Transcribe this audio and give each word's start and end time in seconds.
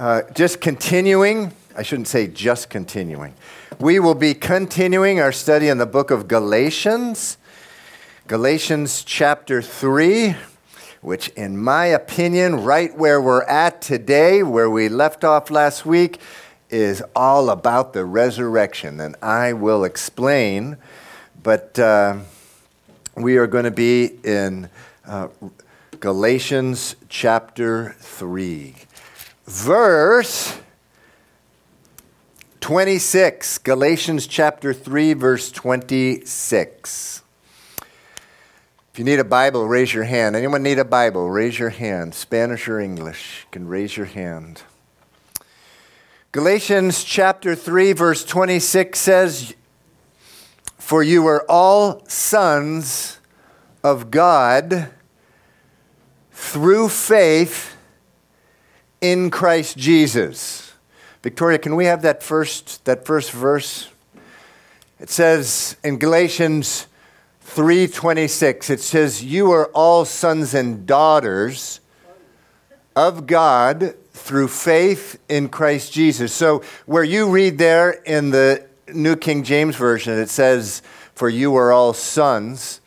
Uh, 0.00 0.22
just 0.32 0.62
continuing, 0.62 1.52
I 1.76 1.82
shouldn't 1.82 2.08
say 2.08 2.26
just 2.26 2.70
continuing. 2.70 3.34
We 3.78 3.98
will 3.98 4.14
be 4.14 4.32
continuing 4.32 5.20
our 5.20 5.30
study 5.30 5.68
in 5.68 5.76
the 5.76 5.84
book 5.84 6.10
of 6.10 6.26
Galatians, 6.26 7.36
Galatians 8.26 9.04
chapter 9.04 9.60
3, 9.60 10.36
which, 11.02 11.28
in 11.36 11.58
my 11.58 11.84
opinion, 11.84 12.64
right 12.64 12.96
where 12.96 13.20
we're 13.20 13.42
at 13.42 13.82
today, 13.82 14.42
where 14.42 14.70
we 14.70 14.88
left 14.88 15.22
off 15.22 15.50
last 15.50 15.84
week, 15.84 16.18
is 16.70 17.02
all 17.14 17.50
about 17.50 17.92
the 17.92 18.06
resurrection. 18.06 19.00
And 19.00 19.16
I 19.20 19.52
will 19.52 19.84
explain, 19.84 20.78
but 21.42 21.78
uh, 21.78 22.20
we 23.16 23.36
are 23.36 23.46
going 23.46 23.64
to 23.64 23.70
be 23.70 24.18
in 24.24 24.70
uh, 25.06 25.28
Galatians 26.00 26.96
chapter 27.10 27.96
3 27.98 28.74
verse 29.50 30.56
26. 32.60 33.58
Galatians 33.58 34.28
chapter 34.28 34.72
3, 34.72 35.12
verse 35.14 35.50
26. 35.50 37.22
If 38.92 38.98
you 38.98 39.04
need 39.04 39.18
a 39.18 39.24
Bible, 39.24 39.66
raise 39.66 39.92
your 39.92 40.04
hand. 40.04 40.36
Anyone 40.36 40.62
need 40.62 40.78
a 40.78 40.84
Bible? 40.84 41.28
Raise 41.28 41.58
your 41.58 41.70
hand. 41.70 42.14
Spanish 42.14 42.68
or 42.68 42.78
English? 42.78 43.42
You 43.42 43.48
can 43.50 43.66
raise 43.66 43.96
your 43.96 44.06
hand. 44.06 44.62
Galatians 46.30 47.02
chapter 47.02 47.56
3, 47.56 47.92
verse 47.92 48.24
26 48.24 48.98
says, 49.00 49.54
For 50.78 51.02
you 51.02 51.26
are 51.26 51.44
all 51.48 52.06
sons 52.06 53.18
of 53.82 54.12
God 54.12 54.90
through 56.30 56.88
faith 56.88 57.76
in 59.00 59.30
Christ 59.30 59.76
Jesus. 59.76 60.72
Victoria, 61.22 61.58
can 61.58 61.76
we 61.76 61.86
have 61.86 62.02
that 62.02 62.22
first, 62.22 62.84
that 62.84 63.04
first 63.04 63.30
verse? 63.32 63.88
It 64.98 65.10
says 65.10 65.76
in 65.82 65.98
Galatians 65.98 66.86
3:26 67.46 68.70
it 68.70 68.80
says 68.80 69.24
you 69.24 69.50
are 69.50 69.66
all 69.68 70.04
sons 70.04 70.54
and 70.54 70.86
daughters 70.86 71.80
of 72.94 73.26
God 73.26 73.94
through 74.12 74.48
faith 74.48 75.18
in 75.28 75.48
Christ 75.48 75.92
Jesus. 75.92 76.32
So 76.32 76.62
where 76.86 77.02
you 77.02 77.28
read 77.28 77.58
there 77.58 77.90
in 77.90 78.30
the 78.30 78.64
New 78.92 79.16
King 79.16 79.42
James 79.42 79.74
version 79.76 80.18
it 80.18 80.28
says 80.28 80.82
for 81.14 81.28
you 81.28 81.56
are 81.56 81.72
all 81.72 81.92
sons 81.92 82.80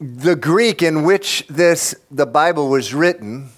the 0.00 0.34
Greek 0.34 0.82
in 0.82 1.04
which 1.04 1.46
this 1.48 1.94
the 2.10 2.26
Bible 2.26 2.68
was 2.68 2.92
written 2.92 3.50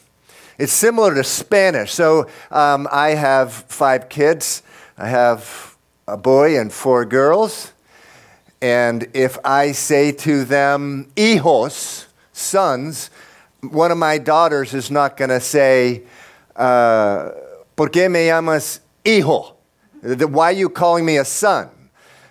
it's 0.58 0.72
similar 0.72 1.14
to 1.14 1.24
Spanish. 1.24 1.92
So 1.92 2.28
um, 2.50 2.88
I 2.90 3.10
have 3.10 3.52
five 3.52 4.08
kids. 4.08 4.62
I 4.96 5.08
have 5.08 5.76
a 6.06 6.16
boy 6.16 6.58
and 6.58 6.72
four 6.72 7.04
girls. 7.04 7.72
And 8.62 9.08
if 9.14 9.38
I 9.44 9.72
say 9.72 10.12
to 10.12 10.44
them, 10.44 11.10
hijos, 11.16 12.06
sons, 12.32 13.10
one 13.60 13.90
of 13.90 13.98
my 13.98 14.18
daughters 14.18 14.74
is 14.74 14.90
not 14.90 15.16
going 15.16 15.30
to 15.30 15.40
say, 15.40 16.02
uh, 16.56 17.30
¿Por 17.76 17.88
qué 17.88 18.08
me 18.08 18.26
llamas 18.26 18.80
hijo? 19.04 19.56
Why 20.02 20.50
are 20.50 20.52
you 20.52 20.68
calling 20.68 21.04
me 21.04 21.16
a 21.16 21.24
son? 21.24 21.70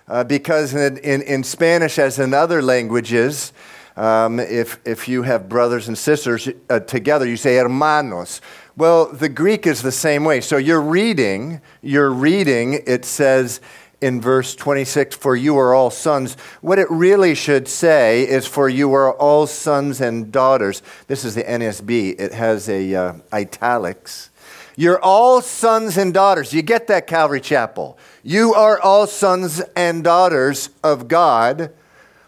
Uh, 0.08 0.24
because 0.24 0.74
in, 0.74 0.98
in, 0.98 1.22
in 1.24 1.44
Spanish, 1.44 2.00
as 2.00 2.20
in 2.20 2.34
other 2.34 2.62
languages, 2.62 3.52
um, 3.96 4.40
if, 4.40 4.80
if 4.86 5.08
you 5.08 5.24
have 5.24 5.48
brothers 5.48 5.88
and 5.88 5.98
sisters 5.98 6.50
uh, 6.70 6.80
together, 6.80 7.28
you 7.28 7.38
say 7.38 7.58
hermanos. 7.58 8.42
Well, 8.76 9.06
the 9.06 9.30
Greek 9.30 9.68
is 9.68 9.82
the 9.82 9.92
same 9.92 10.24
way. 10.24 10.42
So 10.42 10.58
you're 10.58 10.82
reading, 10.82 11.62
you're 11.82 12.10
reading, 12.10 12.82
it 12.88 13.06
says 13.06 13.62
in 14.02 14.20
verse 14.20 14.56
26, 14.56 15.16
for 15.16 15.36
you 15.36 15.58
are 15.58 15.74
all 15.74 15.92
sons. 15.92 16.36
What 16.62 16.80
it 16.80 16.90
really 16.90 17.36
should 17.36 17.68
say 17.68 18.28
is, 18.28 18.48
for 18.48 18.68
you 18.68 18.94
are 18.94 19.14
all 19.14 19.48
sons 19.48 20.02
and 20.02 20.32
daughters. 20.32 20.82
This 21.08 21.24
is 21.24 21.36
the 21.36 21.44
NASB, 21.44 22.20
it 22.20 22.34
has 22.34 22.68
a 22.68 22.96
uh, 22.96 23.14
italics. 23.32 24.30
You're 24.76 25.00
all 25.00 25.42
sons 25.42 25.98
and 25.98 26.14
daughters. 26.14 26.52
You 26.52 26.64
get 26.64 26.88
that, 26.88 27.06
Calvary 27.06 27.42
Chapel. 27.42 27.98
You 28.24 28.56
are 28.56 28.80
all 28.80 29.06
sons 29.06 29.62
and 29.76 30.04
daughters 30.04 30.70
of 30.84 31.08
God 31.08 31.72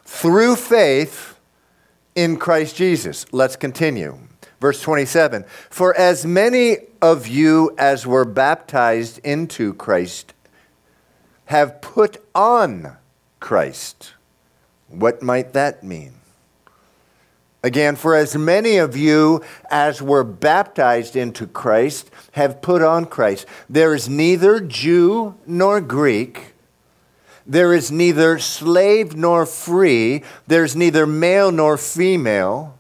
through 0.04 0.56
faith 0.56 1.35
in 2.16 2.38
Christ 2.38 2.76
Jesus. 2.76 3.26
Let's 3.32 3.56
continue. 3.56 4.18
Verse 4.60 4.82
27 4.82 5.44
For 5.70 5.96
as 5.96 6.26
many 6.26 6.78
of 7.02 7.28
you 7.28 7.76
as 7.78 8.08
were 8.08 8.26
baptized 8.26 9.20
into 9.20 9.74
Christ 9.74 10.34
have 11.46 11.82
put 11.82 12.18
on 12.34 12.98
Christ. 13.40 14.14
What 14.88 15.22
might 15.22 15.54
that 15.54 15.84
mean? 15.84 16.14
Again, 17.62 17.96
for 17.96 18.16
as 18.16 18.36
many 18.36 18.78
of 18.78 18.96
you 18.96 19.44
as 19.72 20.02
were 20.02 20.24
baptized 20.24 21.16
into 21.16 21.48
Christ 21.48 22.12
have 22.32 22.62
put 22.62 22.82
on 22.82 23.06
Christ. 23.06 23.48
There 23.70 23.94
is 23.94 24.08
neither 24.08 24.60
Jew 24.60 25.36
nor 25.46 25.82
Greek 25.82 26.55
there 27.46 27.74
is 27.74 27.92
neither 27.92 28.40
slave 28.40 29.16
nor 29.16 29.46
free, 29.46 30.24
there's 30.48 30.76
neither 30.76 31.06
male 31.06 31.52
nor 31.52 31.78
female, 31.78 32.78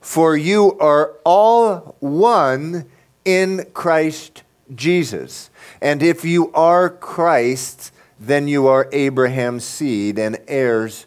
for 0.00 0.36
you 0.36 0.78
are 0.78 1.14
all 1.24 1.96
one 2.00 2.86
in 3.24 3.66
Christ 3.72 4.42
Jesus. 4.74 5.50
And 5.80 6.02
if 6.02 6.24
you 6.24 6.52
are 6.52 6.90
Christ, 6.90 7.92
then 8.18 8.48
you 8.48 8.66
are 8.66 8.88
Abraham's 8.92 9.64
seed 9.64 10.18
and 10.18 10.38
heirs 10.46 11.06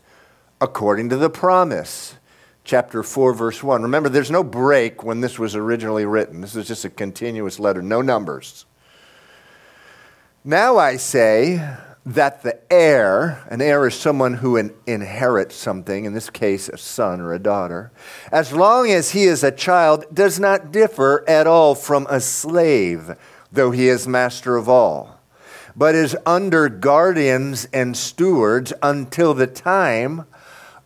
according 0.62 1.10
to 1.10 1.18
the 1.18 1.30
promise. 1.30 2.16
Chapter 2.64 3.02
4, 3.02 3.34
verse 3.34 3.64
1. 3.64 3.82
Remember, 3.82 4.10
there's 4.10 4.30
no 4.30 4.44
break 4.44 5.04
when 5.04 5.22
this 5.22 5.40
was 5.40 5.56
originally 5.56 6.06
written. 6.06 6.42
This 6.42 6.56
is 6.56 6.68
just 6.68 6.86
a 6.86 6.90
continuous 6.90 7.60
letter, 7.60 7.82
no 7.82 8.02
numbers. 8.02 8.66
Now 10.44 10.78
I 10.78 10.98
say, 10.98 11.66
that 12.10 12.42
the 12.42 12.60
heir, 12.74 13.46
an 13.52 13.62
heir 13.62 13.86
is 13.86 13.94
someone 13.94 14.34
who 14.34 14.58
in, 14.58 14.74
inherits 14.88 15.56
something, 15.56 16.06
in 16.06 16.14
this 16.14 16.32
case, 16.32 16.68
a 16.68 16.78
son 16.78 17.22
or 17.22 17.34
a 17.34 17.40
daughter, 17.40 17.92
as 18.32 18.52
long 18.52 18.90
as 18.90 19.12
he 19.12 19.26
is 19.26 19.44
a 19.44 19.52
child, 19.52 20.06
does 20.12 20.40
not 20.40 20.72
differ 20.72 21.24
at 21.28 21.46
all 21.46 21.76
from 21.76 22.08
a 22.10 22.20
slave, 22.20 23.16
though 23.52 23.70
he 23.70 23.88
is 23.88 24.08
master 24.08 24.58
of 24.58 24.68
all, 24.68 25.20
but 25.76 25.94
is 25.94 26.18
under 26.26 26.68
guardians 26.68 27.68
and 27.72 27.96
stewards 27.96 28.74
until 28.82 29.36
the 29.36 29.48
time 29.48 30.26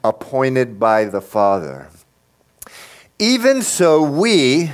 appointed 0.03 0.77
by 0.77 1.05
the 1.05 1.21
Father. 1.21 1.87
Even 3.17 3.61
so, 3.61 4.03
we, 4.03 4.73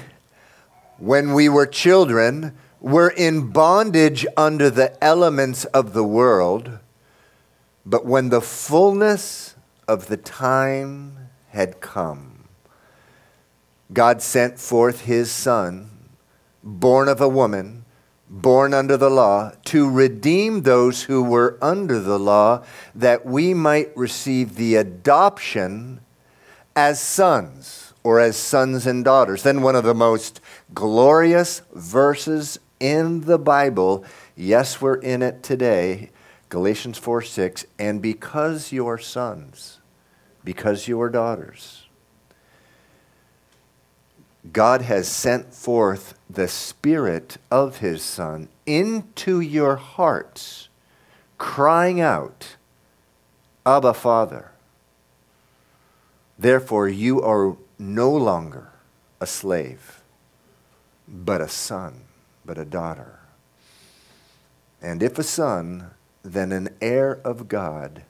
when 0.97 1.35
we 1.35 1.47
were 1.47 1.67
children, 1.67 2.57
were 2.81 3.09
in 3.09 3.49
bondage 3.49 4.25
under 4.37 4.69
the 4.69 5.03
elements 5.03 5.65
of 5.65 5.93
the 5.93 6.03
world, 6.03 6.79
but 7.85 8.05
when 8.05 8.29
the 8.29 8.41
fullness 8.41 9.55
of 9.87 10.07
the 10.07 10.17
time 10.17 11.29
had 11.49 11.81
come, 11.81 12.45
God 13.91 14.21
sent 14.21 14.59
forth 14.59 15.01
his 15.01 15.31
Son, 15.31 15.89
born 16.63 17.07
of 17.07 17.19
a 17.19 17.27
woman, 17.27 17.85
born 18.29 18.73
under 18.73 18.95
the 18.95 19.09
law, 19.09 19.51
to 19.65 19.89
redeem 19.89 20.61
those 20.61 21.03
who 21.03 21.23
were 21.23 21.57
under 21.61 21.99
the 21.99 22.19
law, 22.19 22.63
that 22.93 23.25
we 23.25 23.53
might 23.53 23.95
receive 23.97 24.55
the 24.55 24.75
adoption 24.75 25.99
as 26.75 27.01
sons 27.01 27.93
or 28.03 28.19
as 28.19 28.37
sons 28.37 28.85
and 28.85 29.03
daughters. 29.03 29.43
Then, 29.43 29.61
one 29.61 29.75
of 29.75 29.83
the 29.83 29.95
most 29.95 30.39
glorious 30.73 31.63
verses 31.73 32.59
in 32.79 33.21
the 33.21 33.37
Bible. 33.37 34.05
Yes, 34.35 34.81
we're 34.81 34.95
in 34.95 35.21
it 35.21 35.43
today. 35.43 36.09
Galatians 36.49 36.97
4 36.97 37.21
6. 37.21 37.65
And 37.77 38.01
because 38.01 38.71
you 38.71 38.87
are 38.87 38.97
sons, 38.97 39.79
because 40.43 40.87
you 40.87 40.99
are 41.01 41.09
daughters, 41.09 41.85
God 44.51 44.81
has 44.83 45.07
sent 45.07 45.53
forth 45.53 46.17
the 46.29 46.47
Spirit 46.47 47.37
of 47.51 47.77
His 47.77 48.01
Son 48.01 48.47
into 48.65 49.39
your 49.41 49.75
hearts, 49.75 50.69
crying 51.37 51.99
out, 51.99 52.55
Abba, 53.65 53.93
Father. 53.93 54.51
Therefore, 56.37 56.87
you 56.87 57.21
are 57.21 57.57
no 57.77 58.11
longer 58.11 58.69
a 59.19 59.27
slave, 59.27 60.01
but 61.07 61.41
a 61.41 61.49
son 61.49 62.03
but 62.49 62.57
a 62.57 62.65
daughter. 62.65 63.19
And 64.81 65.03
if 65.03 65.19
a 65.19 65.23
son, 65.23 65.91
then 66.23 66.51
an 66.51 66.69
heir 66.81 67.19
of 67.23 67.47
God 67.47 68.01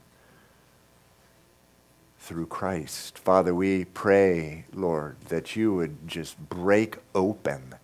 through 2.19 2.45
Christ. 2.45 3.19
Father, 3.19 3.53
we 3.53 3.83
pray, 3.83 4.63
Lord, 4.74 5.18
that 5.27 5.57
you 5.57 5.74
would 5.74 6.07
just 6.07 6.39
break 6.47 7.00
open 7.13 7.75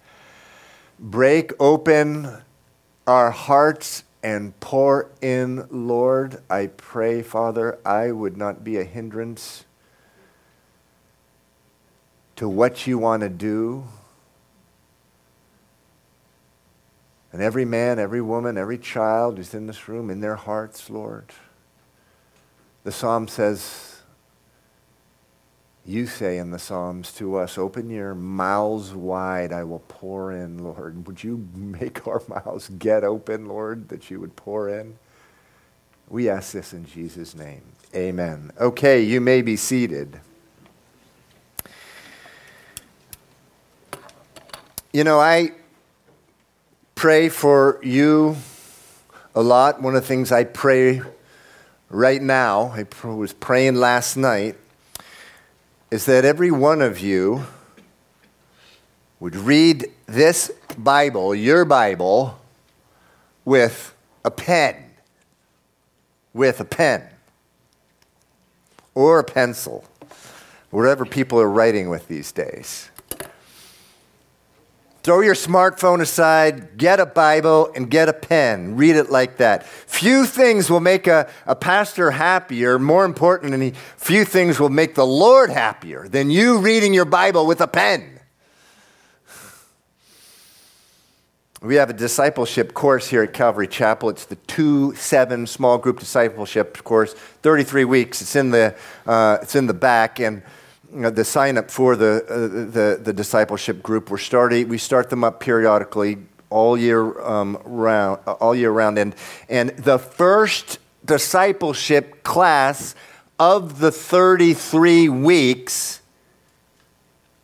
break 0.97 1.51
open 1.59 2.41
our 3.05 3.31
hearts 3.31 4.05
and 4.23 4.57
pour 4.61 5.11
in, 5.21 5.67
Lord. 5.69 6.41
I 6.49 6.67
pray, 6.67 7.21
Father, 7.21 7.79
I 7.85 8.13
would 8.13 8.37
not 8.37 8.63
be 8.63 8.77
a 8.77 8.85
hindrance 8.85 9.65
to 12.37 12.47
what 12.47 12.87
you 12.87 12.97
want 12.97 13.23
to 13.23 13.29
do. 13.29 13.89
And 17.35 17.43
every 17.43 17.65
man, 17.65 17.99
every 17.99 18.21
woman, 18.21 18.57
every 18.57 18.77
child 18.77 19.35
who's 19.35 19.53
in 19.53 19.67
this 19.67 19.89
room, 19.89 20.09
in 20.09 20.21
their 20.21 20.37
hearts, 20.37 20.89
Lord. 20.89 21.33
The 22.85 22.93
psalm 22.93 23.27
says, 23.27 23.97
you 25.85 26.07
say 26.07 26.37
in 26.37 26.51
the 26.51 26.59
Psalms 26.59 27.11
to 27.15 27.35
us, 27.35 27.57
Open 27.57 27.89
your 27.89 28.15
mouths 28.15 28.93
wide, 28.93 29.51
I 29.51 29.65
will 29.65 29.83
pour 29.89 30.31
in, 30.31 30.63
Lord. 30.63 31.05
Would 31.07 31.25
you 31.25 31.49
make 31.53 32.07
our 32.07 32.21
mouths 32.29 32.69
get 32.69 33.03
open, 33.03 33.49
Lord, 33.49 33.89
that 33.89 34.09
you 34.09 34.21
would 34.21 34.37
pour 34.37 34.69
in? 34.69 34.97
We 36.07 36.29
ask 36.29 36.53
this 36.53 36.71
in 36.71 36.85
Jesus' 36.85 37.35
name. 37.35 37.63
Amen. 37.93 38.51
Okay, 38.61 39.01
you 39.01 39.19
may 39.19 39.41
be 39.41 39.57
seated. 39.57 40.21
You 44.93 45.03
know, 45.03 45.19
I 45.19 45.51
pray 47.05 47.29
for 47.29 47.79
you 47.83 48.35
a 49.35 49.41
lot. 49.43 49.79
One 49.79 49.95
of 49.95 50.01
the 50.01 50.07
things 50.07 50.31
I 50.31 50.43
pray 50.43 51.03
right 51.87 52.19
now, 52.19 52.73
I 52.75 52.87
was 53.07 53.31
praying 53.31 53.75
last 53.75 54.17
night 54.17 54.55
is 55.91 56.07
that 56.07 56.25
every 56.25 56.49
one 56.49 56.81
of 56.81 56.99
you 56.99 57.45
would 59.19 59.35
read 59.35 59.85
this 60.07 60.49
Bible, 60.79 61.35
your 61.35 61.63
Bible, 61.63 62.39
with 63.45 63.93
a 64.23 64.31
pen. 64.31 64.75
With 66.33 66.59
a 66.59 66.65
pen. 66.65 67.07
Or 68.95 69.19
a 69.19 69.23
pencil. 69.23 69.85
Whatever 70.71 71.05
people 71.05 71.39
are 71.39 71.51
writing 71.51 71.87
with 71.87 72.07
these 72.07 72.31
days. 72.31 72.89
Throw 75.05 75.19
your 75.19 75.35
smartphone 75.35 76.01
aside, 76.01 76.77
get 76.77 76.99
a 76.99 77.05
Bible, 77.05 77.71
and 77.75 77.91
get 77.91 78.09
a 78.09 78.13
pen. 78.13 78.75
Read 78.75 78.95
it 78.95 79.11
like 79.11 79.37
that. 79.37 79.63
Few 79.63 80.25
things 80.25 80.67
will 80.67 80.79
make 80.79 81.05
a, 81.05 81.29
a 81.45 81.55
pastor 81.55 82.09
happier, 82.09 82.79
more 82.79 83.05
important, 83.05 83.53
and 83.53 83.77
few 83.97 84.25
things 84.25 84.59
will 84.59 84.71
make 84.71 84.95
the 84.95 85.05
Lord 85.05 85.51
happier 85.51 86.07
than 86.07 86.31
you 86.31 86.57
reading 86.57 86.91
your 86.91 87.05
Bible 87.05 87.45
with 87.45 87.61
a 87.61 87.67
pen. 87.67 88.19
We 91.61 91.75
have 91.75 91.91
a 91.91 91.93
discipleship 91.93 92.73
course 92.73 93.07
here 93.07 93.21
at 93.21 93.31
Calvary 93.31 93.67
Chapel. 93.67 94.09
It's 94.09 94.25
the 94.25 94.37
2 94.37 94.95
7 94.95 95.45
small 95.45 95.77
group 95.77 95.99
discipleship 95.99 96.83
course, 96.83 97.13
33 97.13 97.85
weeks. 97.85 98.23
It's 98.23 98.35
in 98.35 98.49
the, 98.49 98.73
uh, 99.05 99.37
it's 99.43 99.55
in 99.55 99.67
the 99.67 99.75
back. 99.75 100.19
And 100.19 100.41
the 100.91 101.25
sign 101.25 101.57
up 101.57 101.69
for 101.71 101.95
the, 101.95 102.25
uh, 102.29 102.37
the, 102.71 102.99
the, 103.01 103.13
discipleship 103.13 103.83
group. 103.83 104.09
We're 104.09 104.17
starting, 104.17 104.67
we 104.67 104.77
start 104.77 105.09
them 105.09 105.23
up 105.23 105.39
periodically 105.39 106.17
all 106.49 106.77
year 106.77 107.19
um, 107.21 107.61
round, 107.65 108.21
all 108.25 108.55
year 108.55 108.71
round. 108.71 108.97
And, 108.97 109.15
and 109.49 109.71
the 109.71 109.99
first 109.99 110.79
discipleship 111.03 112.23
class 112.23 112.95
of 113.39 113.79
the 113.79 113.91
33 113.91 115.09
weeks, 115.09 116.01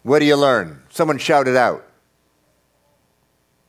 what 0.04 0.20
do 0.20 0.26
you 0.26 0.36
learn? 0.36 0.82
Someone 0.90 1.18
shouted 1.18 1.56
out. 1.56 1.86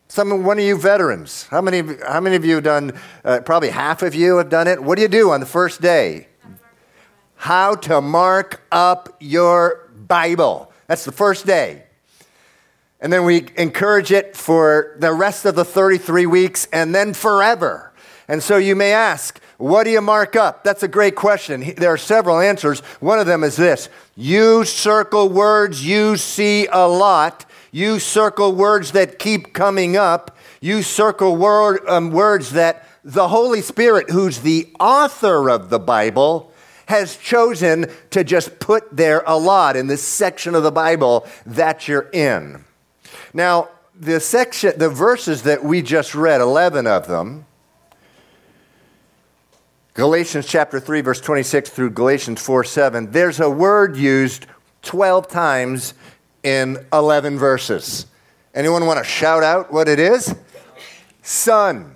Some, 0.09 0.45
one 0.45 0.59
of 0.59 0.65
you 0.65 0.79
veterans. 0.79 1.47
How 1.47 1.63
many, 1.63 1.97
how 2.07 2.21
many 2.21 2.37
of 2.37 2.45
you 2.45 2.57
have 2.57 2.65
done, 2.65 2.93
uh, 3.25 3.41
probably 3.41 3.71
half 3.71 4.03
of 4.03 4.15
you 4.15 4.37
have 4.37 4.51
done 4.51 4.69
it. 4.69 4.83
What 4.83 4.97
do 4.97 5.03
you 5.03 5.09
do 5.09 5.31
on 5.31 5.41
the 5.41 5.47
first 5.47 5.81
day? 5.81 6.29
How 7.43 7.75
to 7.75 8.00
mark 8.00 8.62
up 8.71 9.17
your 9.19 9.91
Bible. 10.06 10.73
That's 10.87 11.05
the 11.05 11.11
first 11.11 11.44
day. 11.44 11.83
And 13.00 13.12
then 13.12 13.25
we 13.25 13.49
encourage 13.56 14.12
it 14.12 14.37
for 14.37 14.94
the 15.00 15.12
rest 15.12 15.44
of 15.44 15.56
the 15.56 15.65
33 15.65 16.25
weeks 16.27 16.69
and 16.73 16.94
then 16.94 17.15
forever. 17.15 17.93
And 18.29 18.41
so 18.44 18.59
you 18.59 18.77
may 18.77 18.93
ask, 18.93 19.41
what 19.59 19.83
do 19.83 19.91
you 19.91 20.00
mark 20.00 20.37
up? 20.37 20.62
That's 20.62 20.85
a 20.85 20.89
great 20.89 21.17
question. 21.17 21.75
There 21.77 21.93
are 21.93 21.97
several 21.97 22.39
answers. 22.39 22.79
One 23.00 23.19
of 23.19 23.27
them 23.27 23.43
is 23.43 23.56
this 23.56 23.88
you 24.15 24.65
circle 24.65 25.29
words 25.29 25.85
you 25.85 26.17
see 26.17 26.69
a 26.71 26.87
lot, 26.87 27.45
you 27.73 27.99
circle 27.99 28.55
words 28.55 28.93
that 28.93 29.19
keep 29.19 29.53
coming 29.53 29.97
up, 29.97 30.37
you 30.61 30.81
circle 30.81 31.35
word, 31.35 31.81
um, 31.88 32.12
words 32.12 32.50
that 32.50 32.87
the 33.03 33.27
Holy 33.27 33.62
Spirit, 33.62 34.11
who's 34.11 34.43
the 34.43 34.73
author 34.79 35.50
of 35.50 35.71
the 35.71 35.81
Bible, 35.81 36.51
has 36.87 37.17
chosen 37.17 37.90
to 38.11 38.25
just 38.25 38.58
put 38.58 38.94
there 38.94 39.23
a 39.26 39.37
lot 39.37 39.76
in 39.76 39.87
this 39.87 40.02
section 40.02 40.55
of 40.55 40.62
the 40.62 40.73
Bible 40.73 41.26
that 41.46 41.88
you're 41.88 42.08
in. 42.12 42.64
Now, 43.32 43.69
the 43.99 44.20
section, 44.20 44.79
the 44.79 44.88
verses 44.88 45.43
that 45.43 45.62
we 45.64 45.82
just 45.82 46.14
read, 46.14 46.40
11 46.40 46.87
of 46.87 47.06
them, 47.06 47.46
Galatians 49.94 50.46
chapter 50.46 50.81
3, 50.81 51.02
verse 51.02 51.20
26 51.20 51.69
through 51.69 51.90
Galatians 51.90 52.40
4 52.40 52.64
7, 52.64 53.11
there's 53.11 53.40
a 53.40 53.50
word 53.50 53.96
used 53.96 54.46
12 54.82 55.28
times 55.28 55.94
in 56.43 56.78
11 56.93 57.38
verses. 57.38 58.06
Anyone 58.55 58.87
want 58.87 58.99
to 58.99 59.05
shout 59.05 59.43
out 59.43 59.73
what 59.73 59.88
it 59.88 59.99
is? 59.99 60.35
Son. 61.23 61.94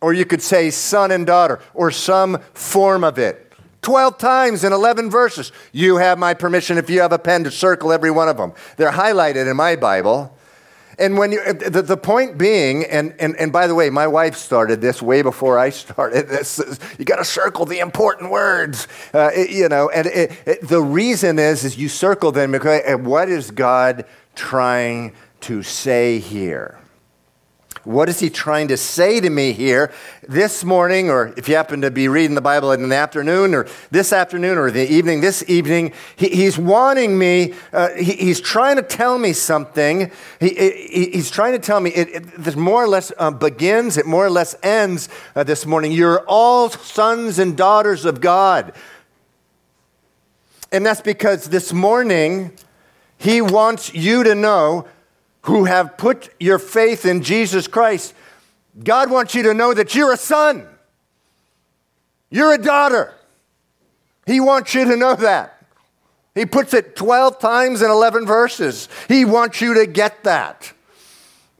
Or 0.00 0.12
you 0.12 0.24
could 0.24 0.42
say 0.42 0.70
son 0.70 1.10
and 1.10 1.26
daughter, 1.26 1.60
or 1.74 1.90
some 1.90 2.38
form 2.54 3.02
of 3.02 3.18
it. 3.18 3.47
12 3.82 4.18
times 4.18 4.64
in 4.64 4.72
11 4.72 5.10
verses. 5.10 5.52
You 5.72 5.96
have 5.96 6.18
my 6.18 6.34
permission 6.34 6.78
if 6.78 6.90
you 6.90 7.00
have 7.00 7.12
a 7.12 7.18
pen 7.18 7.44
to 7.44 7.50
circle 7.50 7.92
every 7.92 8.10
one 8.10 8.28
of 8.28 8.36
them. 8.36 8.52
They're 8.76 8.92
highlighted 8.92 9.50
in 9.50 9.56
my 9.56 9.76
Bible. 9.76 10.34
And 10.98 11.16
when 11.16 11.30
you, 11.30 11.52
the, 11.52 11.80
the 11.80 11.96
point 11.96 12.36
being, 12.36 12.84
and, 12.84 13.14
and, 13.20 13.36
and 13.36 13.52
by 13.52 13.68
the 13.68 13.74
way, 13.74 13.88
my 13.88 14.08
wife 14.08 14.36
started 14.36 14.80
this 14.80 15.00
way 15.00 15.22
before 15.22 15.56
I 15.56 15.70
started 15.70 16.28
this. 16.28 16.58
Is, 16.58 16.80
You 16.98 17.04
got 17.04 17.16
to 17.16 17.24
circle 17.24 17.66
the 17.66 17.78
important 17.78 18.30
words, 18.30 18.88
uh, 19.14 19.30
it, 19.32 19.50
you 19.50 19.68
know. 19.68 19.88
And 19.90 20.08
it, 20.08 20.32
it, 20.44 20.68
the 20.68 20.82
reason 20.82 21.38
is, 21.38 21.64
is 21.64 21.78
you 21.78 21.88
circle 21.88 22.32
them 22.32 22.50
because 22.50 22.82
what 23.00 23.28
is 23.28 23.52
God 23.52 24.06
trying 24.34 25.12
to 25.42 25.62
say 25.62 26.18
here? 26.18 26.77
What 27.84 28.08
is 28.08 28.20
he 28.20 28.30
trying 28.30 28.68
to 28.68 28.76
say 28.76 29.20
to 29.20 29.30
me 29.30 29.52
here 29.52 29.92
this 30.28 30.64
morning, 30.64 31.10
or 31.10 31.32
if 31.36 31.48
you 31.48 31.56
happen 31.56 31.80
to 31.82 31.90
be 31.90 32.08
reading 32.08 32.34
the 32.34 32.40
Bible 32.40 32.72
in 32.72 32.88
the 32.88 32.94
afternoon, 32.94 33.54
or 33.54 33.66
this 33.90 34.12
afternoon, 34.12 34.58
or 34.58 34.70
the 34.70 34.90
evening, 34.90 35.20
this 35.20 35.44
evening? 35.48 35.92
He, 36.16 36.28
he's 36.28 36.58
wanting 36.58 37.18
me, 37.18 37.54
uh, 37.72 37.90
he, 37.90 38.12
he's 38.12 38.40
trying 38.40 38.76
to 38.76 38.82
tell 38.82 39.18
me 39.18 39.32
something. 39.32 40.10
He, 40.40 40.48
he, 40.48 41.10
he's 41.12 41.30
trying 41.30 41.52
to 41.52 41.58
tell 41.58 41.80
me, 41.80 41.90
it, 41.90 42.08
it, 42.08 42.22
this 42.36 42.56
more 42.56 42.82
or 42.82 42.88
less 42.88 43.12
uh, 43.18 43.30
begins, 43.30 43.96
it 43.96 44.06
more 44.06 44.26
or 44.26 44.30
less 44.30 44.54
ends 44.62 45.08
uh, 45.36 45.44
this 45.44 45.64
morning. 45.66 45.92
You're 45.92 46.24
all 46.26 46.70
sons 46.70 47.38
and 47.38 47.56
daughters 47.56 48.04
of 48.04 48.20
God. 48.20 48.74
And 50.70 50.84
that's 50.84 51.00
because 51.00 51.48
this 51.48 51.72
morning, 51.72 52.52
he 53.16 53.40
wants 53.40 53.94
you 53.94 54.22
to 54.22 54.34
know 54.34 54.86
who 55.48 55.64
have 55.64 55.96
put 55.96 56.28
your 56.38 56.58
faith 56.58 57.06
in 57.06 57.22
Jesus 57.22 57.66
Christ, 57.66 58.12
God 58.84 59.10
wants 59.10 59.34
you 59.34 59.44
to 59.44 59.54
know 59.54 59.72
that 59.72 59.94
you're 59.94 60.12
a 60.12 60.16
son. 60.18 60.68
You're 62.30 62.52
a 62.52 62.58
daughter. 62.58 63.14
He 64.26 64.40
wants 64.40 64.74
you 64.74 64.84
to 64.84 64.94
know 64.94 65.14
that. 65.14 65.64
He 66.34 66.44
puts 66.44 66.74
it 66.74 66.94
12 66.96 67.38
times 67.38 67.80
in 67.80 67.90
11 67.90 68.26
verses. 68.26 68.90
He 69.08 69.24
wants 69.24 69.62
you 69.62 69.72
to 69.74 69.86
get 69.86 70.24
that. 70.24 70.70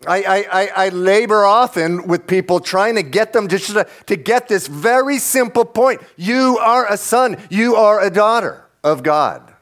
I, 0.06 0.44
I, 0.52 0.66
I, 0.84 0.88
labor 0.90 1.44
often 1.46 2.06
with 2.06 2.26
people 2.26 2.60
trying 2.60 2.96
to 2.96 3.02
get 3.02 3.32
them 3.32 3.48
just 3.48 3.68
to, 3.72 3.88
to 4.06 4.16
get 4.16 4.48
this 4.48 4.66
very 4.66 5.18
simple 5.18 5.64
point. 5.64 6.02
You 6.16 6.58
are 6.60 6.86
a 6.92 6.98
son, 6.98 7.38
you 7.50 7.74
are 7.74 8.00
a 8.00 8.10
daughter 8.10 8.64
of 8.84 9.02
God. 9.02 9.54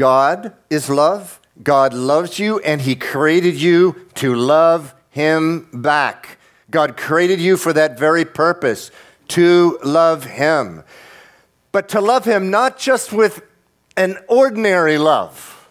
God 0.00 0.54
is 0.70 0.88
love. 0.88 1.42
God 1.62 1.92
loves 1.92 2.38
you, 2.38 2.58
and 2.60 2.80
He 2.80 2.96
created 2.96 3.56
you 3.56 4.06
to 4.14 4.34
love 4.34 4.94
Him 5.10 5.68
back. 5.74 6.38
God 6.70 6.96
created 6.96 7.38
you 7.38 7.58
for 7.58 7.74
that 7.74 7.98
very 7.98 8.24
purpose, 8.24 8.90
to 9.28 9.78
love 9.84 10.24
Him. 10.24 10.84
But 11.70 11.90
to 11.90 12.00
love 12.00 12.24
Him 12.24 12.48
not 12.48 12.78
just 12.78 13.12
with 13.12 13.42
an 13.94 14.16
ordinary 14.26 14.96
love. 14.96 15.68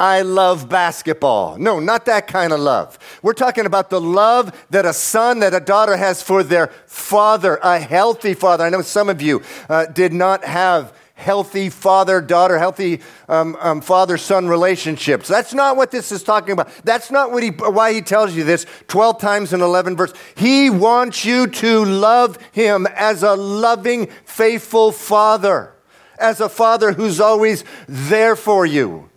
I 0.00 0.22
love 0.22 0.70
basketball. 0.70 1.58
No, 1.58 1.80
not 1.80 2.06
that 2.06 2.26
kind 2.26 2.50
of 2.50 2.60
love. 2.60 2.98
We're 3.22 3.34
talking 3.34 3.66
about 3.66 3.90
the 3.90 4.00
love 4.00 4.66
that 4.70 4.86
a 4.86 4.94
son, 4.94 5.40
that 5.40 5.52
a 5.52 5.60
daughter 5.60 5.98
has 5.98 6.22
for 6.22 6.42
their 6.42 6.68
father, 6.86 7.58
a 7.62 7.78
healthy 7.78 8.32
father. 8.32 8.64
I 8.64 8.70
know 8.70 8.80
some 8.80 9.10
of 9.10 9.20
you 9.20 9.42
uh, 9.68 9.84
did 9.84 10.14
not 10.14 10.44
have 10.44 10.94
healthy 11.14 11.70
father 11.70 12.20
daughter, 12.20 12.58
healthy 12.58 13.00
um, 13.28 13.56
um, 13.60 13.80
father 13.80 14.18
son 14.18 14.48
relationships. 14.48 15.28
That's 15.28 15.54
not 15.54 15.76
what 15.76 15.90
this 15.90 16.12
is 16.12 16.22
talking 16.22 16.52
about. 16.52 16.70
That's 16.84 17.10
not 17.10 17.30
what 17.30 17.42
he, 17.42 17.50
why 17.50 17.94
he 17.94 18.02
tells 18.02 18.34
you 18.34 18.44
this 18.44 18.66
12 18.88 19.20
times 19.20 19.52
in 19.52 19.60
11 19.60 19.96
verse. 19.96 20.12
He 20.36 20.70
wants 20.70 21.24
you 21.24 21.46
to 21.46 21.84
love 21.84 22.38
him 22.52 22.86
as 22.94 23.22
a 23.22 23.34
loving, 23.34 24.08
faithful 24.24 24.92
father, 24.92 25.72
as 26.18 26.40
a 26.40 26.48
father 26.48 26.92
who's 26.92 27.20
always 27.20 27.64
there 27.88 28.36
for 28.36 28.66
you. 28.66 29.08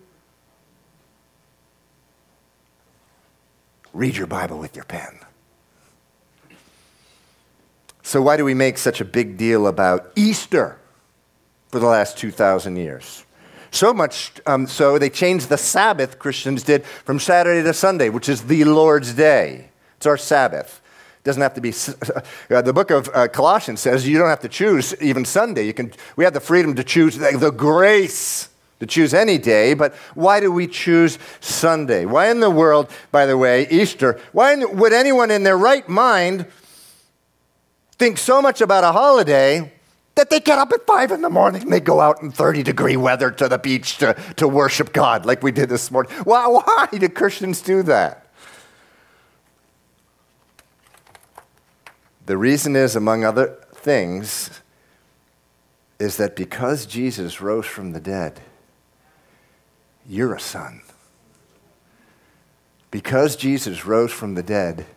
Read 3.92 4.16
your 4.16 4.28
Bible 4.28 4.60
with 4.60 4.76
your 4.76 4.86
pen. 4.86 5.20
So, 8.04 8.22
why 8.22 8.38
do 8.38 8.46
we 8.46 8.54
make 8.54 8.78
such 8.78 9.02
a 9.02 9.06
big 9.06 9.38
deal 9.38 9.66
about 9.66 10.12
Easter 10.16 10.80
for 11.70 11.80
the 11.80 11.86
last 11.86 12.18
2,000 12.18 12.76
years? 12.76 13.26
So 13.72 13.94
much 13.94 14.32
um, 14.46 14.66
so, 14.68 14.98
they 14.98 15.10
changed 15.10 15.50
the 15.50 15.58
Sabbath, 15.58 16.20
Christians 16.20 16.64
did, 16.64 16.86
from 16.86 17.20
Saturday 17.20 17.64
to 17.64 17.74
Sunday, 17.74 18.10
which 18.10 18.30
is 18.30 18.44
the 18.44 18.64
Lord's 18.64 19.14
Day. 19.14 19.70
It's 19.98 20.06
our 20.06 20.18
Sabbath. 20.18 20.82
It 21.20 21.24
doesn't 21.24 21.42
have 21.42 21.54
to 21.56 21.62
be. 21.62 21.74
Uh, 22.50 22.62
the 22.62 22.72
book 22.72 22.92
of 22.92 23.10
uh, 23.14 23.28
Colossians 23.28 23.82
says 23.82 24.08
you 24.08 24.18
don't 24.18 24.30
have 24.30 24.40
to 24.40 24.48
choose 24.48 24.96
even 25.02 25.26
Sunday. 25.26 25.66
You 25.66 25.74
can, 25.74 25.92
we 26.16 26.24
have 26.24 26.34
the 26.34 26.40
freedom 26.40 26.76
to 26.76 26.84
choose 26.84 27.18
the, 27.18 27.38
the 27.38 27.52
grace 27.52 28.48
to 28.80 28.86
choose 28.86 29.14
any 29.14 29.38
day, 29.38 29.74
but 29.74 29.94
why 30.14 30.40
do 30.40 30.52
we 30.52 30.68
choose 30.68 31.20
Sunday? 31.42 32.06
Why 32.06 32.30
in 32.30 32.40
the 32.40 32.50
world, 32.50 32.90
by 33.12 33.26
the 33.26 33.38
way, 33.38 33.68
Easter, 33.70 34.20
why 34.32 34.56
would 34.56 34.94
anyone 34.94 35.30
in 35.30 35.44
their 35.44 35.58
right 35.58 35.88
mind 35.90 36.46
think 37.94 38.18
so 38.18 38.42
much 38.42 38.62
about 38.62 38.84
a 38.84 38.92
holiday 38.92 39.74
that 40.18 40.32
they 40.32 40.40
get 40.40 40.58
up 40.58 40.74
at 40.74 40.86
five 40.86 41.12
in 41.12 41.22
the 41.22 41.30
morning 41.30 41.62
and 41.62 41.72
they 41.72 41.80
go 41.80 42.02
out 42.02 42.22
in 42.22 42.32
30 42.32 42.64
degree 42.64 42.98
weather 42.98 43.32
to 43.32 43.48
the 43.48 43.58
beach 43.58 43.98
to, 43.98 44.14
to 44.36 44.48
worship 44.48 44.92
God 44.92 45.26
like 45.26 45.44
we 45.44 45.52
did 45.52 45.70
this 45.70 45.90
morning. 45.92 46.12
Why, 46.24 46.48
why 46.48 46.88
do 46.92 47.08
Christians 47.08 47.62
do 47.62 47.84
that? 47.84 48.28
The 52.26 52.36
reason 52.36 52.76
is, 52.76 52.96
among 52.96 53.24
other 53.24 53.58
things, 53.74 54.50
is 56.00 56.18
that 56.18 56.36
because 56.36 56.86
Jesus 56.86 57.40
rose 57.40 57.66
from 57.66 57.94
the 57.94 58.02
dead, 58.02 58.42
you're 60.06 60.34
a 60.34 60.40
son. 60.40 60.82
Because 62.92 63.36
Jesus 63.36 63.86
rose 63.86 64.12
from 64.12 64.34
the 64.34 64.44
dead, 64.44 64.88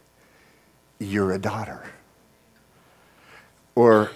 you're 0.98 1.32
a 1.32 1.38
daughter. 1.38 1.84
Or 3.74 4.10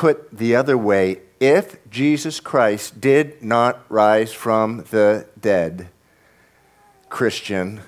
put 0.00 0.34
the 0.34 0.56
other 0.56 0.78
way, 0.78 1.20
if 1.40 1.76
Jesus 1.90 2.40
Christ 2.40 3.02
did 3.02 3.42
not 3.42 3.84
rise 3.90 4.32
from 4.32 4.86
the 4.90 5.26
dead, 5.38 5.90
Christian, 7.10 7.82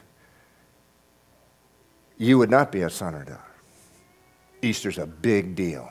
you 2.18 2.36
would 2.36 2.50
not 2.50 2.70
be 2.70 2.82
a 2.82 2.90
son 2.90 3.14
or 3.14 3.24
daughter. 3.24 3.40
Easter's 4.60 4.98
a 4.98 5.06
big 5.06 5.54
deal. 5.54 5.90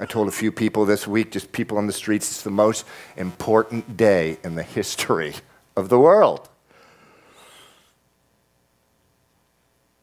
I 0.00 0.06
told 0.06 0.26
a 0.28 0.32
few 0.32 0.50
people 0.50 0.86
this 0.86 1.06
week, 1.06 1.32
just 1.32 1.52
people 1.52 1.76
on 1.76 1.86
the 1.86 1.92
streets, 1.92 2.30
it's 2.30 2.42
the 2.42 2.50
most 2.50 2.86
important 3.18 3.98
day 3.98 4.38
in 4.42 4.54
the 4.54 4.62
history 4.62 5.34
of 5.76 5.90
the 5.90 5.98
world. 5.98 6.48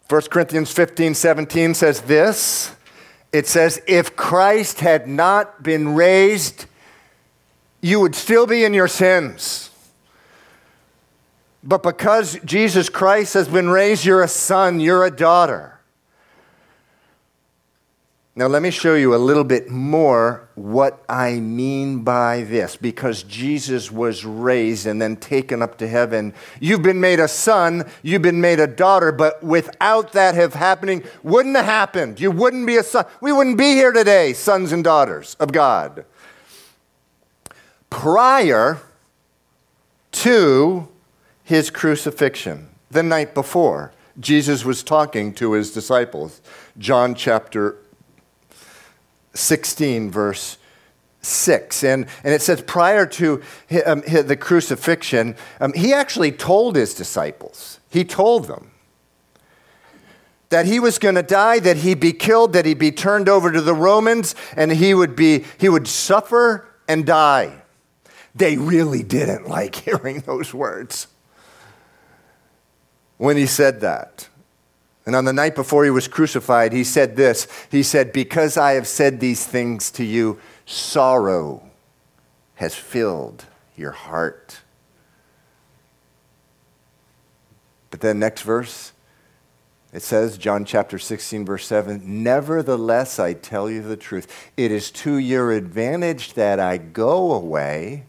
1 0.10 0.22
Corinthians 0.30 0.72
15 0.72 1.16
17 1.16 1.74
says 1.74 2.02
this 2.02 2.76
it 3.32 3.48
says, 3.48 3.82
if 3.88 4.16
Christ 4.16 4.80
had 4.80 5.08
not 5.08 5.62
been 5.62 5.96
raised, 5.96 6.66
you 7.82 8.00
would 8.00 8.16
still 8.16 8.48
be 8.48 8.64
in 8.64 8.74
your 8.74 8.88
sins. 8.88 9.70
But 11.64 11.84
because 11.84 12.40
Jesus 12.46 12.90
Christ 12.90 13.34
has 13.34 13.48
been 13.48 13.70
raised, 13.70 14.06
you're 14.06 14.24
a 14.24 14.28
son, 14.28 14.80
you're 14.80 15.06
a 15.06 15.12
daughter. 15.12 15.79
Now, 18.40 18.48
let 18.48 18.62
me 18.62 18.72
show 18.72 18.96
you 18.96 19.14
a 19.14 19.18
little 19.18 19.44
bit 19.44 19.70
more 19.70 20.48
what 20.56 21.04
I 21.10 21.42
mean 21.42 22.06
by 22.06 22.44
this. 22.44 22.78
Because 22.78 23.24
Jesus 23.24 23.92
was 23.92 24.24
raised 24.24 24.86
and 24.86 25.02
then 25.02 25.18
taken 25.18 25.62
up 25.62 25.78
to 25.80 25.88
heaven, 25.90 26.34
you've 26.62 26.82
been 26.82 27.02
made 27.02 27.20
a 27.20 27.28
son, 27.28 27.86
you've 28.02 28.22
been 28.22 28.40
made 28.40 28.62
a 28.62 28.66
daughter, 28.66 29.12
but 29.12 29.44
without 29.44 30.14
that 30.14 30.36
have 30.36 30.54
happening, 30.54 31.04
wouldn't 31.22 31.58
have 31.58 31.66
happened. 31.66 32.22
You 32.22 32.32
wouldn't 32.32 32.66
be 32.66 32.78
a 32.78 32.84
son. 32.84 33.06
We 33.20 33.34
wouldn't 33.34 33.58
be 33.58 33.74
here 33.74 33.92
today, 33.92 34.32
sons 34.32 34.72
and 34.72 34.86
daughters 34.86 35.36
of 35.42 35.52
God. 35.52 36.06
Prior 37.90 38.80
to 40.14 40.88
his 41.44 41.70
crucifixion, 41.70 42.70
the 42.90 43.04
night 43.04 43.34
before, 43.34 43.92
Jesus 44.18 44.64
was 44.64 44.82
talking 44.82 45.34
to 45.34 45.52
his 45.52 45.74
disciples. 45.74 46.40
John 46.78 47.16
chapter 47.16 47.76
16, 49.34 50.12
verse 50.12 50.58
6. 51.22 51.84
And, 51.84 52.08
and 52.24 52.34
it 52.34 52.42
says, 52.42 52.62
prior 52.62 53.06
to 53.06 53.42
um, 53.86 54.02
the 54.02 54.38
crucifixion, 54.38 55.36
um, 55.60 55.74
he 55.74 55.94
actually 55.94 56.32
told 56.32 56.76
his 56.76 56.94
disciples, 56.94 57.80
he 57.90 58.04
told 58.04 58.46
them 58.46 58.72
that 60.50 60.66
he 60.66 60.80
was 60.80 60.98
going 60.98 61.16
to 61.16 61.24
die, 61.24 61.60
that 61.60 61.78
he'd 61.78 62.00
be 62.00 62.14
killed, 62.14 62.54
that 62.54 62.66
he'd 62.66 62.80
be 62.80 62.92
turned 62.92 63.30
over 63.30 63.52
to 63.52 63.62
the 63.62 63.74
Romans, 63.74 64.34
and 64.56 64.72
he 64.72 64.94
would, 64.94 65.16
be, 65.16 65.46
he 65.60 65.70
would 65.70 65.88
suffer 65.88 66.68
and 66.88 67.06
die. 67.06 67.62
They 68.34 68.58
really 68.58 69.04
didn't 69.04 69.48
like 69.48 69.76
hearing 69.86 70.22
those 70.22 70.54
words 70.54 71.08
when 73.18 73.38
he 73.38 73.46
said 73.46 73.82
that. 73.82 74.28
And 75.10 75.16
on 75.16 75.26
the 75.26 75.34
night 75.34 75.56
before 75.56 75.86
he 75.86 75.90
was 75.90 76.08
crucified, 76.08 76.72
he 76.72 76.84
said 76.84 77.16
this 77.16 77.48
He 77.72 77.82
said, 77.82 78.14
Because 78.14 78.58
I 78.58 78.74
have 78.74 78.88
said 78.88 79.20
these 79.20 79.44
things 79.44 79.90
to 79.94 80.04
you, 80.04 80.40
sorrow 80.68 81.64
has 82.54 82.76
filled 82.76 83.46
your 83.76 83.90
heart. 83.90 84.60
But 87.90 88.02
then, 88.02 88.20
next 88.20 88.44
verse, 88.44 88.92
it 89.92 90.04
says, 90.04 90.38
John 90.38 90.64
chapter 90.64 91.00
16, 91.00 91.44
verse 91.44 91.66
7 91.66 92.04
Nevertheless, 92.06 93.18
I 93.18 93.34
tell 93.34 93.68
you 93.68 93.82
the 93.82 93.98
truth. 93.98 94.52
It 94.58 94.72
is 94.72 94.92
to 94.92 95.18
your 95.18 95.52
advantage 95.52 96.34
that 96.34 96.60
I 96.60 96.78
go 96.78 97.34
away. 97.34 98.04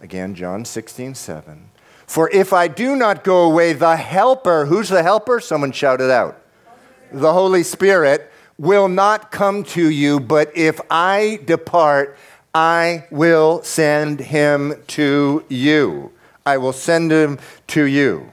Again, 0.00 0.34
John 0.34 0.64
16, 0.64 1.16
7. 1.16 1.68
For 2.12 2.28
if 2.28 2.52
I 2.52 2.68
do 2.68 2.94
not 2.94 3.24
go 3.24 3.44
away, 3.44 3.72
the 3.72 3.96
Helper, 3.96 4.66
who's 4.66 4.90
the 4.90 5.02
Helper? 5.02 5.40
Someone 5.40 5.72
shouted 5.72 6.10
out. 6.10 6.38
The 7.10 7.32
Holy 7.32 7.62
Spirit 7.62 8.30
will 8.58 8.86
not 8.86 9.30
come 9.30 9.64
to 9.72 9.88
you, 9.88 10.20
but 10.20 10.54
if 10.54 10.78
I 10.90 11.40
depart, 11.46 12.18
I 12.54 13.06
will 13.10 13.62
send 13.62 14.20
him 14.20 14.74
to 14.88 15.42
you. 15.48 16.12
I 16.44 16.58
will 16.58 16.74
send 16.74 17.10
him 17.10 17.38
to 17.68 17.84
you. 17.84 18.30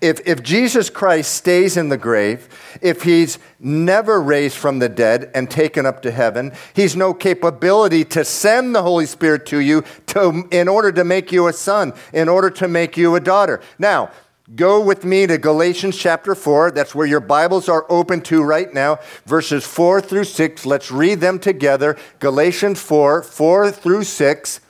If, 0.00 0.20
if 0.26 0.42
Jesus 0.42 0.90
Christ 0.90 1.34
stays 1.34 1.76
in 1.76 1.88
the 1.88 1.96
grave, 1.96 2.48
if 2.80 3.02
he's 3.02 3.38
never 3.58 4.20
raised 4.20 4.56
from 4.56 4.78
the 4.78 4.88
dead 4.88 5.30
and 5.34 5.50
taken 5.50 5.86
up 5.86 6.02
to 6.02 6.10
heaven, 6.10 6.52
he's 6.74 6.96
no 6.96 7.14
capability 7.14 8.04
to 8.04 8.24
send 8.24 8.74
the 8.74 8.82
Holy 8.82 9.06
Spirit 9.06 9.46
to 9.46 9.58
you 9.58 9.84
to, 10.06 10.48
in 10.50 10.68
order 10.68 10.92
to 10.92 11.04
make 11.04 11.32
you 11.32 11.48
a 11.48 11.52
son, 11.52 11.92
in 12.12 12.28
order 12.28 12.50
to 12.50 12.68
make 12.68 12.96
you 12.96 13.14
a 13.14 13.20
daughter. 13.20 13.60
Now, 13.78 14.10
Go 14.54 14.80
with 14.80 15.04
me 15.04 15.26
to 15.26 15.38
Galatians 15.38 15.98
chapter 15.98 16.36
4. 16.36 16.70
That's 16.70 16.94
where 16.94 17.06
your 17.06 17.18
Bibles 17.18 17.68
are 17.68 17.84
open 17.88 18.20
to 18.22 18.44
right 18.44 18.72
now. 18.72 19.00
Verses 19.24 19.66
4 19.66 20.00
through 20.00 20.22
6. 20.22 20.64
Let's 20.64 20.92
read 20.92 21.18
them 21.20 21.40
together. 21.40 21.96
Galatians 22.20 22.80
4, 22.80 23.24
4 23.24 23.72
through 23.72 24.04
6. 24.04 24.60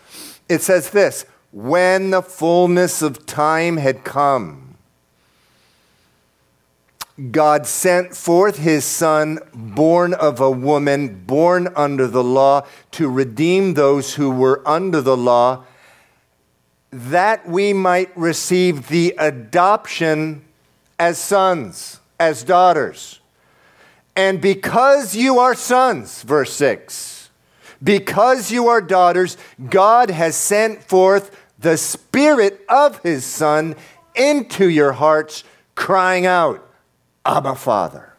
It 0.49 0.63
says 0.63 0.91
this 0.91 1.27
When 1.53 2.11
the 2.11 2.23
fullness 2.23 3.03
of 3.03 3.27
time 3.27 3.77
had 3.77 4.03
come, 4.03 4.66
God 7.31 7.67
sent 7.67 8.15
forth 8.15 8.59
his 8.59 8.85
son, 8.85 9.39
born 9.55 10.13
of 10.13 10.39
a 10.39 10.51
woman, 10.51 11.25
born 11.25 11.69
under 11.75 12.07
the 12.07 12.23
law, 12.23 12.67
to 12.93 13.09
redeem 13.09 13.73
those 13.73 14.15
who 14.15 14.31
were 14.31 14.63
under 14.69 15.01
the 15.01 15.17
law, 15.17 15.65
that 16.91 17.49
we 17.49 17.73
might 17.73 18.15
receive 18.17 18.89
the 18.89 19.15
adoption 19.19 20.45
as 20.99 21.19
sons, 21.19 22.01
as 22.21 22.45
daughters. 22.45 23.21
And 24.15 24.41
because 24.41 25.17
you 25.17 25.39
are 25.39 25.55
sons, 25.55 26.23
verse 26.23 26.53
6, 26.55 27.31
because 27.83 28.51
you 28.51 28.69
are 28.69 28.81
daughters, 28.81 29.39
God 29.71 30.11
has 30.11 30.37
sent 30.37 30.83
forth 30.83 31.35
the 31.59 31.79
Spirit 31.79 32.65
of 32.69 33.03
his 33.03 33.25
Son 33.25 33.75
into 34.15 34.69
your 34.69 34.93
hearts, 34.93 35.45
crying 35.75 36.27
out, 36.27 36.66
Abba, 37.27 37.55
Father. 37.55 38.17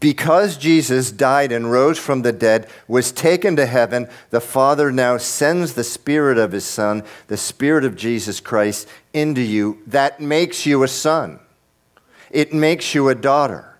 because 0.00 0.56
Jesus 0.56 1.10
died 1.10 1.52
and 1.52 1.70
rose 1.70 1.98
from 1.98 2.22
the 2.22 2.32
dead, 2.32 2.68
was 2.86 3.12
taken 3.12 3.56
to 3.56 3.66
heaven, 3.66 4.08
the 4.30 4.40
Father 4.40 4.92
now 4.92 5.16
sends 5.16 5.74
the 5.74 5.84
Spirit 5.84 6.38
of 6.38 6.52
His 6.52 6.64
Son, 6.64 7.02
the 7.26 7.36
Spirit 7.36 7.84
of 7.84 7.96
Jesus 7.96 8.40
Christ, 8.40 8.88
into 9.12 9.40
you. 9.40 9.82
That 9.86 10.20
makes 10.20 10.66
you 10.66 10.82
a 10.82 10.88
son. 10.88 11.40
It 12.30 12.52
makes 12.52 12.94
you 12.94 13.08
a 13.08 13.14
daughter. 13.14 13.78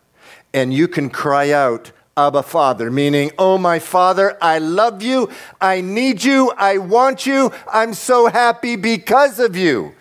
And 0.52 0.72
you 0.72 0.88
can 0.88 1.10
cry 1.10 1.52
out, 1.52 1.92
Abba 2.16 2.42
Father, 2.42 2.90
meaning, 2.90 3.30
Oh, 3.38 3.58
my 3.58 3.78
Father, 3.78 4.36
I 4.42 4.58
love 4.58 5.02
you. 5.02 5.30
I 5.60 5.80
need 5.80 6.24
you. 6.24 6.52
I 6.56 6.78
want 6.78 7.26
you. 7.26 7.52
I'm 7.72 7.94
so 7.94 8.26
happy 8.26 8.74
because 8.74 9.38
of 9.38 9.56
you. 9.56 9.94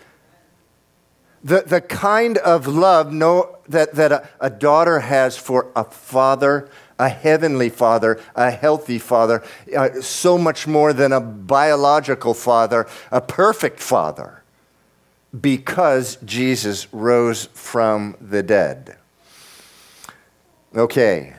The, 1.42 1.62
the 1.66 1.80
kind 1.80 2.38
of 2.38 2.66
love 2.66 3.12
no, 3.12 3.58
that, 3.68 3.94
that 3.94 4.12
a, 4.12 4.28
a 4.40 4.50
daughter 4.50 5.00
has 5.00 5.36
for 5.36 5.70
a 5.76 5.84
father, 5.84 6.68
a 6.98 7.08
heavenly 7.08 7.68
father, 7.68 8.20
a 8.34 8.50
healthy 8.50 8.98
father, 8.98 9.44
uh, 9.76 10.00
so 10.00 10.36
much 10.36 10.66
more 10.66 10.92
than 10.92 11.12
a 11.12 11.20
biological 11.20 12.34
father, 12.34 12.88
a 13.12 13.20
perfect 13.20 13.78
father, 13.78 14.42
because 15.40 16.16
Jesus 16.24 16.92
rose 16.92 17.46
from 17.52 18.16
the 18.20 18.42
dead. 18.42 18.96
Okay. 20.74 21.34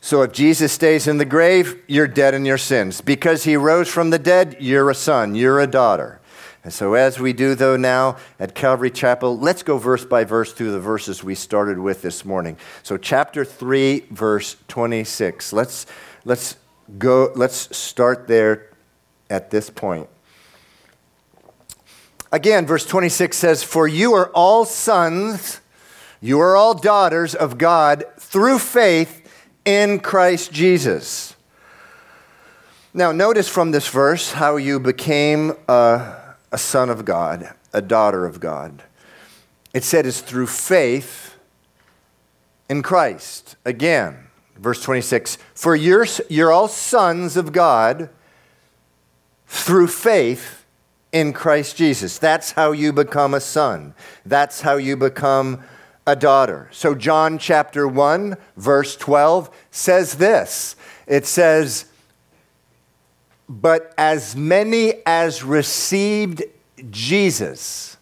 So 0.00 0.22
if 0.22 0.32
Jesus 0.32 0.72
stays 0.72 1.06
in 1.06 1.18
the 1.18 1.24
grave, 1.24 1.80
you're 1.86 2.08
dead 2.08 2.34
in 2.34 2.44
your 2.44 2.58
sins. 2.58 3.00
Because 3.00 3.44
he 3.44 3.56
rose 3.56 3.88
from 3.88 4.10
the 4.10 4.18
dead, 4.18 4.56
you're 4.60 4.90
a 4.90 4.94
son, 4.94 5.34
you're 5.34 5.60
a 5.60 5.66
daughter. 5.66 6.20
And 6.64 6.72
so, 6.72 6.94
as 6.94 7.18
we 7.18 7.32
do, 7.32 7.56
though, 7.56 7.76
now 7.76 8.18
at 8.38 8.54
Calvary 8.54 8.90
Chapel, 8.90 9.36
let's 9.36 9.64
go 9.64 9.78
verse 9.78 10.04
by 10.04 10.22
verse 10.22 10.52
through 10.52 10.70
the 10.70 10.78
verses 10.78 11.24
we 11.24 11.34
started 11.34 11.78
with 11.78 12.02
this 12.02 12.24
morning. 12.24 12.56
So, 12.84 12.96
chapter 12.96 13.44
3, 13.44 14.06
verse 14.10 14.56
26. 14.68 15.52
Let's, 15.52 15.86
let's 16.24 16.56
go, 16.98 17.32
let's 17.34 17.76
start 17.76 18.28
there 18.28 18.70
at 19.28 19.50
this 19.50 19.70
point. 19.70 20.08
Again, 22.30 22.64
verse 22.64 22.86
26 22.86 23.36
says, 23.36 23.64
For 23.64 23.88
you 23.88 24.14
are 24.14 24.30
all 24.30 24.64
sons, 24.64 25.60
you 26.20 26.38
are 26.38 26.56
all 26.56 26.74
daughters 26.74 27.34
of 27.34 27.58
God 27.58 28.04
through 28.20 28.60
faith 28.60 29.28
in 29.64 29.98
Christ 29.98 30.52
Jesus. 30.52 31.34
Now, 32.94 33.10
notice 33.10 33.48
from 33.48 33.72
this 33.72 33.88
verse 33.88 34.32
how 34.32 34.56
you 34.56 34.78
became 34.78 35.54
a 35.66 36.21
a 36.52 36.58
son 36.58 36.90
of 36.90 37.04
God, 37.04 37.54
a 37.72 37.82
daughter 37.82 38.26
of 38.26 38.38
God. 38.38 38.82
It 39.74 39.84
said 39.84 40.06
is 40.06 40.20
through 40.20 40.46
faith 40.46 41.36
in 42.68 42.82
Christ. 42.82 43.56
Again, 43.64 44.28
verse 44.56 44.82
26 44.82 45.38
For 45.54 45.74
you're, 45.74 46.06
you're 46.28 46.52
all 46.52 46.68
sons 46.68 47.36
of 47.36 47.52
God 47.52 48.10
through 49.46 49.88
faith 49.88 50.64
in 51.10 51.32
Christ 51.32 51.76
Jesus. 51.76 52.18
That's 52.18 52.52
how 52.52 52.72
you 52.72 52.92
become 52.92 53.34
a 53.34 53.40
son. 53.40 53.94
That's 54.24 54.60
how 54.60 54.76
you 54.76 54.96
become 54.96 55.62
a 56.06 56.16
daughter. 56.16 56.68
So, 56.72 56.94
John 56.94 57.38
chapter 57.38 57.86
1, 57.86 58.36
verse 58.56 58.96
12 58.96 59.50
says 59.70 60.14
this 60.14 60.76
it 61.06 61.26
says, 61.26 61.86
but 63.48 63.92
as 63.98 64.34
many 64.36 64.94
as 65.06 65.42
received 65.42 66.42
Jesus, 66.90 67.96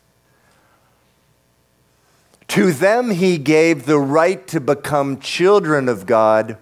to 2.49 2.73
them 2.73 3.11
he 3.11 3.39
gave 3.39 3.87
the 3.87 3.99
right 3.99 4.47
to 4.49 4.61
become 4.61 5.21
children 5.21 5.89
of 5.89 6.07
God 6.07 6.59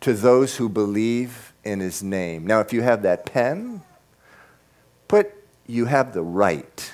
to 0.00 0.14
those 0.14 0.56
who 0.56 0.68
believe 0.68 1.52
in 1.64 1.80
his 1.80 2.02
name. 2.02 2.46
Now, 2.46 2.60
if 2.60 2.72
you 2.72 2.82
have 2.82 3.02
that 3.02 3.26
pen, 3.26 3.82
put 5.08 5.32
you 5.66 5.84
have 5.84 6.12
the 6.12 6.22
right. 6.22 6.92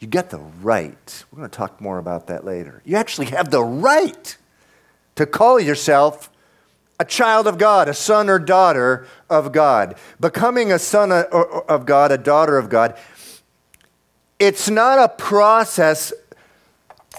You 0.00 0.08
get 0.08 0.30
the 0.30 0.38
right. 0.38 1.24
We're 1.30 1.38
going 1.38 1.50
to 1.50 1.56
talk 1.56 1.80
more 1.80 1.98
about 1.98 2.26
that 2.28 2.44
later. 2.44 2.82
You 2.84 2.96
actually 2.96 3.26
have 3.26 3.50
the 3.50 3.62
right 3.62 4.36
to 5.16 5.26
call 5.26 5.60
yourself 5.60 6.29
a 7.00 7.04
child 7.04 7.46
of 7.46 7.56
God, 7.56 7.88
a 7.88 7.94
son 7.94 8.28
or 8.28 8.38
daughter 8.38 9.06
of 9.30 9.52
God. 9.52 9.96
Becoming 10.20 10.70
a 10.70 10.78
son 10.78 11.10
of 11.10 11.86
God, 11.86 12.12
a 12.12 12.18
daughter 12.18 12.58
of 12.58 12.68
God, 12.68 12.96
it's 14.38 14.68
not 14.68 14.98
a 14.98 15.08
process 15.08 16.12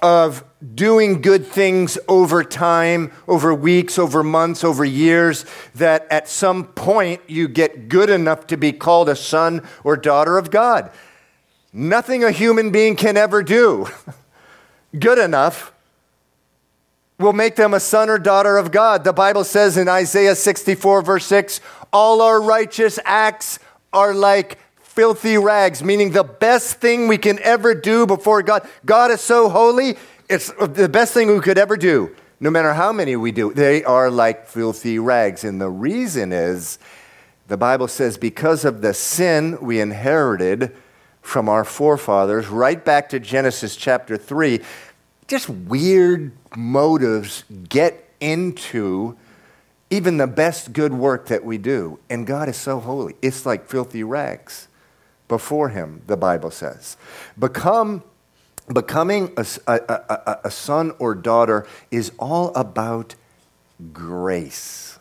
of 0.04 0.44
doing 0.76 1.20
good 1.22 1.48
things 1.48 1.98
over 2.08 2.44
time, 2.44 3.12
over 3.28 3.56
weeks, 3.56 3.98
over 3.98 4.22
months, 4.22 4.64
over 4.64 4.86
years, 4.86 5.46
that 5.74 6.06
at 6.12 6.30
some 6.30 6.66
point 6.66 7.22
you 7.28 7.48
get 7.48 7.90
good 7.90 8.12
enough 8.12 8.46
to 8.48 8.58
be 8.58 8.72
called 8.72 9.10
a 9.10 9.16
son 9.16 9.68
or 9.84 9.98
daughter 9.98 10.38
of 10.38 10.52
God. 10.52 10.92
Nothing 11.74 12.24
a 12.24 12.30
human 12.30 12.72
being 12.72 12.96
can 12.96 13.18
ever 13.18 13.42
do 13.42 13.88
good 15.00 15.18
enough 15.18 15.74
will 17.22 17.34
make 17.34 17.56
them 17.56 17.74
a 17.74 17.80
son 17.80 18.10
or 18.10 18.18
daughter 18.18 18.58
of 18.58 18.72
God. 18.72 19.04
The 19.04 19.14
Bible 19.14 19.44
says 19.44 19.78
in 19.78 19.88
Isaiah 19.88 20.36
64, 20.36 21.02
verse 21.02 21.26
6, 21.26 21.62
all 21.94 22.22
our 22.22 22.42
righteous 22.42 23.00
acts 23.06 23.60
are 23.94 24.14
like 24.14 24.58
filthy 24.82 25.38
rags, 25.38 25.84
meaning 25.84 26.12
the 26.12 26.24
best 26.24 26.80
thing 26.80 27.08
we 27.08 27.18
can 27.18 27.40
ever 27.40 27.74
do 27.74 28.06
before 28.06 28.42
God. 28.44 28.68
God 28.86 29.12
is 29.12 29.22
so 29.22 29.50
holy, 29.50 29.98
it's 30.30 30.52
the 30.52 30.90
best 30.90 31.14
thing 31.14 31.28
we 31.34 31.40
could 31.40 31.58
ever 31.58 31.78
do, 31.78 32.16
no 32.40 32.50
matter 32.50 32.74
how 32.74 32.92
many 32.92 33.16
we 33.16 33.32
do. 33.32 33.54
They 33.54 33.84
are 33.84 34.10
like 34.10 34.48
filthy 34.48 35.00
rags. 35.00 35.44
And 35.44 35.62
the 35.62 35.70
reason 35.70 36.32
is, 36.34 36.78
the 37.48 37.58
Bible 37.58 37.88
says, 37.88 38.18
because 38.18 38.64
of 38.64 38.82
the 38.82 38.94
sin 38.94 39.58
we 39.62 39.82
inherited 39.82 40.76
from 41.22 41.50
our 41.50 41.64
forefathers, 41.64 42.48
right 42.48 42.84
back 42.84 43.10
to 43.10 43.20
Genesis 43.20 43.76
chapter 43.76 44.18
3, 44.18 44.62
just 45.32 45.50
weird 45.50 46.34
motives 46.58 47.46
get 47.70 48.14
into 48.20 49.16
even 49.90 50.18
the 50.18 50.28
best 50.28 50.74
good 50.74 50.94
work 50.94 51.28
that 51.28 51.46
we 51.46 51.58
do. 51.58 51.98
And 52.10 52.28
God 52.28 52.50
is 52.50 52.58
so 52.58 52.82
holy. 52.82 53.16
It's 53.22 53.46
like 53.46 53.66
filthy 53.66 54.04
rags 54.04 54.68
before 55.30 55.70
Him, 55.70 56.02
the 56.06 56.18
Bible 56.18 56.52
says. 56.52 56.98
Become, 57.40 58.04
becoming 58.74 59.32
a, 59.38 59.46
a, 59.68 59.74
a, 59.88 60.40
a 60.44 60.52
son 60.52 60.92
or 61.00 61.16
daughter 61.16 61.66
is 61.92 62.12
all 62.20 62.54
about 62.54 63.16
grace. 63.94 65.00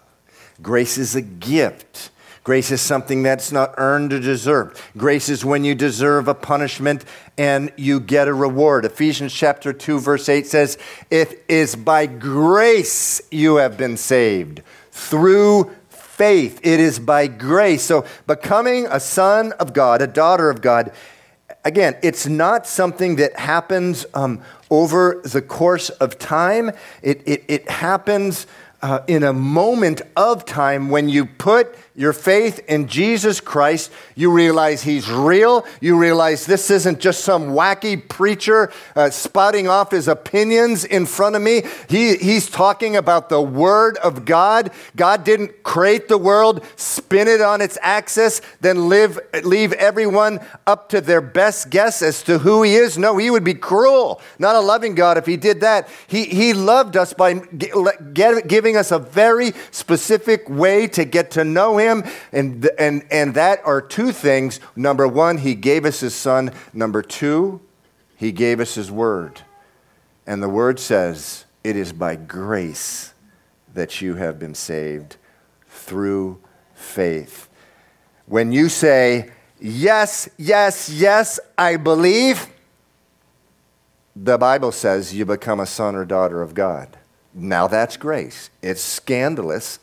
Grace 0.62 0.96
is 0.96 1.16
a 1.16 1.22
gift. 1.22 2.10
Grace 2.50 2.72
is 2.72 2.80
something 2.80 3.22
that's 3.22 3.52
not 3.52 3.72
earned 3.76 4.12
or 4.12 4.18
deserved. 4.18 4.76
Grace 4.96 5.28
is 5.28 5.44
when 5.44 5.62
you 5.62 5.72
deserve 5.72 6.26
a 6.26 6.34
punishment 6.34 7.04
and 7.38 7.72
you 7.76 8.00
get 8.00 8.26
a 8.26 8.34
reward. 8.34 8.84
Ephesians 8.84 9.32
chapter 9.32 9.72
2 9.72 10.00
verse 10.00 10.28
8 10.28 10.48
says, 10.48 10.76
"It 11.10 11.44
is 11.48 11.76
by 11.76 12.06
grace 12.06 13.22
you 13.30 13.58
have 13.58 13.76
been 13.76 13.96
saved 13.96 14.62
through 14.90 15.70
faith. 15.90 16.58
It 16.64 16.80
is 16.80 16.98
by 16.98 17.28
grace." 17.28 17.84
So 17.84 18.04
becoming 18.26 18.88
a 18.90 18.98
son 18.98 19.52
of 19.60 19.72
God, 19.72 20.02
a 20.02 20.08
daughter 20.08 20.50
of 20.50 20.60
God, 20.60 20.90
again, 21.64 21.94
it's 22.02 22.26
not 22.26 22.66
something 22.66 23.14
that 23.14 23.38
happens 23.38 24.06
um, 24.12 24.40
over 24.70 25.20
the 25.22 25.40
course 25.40 25.88
of 25.88 26.18
time. 26.18 26.72
It, 27.00 27.22
it, 27.26 27.44
it 27.46 27.70
happens 27.70 28.48
uh, 28.82 29.00
in 29.06 29.22
a 29.22 29.32
moment 29.32 30.02
of 30.16 30.44
time 30.44 30.88
when 30.88 31.08
you 31.08 31.26
put 31.26 31.74
your 32.00 32.14
faith 32.14 32.64
in 32.66 32.88
Jesus 32.88 33.42
Christ, 33.42 33.92
you 34.14 34.32
realize 34.32 34.82
He's 34.82 35.10
real. 35.10 35.66
You 35.82 35.98
realize 35.98 36.46
this 36.46 36.70
isn't 36.70 36.98
just 36.98 37.22
some 37.22 37.48
wacky 37.48 38.08
preacher 38.08 38.72
uh, 38.96 39.10
spouting 39.10 39.68
off 39.68 39.90
his 39.90 40.08
opinions 40.08 40.86
in 40.86 41.04
front 41.04 41.36
of 41.36 41.42
me. 41.42 41.62
He, 41.90 42.16
he's 42.16 42.48
talking 42.48 42.96
about 42.96 43.28
the 43.28 43.42
Word 43.42 43.98
of 43.98 44.24
God. 44.24 44.70
God 44.96 45.24
didn't 45.24 45.62
create 45.62 46.08
the 46.08 46.16
world, 46.16 46.64
spin 46.76 47.28
it 47.28 47.42
on 47.42 47.60
its 47.60 47.76
axis, 47.82 48.40
then 48.62 48.88
live, 48.88 49.20
leave 49.44 49.74
everyone 49.74 50.40
up 50.66 50.88
to 50.88 51.02
their 51.02 51.20
best 51.20 51.68
guess 51.68 52.00
as 52.00 52.22
to 52.22 52.38
who 52.38 52.62
He 52.62 52.76
is. 52.76 52.96
No, 52.96 53.18
He 53.18 53.28
would 53.28 53.44
be 53.44 53.52
cruel, 53.52 54.22
not 54.38 54.56
a 54.56 54.60
loving 54.60 54.94
God 54.94 55.18
if 55.18 55.26
He 55.26 55.36
did 55.36 55.60
that. 55.60 55.86
He, 56.06 56.24
he 56.24 56.54
loved 56.54 56.96
us 56.96 57.12
by 57.12 57.34
get, 57.34 58.48
giving 58.48 58.78
us 58.78 58.90
a 58.90 58.98
very 58.98 59.52
specific 59.70 60.48
way 60.48 60.86
to 60.86 61.04
get 61.04 61.32
to 61.32 61.44
know 61.44 61.76
Him 61.76 61.89
him. 61.90 62.04
And, 62.32 62.68
and, 62.78 63.04
and 63.10 63.34
that 63.34 63.60
are 63.64 63.80
two 63.80 64.12
things. 64.12 64.60
Number 64.76 65.06
one, 65.06 65.38
he 65.38 65.54
gave 65.54 65.84
us 65.84 66.00
his 66.00 66.14
son. 66.14 66.52
Number 66.72 67.02
two, 67.02 67.60
he 68.16 68.32
gave 68.32 68.60
us 68.60 68.74
his 68.74 68.90
word. 68.90 69.42
And 70.26 70.42
the 70.42 70.48
word 70.48 70.78
says, 70.78 71.44
It 71.64 71.76
is 71.76 71.92
by 71.92 72.16
grace 72.16 73.14
that 73.74 74.00
you 74.00 74.16
have 74.16 74.38
been 74.38 74.54
saved 74.54 75.16
through 75.68 76.40
faith. 76.74 77.48
When 78.26 78.52
you 78.52 78.68
say, 78.68 79.30
Yes, 79.60 80.28
yes, 80.38 80.88
yes, 80.88 81.38
I 81.58 81.76
believe, 81.76 82.46
the 84.16 84.38
Bible 84.38 84.72
says 84.72 85.14
you 85.14 85.24
become 85.24 85.60
a 85.60 85.66
son 85.66 85.94
or 85.94 86.04
daughter 86.04 86.42
of 86.42 86.54
God. 86.54 86.96
Now 87.34 87.66
that's 87.66 87.96
grace. 87.96 88.50
It's 88.62 88.80
scandalous 88.80 89.78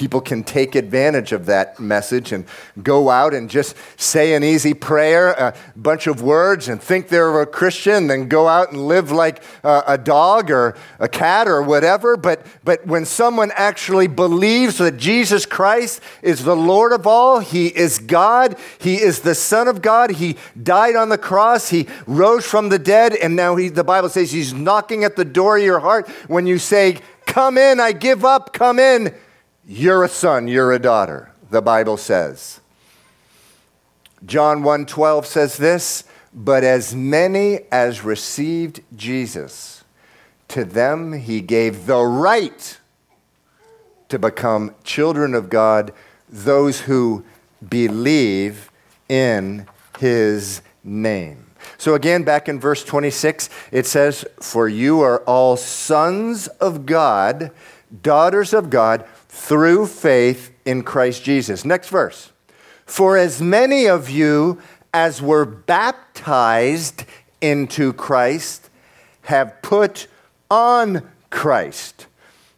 people 0.00 0.22
can 0.22 0.42
take 0.42 0.76
advantage 0.76 1.30
of 1.30 1.44
that 1.44 1.78
message 1.78 2.32
and 2.32 2.46
go 2.82 3.10
out 3.10 3.34
and 3.34 3.50
just 3.50 3.76
say 4.00 4.32
an 4.32 4.42
easy 4.42 4.72
prayer, 4.72 5.32
a 5.32 5.54
bunch 5.76 6.06
of 6.06 6.22
words, 6.22 6.68
and 6.68 6.82
think 6.82 7.08
they're 7.08 7.42
a 7.42 7.46
Christian, 7.46 8.06
then 8.06 8.26
go 8.26 8.48
out 8.48 8.72
and 8.72 8.88
live 8.88 9.12
like 9.12 9.42
a 9.62 9.98
dog 9.98 10.50
or 10.50 10.74
a 10.98 11.06
cat 11.06 11.46
or 11.46 11.60
whatever. 11.60 12.16
But, 12.16 12.46
but 12.64 12.86
when 12.86 13.04
someone 13.04 13.52
actually 13.54 14.06
believes 14.06 14.78
that 14.78 14.96
Jesus 14.96 15.44
Christ 15.44 16.00
is 16.22 16.44
the 16.44 16.56
Lord 16.56 16.92
of 16.92 17.06
all, 17.06 17.40
He 17.40 17.66
is 17.66 17.98
God, 17.98 18.56
He 18.78 18.94
is 18.94 19.20
the 19.20 19.34
Son 19.34 19.68
of 19.68 19.82
God, 19.82 20.12
He 20.12 20.38
died 20.62 20.96
on 20.96 21.10
the 21.10 21.18
cross, 21.18 21.68
He 21.68 21.86
rose 22.06 22.46
from 22.46 22.70
the 22.70 22.78
dead, 22.78 23.14
and 23.16 23.36
now 23.36 23.54
he, 23.56 23.68
the 23.68 23.84
Bible 23.84 24.08
says 24.08 24.32
He's 24.32 24.54
knocking 24.54 25.04
at 25.04 25.16
the 25.16 25.26
door 25.26 25.58
of 25.58 25.62
your 25.62 25.80
heart 25.80 26.08
when 26.26 26.46
you 26.46 26.56
say, 26.56 27.00
Come 27.26 27.58
in, 27.58 27.80
I 27.80 27.92
give 27.92 28.24
up, 28.24 28.54
come 28.54 28.78
in 28.78 29.14
you're 29.70 30.02
a 30.02 30.08
son, 30.08 30.48
you're 30.48 30.72
a 30.72 30.80
daughter, 30.80 31.30
the 31.48 31.62
Bible 31.62 31.96
says. 31.96 32.60
John 34.26 34.64
1:12 34.64 35.24
says 35.24 35.56
this, 35.58 36.02
but 36.34 36.64
as 36.64 36.92
many 36.94 37.60
as 37.70 38.04
received 38.04 38.80
Jesus, 38.96 39.84
to 40.48 40.64
them 40.64 41.12
he 41.12 41.40
gave 41.40 41.86
the 41.86 42.02
right 42.02 42.78
to 44.08 44.18
become 44.18 44.74
children 44.82 45.34
of 45.34 45.48
God, 45.48 45.92
those 46.28 46.80
who 46.80 47.24
believe 47.68 48.72
in 49.08 49.68
his 50.00 50.62
name. 50.82 51.46
So 51.78 51.94
again, 51.94 52.24
back 52.24 52.48
in 52.48 52.58
verse 52.58 52.84
26, 52.84 53.48
it 53.70 53.86
says, 53.86 54.24
For 54.40 54.68
you 54.68 55.00
are 55.00 55.20
all 55.20 55.56
sons 55.56 56.48
of 56.48 56.86
God, 56.86 57.52
daughters 58.02 58.52
of 58.52 58.68
God 58.70 59.04
through 59.40 59.86
faith 59.86 60.52
in 60.66 60.82
Christ 60.82 61.24
Jesus. 61.24 61.64
Next 61.64 61.88
verse. 61.88 62.30
For 62.84 63.16
as 63.16 63.40
many 63.40 63.88
of 63.88 64.10
you 64.10 64.60
as 64.92 65.22
were 65.22 65.46
baptized 65.46 67.04
into 67.40 67.94
Christ 67.94 68.68
have 69.22 69.62
put 69.62 70.08
on 70.50 71.08
Christ. 71.30 72.06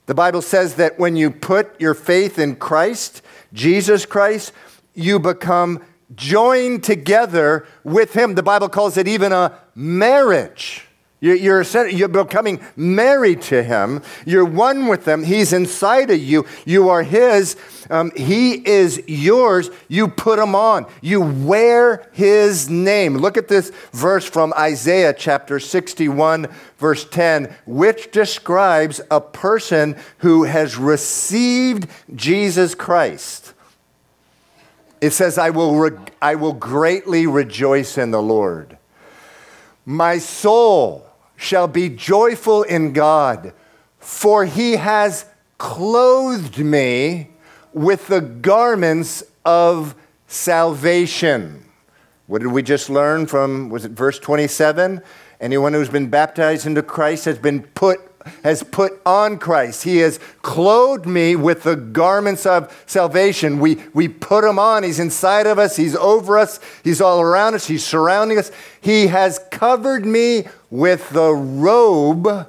The 0.06 0.14
Bible 0.14 0.42
says 0.42 0.74
that 0.74 0.98
when 0.98 1.14
you 1.14 1.30
put 1.30 1.80
your 1.80 1.94
faith 1.94 2.38
in 2.38 2.56
Christ, 2.56 3.22
Jesus 3.52 4.04
Christ, 4.04 4.52
you 4.92 5.20
become 5.20 5.80
joined 6.16 6.82
together 6.82 7.64
with 7.84 8.14
Him. 8.14 8.34
The 8.34 8.42
Bible 8.42 8.68
calls 8.68 8.96
it 8.96 9.06
even 9.06 9.30
a 9.30 9.56
marriage. 9.76 10.88
You're, 11.22 11.62
you're 11.86 12.08
becoming 12.08 12.60
married 12.74 13.42
to 13.42 13.62
him. 13.62 14.02
You're 14.26 14.44
one 14.44 14.88
with 14.88 15.06
him. 15.06 15.22
He's 15.22 15.52
inside 15.52 16.10
of 16.10 16.18
you. 16.18 16.44
You 16.64 16.88
are 16.88 17.04
his. 17.04 17.54
Um, 17.88 18.10
he 18.16 18.54
is 18.54 19.00
yours. 19.06 19.70
You 19.86 20.08
put 20.08 20.40
him 20.40 20.56
on. 20.56 20.84
You 21.00 21.20
wear 21.20 22.08
his 22.10 22.68
name. 22.68 23.16
Look 23.18 23.36
at 23.36 23.46
this 23.46 23.70
verse 23.92 24.24
from 24.24 24.52
Isaiah 24.58 25.14
chapter 25.16 25.60
61, 25.60 26.48
verse 26.78 27.04
10, 27.04 27.54
which 27.66 28.10
describes 28.10 29.00
a 29.08 29.20
person 29.20 29.96
who 30.18 30.42
has 30.42 30.76
received 30.76 31.88
Jesus 32.16 32.74
Christ. 32.74 33.54
It 35.00 35.12
says, 35.12 35.38
I 35.38 35.50
will, 35.50 35.76
re- 35.76 35.98
I 36.20 36.34
will 36.34 36.52
greatly 36.52 37.28
rejoice 37.28 37.96
in 37.96 38.10
the 38.10 38.22
Lord. 38.22 38.76
My 39.86 40.18
soul 40.18 41.06
shall 41.42 41.66
be 41.66 41.88
joyful 41.88 42.62
in 42.62 42.92
God, 42.92 43.52
for 43.98 44.44
he 44.44 44.76
has 44.76 45.26
clothed 45.58 46.58
me 46.58 47.30
with 47.72 48.06
the 48.06 48.20
garments 48.20 49.24
of 49.44 49.94
salvation. 50.26 51.64
What 52.26 52.42
did 52.42 52.48
we 52.48 52.62
just 52.62 52.88
learn 52.88 53.26
from, 53.26 53.70
was 53.70 53.84
it 53.84 53.92
verse 53.92 54.18
27? 54.18 55.02
Anyone 55.40 55.72
who's 55.72 55.88
been 55.88 56.08
baptized 56.08 56.66
into 56.66 56.82
Christ 56.82 57.24
has 57.24 57.38
been 57.38 57.62
put 57.62 58.11
has 58.44 58.62
put 58.62 59.00
on 59.04 59.38
Christ. 59.38 59.84
He 59.84 59.98
has 59.98 60.18
clothed 60.42 61.06
me 61.06 61.36
with 61.36 61.62
the 61.62 61.76
garments 61.76 62.46
of 62.46 62.84
salvation. 62.86 63.58
We, 63.58 63.82
we 63.94 64.08
put 64.08 64.44
him 64.44 64.58
on. 64.58 64.82
He's 64.82 65.00
inside 65.00 65.46
of 65.46 65.58
us. 65.58 65.76
He's 65.76 65.96
over 65.96 66.38
us. 66.38 66.60
He's 66.84 67.00
all 67.00 67.20
around 67.20 67.54
us. 67.54 67.66
He's 67.66 67.84
surrounding 67.84 68.38
us. 68.38 68.50
He 68.80 69.08
has 69.08 69.40
covered 69.50 70.04
me 70.04 70.44
with 70.70 71.10
the 71.10 71.32
robe 71.32 72.48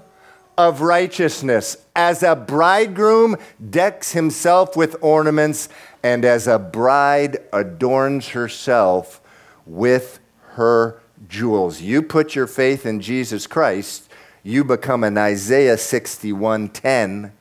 of 0.57 0.81
righteousness. 0.81 1.77
As 1.95 2.23
a 2.23 2.35
bridegroom 2.35 3.37
decks 3.69 4.11
himself 4.11 4.75
with 4.75 4.95
ornaments, 5.01 5.69
and 6.03 6.25
as 6.25 6.47
a 6.47 6.59
bride 6.59 7.37
adorns 7.53 8.29
herself 8.29 9.21
with 9.65 10.19
her 10.51 11.01
jewels. 11.27 11.81
You 11.81 12.01
put 12.01 12.35
your 12.35 12.47
faith 12.47 12.85
in 12.85 12.99
Jesus 12.99 13.47
Christ 13.47 14.09
you 14.43 14.63
become 14.65 15.03
an 15.03 15.17
Isaiah 15.17 15.77
61:10 15.77 17.31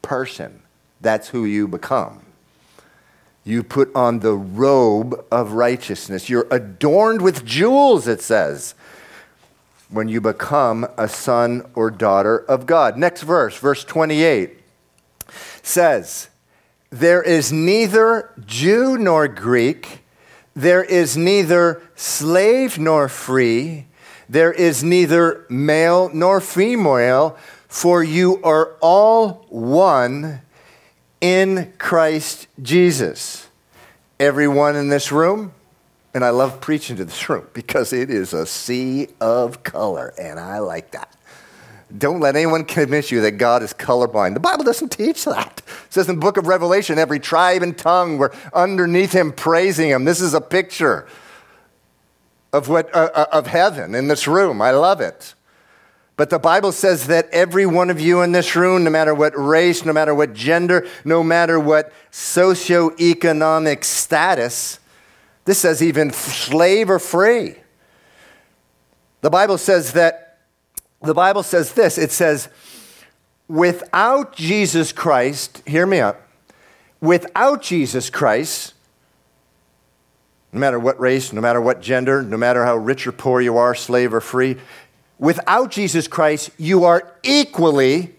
person. 0.00 0.62
That's 1.00 1.28
who 1.28 1.44
you 1.44 1.66
become. 1.66 2.20
You 3.44 3.64
put 3.64 3.94
on 3.94 4.20
the 4.20 4.34
robe 4.34 5.24
of 5.32 5.52
righteousness. 5.52 6.28
You're 6.28 6.46
adorned 6.50 7.22
with 7.22 7.44
jewels, 7.44 8.06
it 8.06 8.22
says, 8.22 8.74
when 9.88 10.08
you 10.08 10.20
become 10.20 10.86
a 10.96 11.08
son 11.08 11.68
or 11.74 11.90
daughter 11.90 12.38
of 12.38 12.66
God. 12.66 12.96
Next 12.96 13.22
verse, 13.22 13.58
verse 13.58 13.82
28, 13.82 14.60
says, 15.62 16.28
There 16.90 17.20
is 17.20 17.52
neither 17.52 18.30
Jew 18.46 18.96
nor 18.96 19.26
Greek, 19.26 20.02
there 20.54 20.84
is 20.84 21.16
neither 21.16 21.82
slave 21.96 22.78
nor 22.78 23.08
free 23.08 23.86
there 24.32 24.50
is 24.50 24.82
neither 24.82 25.44
male 25.50 26.10
nor 26.14 26.40
female, 26.40 27.36
for 27.68 28.02
you 28.02 28.40
are 28.42 28.76
all 28.80 29.44
one 29.50 30.40
in 31.20 31.70
Christ 31.76 32.46
Jesus. 32.62 33.46
Everyone 34.18 34.74
in 34.74 34.88
this 34.88 35.12
room, 35.12 35.52
and 36.14 36.24
I 36.24 36.30
love 36.30 36.62
preaching 36.62 36.96
to 36.96 37.04
this 37.04 37.28
room 37.28 37.46
because 37.52 37.92
it 37.92 38.08
is 38.08 38.32
a 38.32 38.46
sea 38.46 39.08
of 39.20 39.62
color, 39.64 40.14
and 40.18 40.40
I 40.40 40.60
like 40.60 40.92
that. 40.92 41.14
Don't 41.98 42.20
let 42.20 42.34
anyone 42.34 42.64
convince 42.64 43.10
you 43.10 43.20
that 43.20 43.32
God 43.32 43.62
is 43.62 43.74
colorblind. 43.74 44.32
The 44.32 44.40
Bible 44.40 44.64
doesn't 44.64 44.92
teach 44.92 45.26
that. 45.26 45.60
It 45.66 45.92
says 45.92 46.08
in 46.08 46.14
the 46.14 46.20
book 46.22 46.38
of 46.38 46.46
Revelation, 46.46 46.98
every 46.98 47.20
tribe 47.20 47.62
and 47.62 47.76
tongue 47.76 48.16
were 48.16 48.32
underneath 48.54 49.12
him 49.12 49.30
praising 49.30 49.90
him. 49.90 50.06
This 50.06 50.22
is 50.22 50.32
a 50.32 50.40
picture 50.40 51.06
of, 52.52 52.68
what, 52.68 52.94
uh, 52.94 53.10
uh, 53.14 53.26
of 53.32 53.46
heaven 53.46 53.94
in 53.94 54.08
this 54.08 54.26
room. 54.26 54.60
I 54.60 54.70
love 54.72 55.00
it. 55.00 55.34
But 56.16 56.30
the 56.30 56.38
Bible 56.38 56.72
says 56.72 57.06
that 57.06 57.28
every 57.30 57.66
one 57.66 57.88
of 57.88 57.98
you 57.98 58.20
in 58.20 58.32
this 58.32 58.54
room, 58.54 58.84
no 58.84 58.90
matter 58.90 59.14
what 59.14 59.32
race, 59.36 59.84
no 59.84 59.92
matter 59.92 60.14
what 60.14 60.34
gender, 60.34 60.86
no 61.04 61.22
matter 61.22 61.58
what 61.58 61.92
socioeconomic 62.12 63.82
status, 63.82 64.78
this 65.44 65.58
says 65.58 65.82
even 65.82 66.12
slave 66.12 66.90
or 66.90 66.98
free. 66.98 67.56
The 69.22 69.30
Bible 69.30 69.58
says 69.58 69.94
that, 69.94 70.38
the 71.00 71.14
Bible 71.14 71.42
says 71.42 71.72
this 71.72 71.98
it 71.98 72.12
says, 72.12 72.48
without 73.48 74.36
Jesus 74.36 74.92
Christ, 74.92 75.62
hear 75.66 75.86
me 75.86 76.00
up, 76.00 76.20
without 77.00 77.62
Jesus 77.62 78.10
Christ, 78.10 78.71
no 80.52 80.60
matter 80.60 80.78
what 80.78 81.00
race, 81.00 81.32
no 81.32 81.40
matter 81.40 81.60
what 81.60 81.80
gender, 81.80 82.22
no 82.22 82.36
matter 82.36 82.64
how 82.64 82.76
rich 82.76 83.06
or 83.06 83.12
poor 83.12 83.40
you 83.40 83.56
are, 83.56 83.74
slave 83.74 84.12
or 84.12 84.20
free. 84.20 84.56
Without 85.18 85.70
Jesus 85.70 86.08
Christ, 86.08 86.50
you 86.58 86.84
are 86.84 87.14
equally 87.22 88.14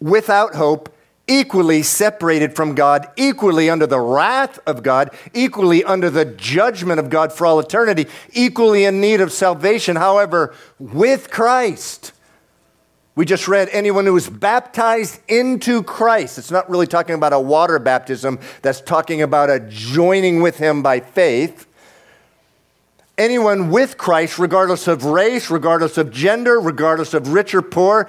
without 0.00 0.54
hope, 0.54 0.92
equally 1.28 1.82
separated 1.82 2.56
from 2.56 2.74
God, 2.74 3.08
equally 3.16 3.70
under 3.70 3.86
the 3.86 4.00
wrath 4.00 4.58
of 4.66 4.82
God, 4.82 5.10
equally 5.32 5.84
under 5.84 6.10
the 6.10 6.24
judgment 6.24 6.98
of 6.98 7.08
God 7.08 7.32
for 7.32 7.46
all 7.46 7.60
eternity, 7.60 8.06
equally 8.32 8.84
in 8.84 9.00
need 9.00 9.20
of 9.20 9.30
salvation. 9.30 9.94
However, 9.96 10.54
with 10.78 11.30
Christ, 11.30 12.12
we 13.14 13.24
just 13.24 13.48
read 13.48 13.68
anyone 13.72 14.06
who 14.06 14.16
is 14.16 14.28
baptized 14.28 15.20
into 15.28 15.82
Christ. 15.82 16.38
It's 16.38 16.50
not 16.50 16.70
really 16.70 16.86
talking 16.86 17.14
about 17.14 17.32
a 17.32 17.40
water 17.40 17.78
baptism, 17.78 18.38
that's 18.62 18.80
talking 18.80 19.22
about 19.22 19.50
a 19.50 19.60
joining 19.60 20.42
with 20.42 20.58
him 20.58 20.82
by 20.82 21.00
faith. 21.00 21.66
Anyone 23.20 23.68
with 23.68 23.98
Christ, 23.98 24.38
regardless 24.38 24.88
of 24.88 25.04
race, 25.04 25.50
regardless 25.50 25.98
of 25.98 26.10
gender, 26.10 26.58
regardless 26.58 27.12
of 27.12 27.28
rich 27.34 27.54
or 27.54 27.60
poor, 27.60 28.08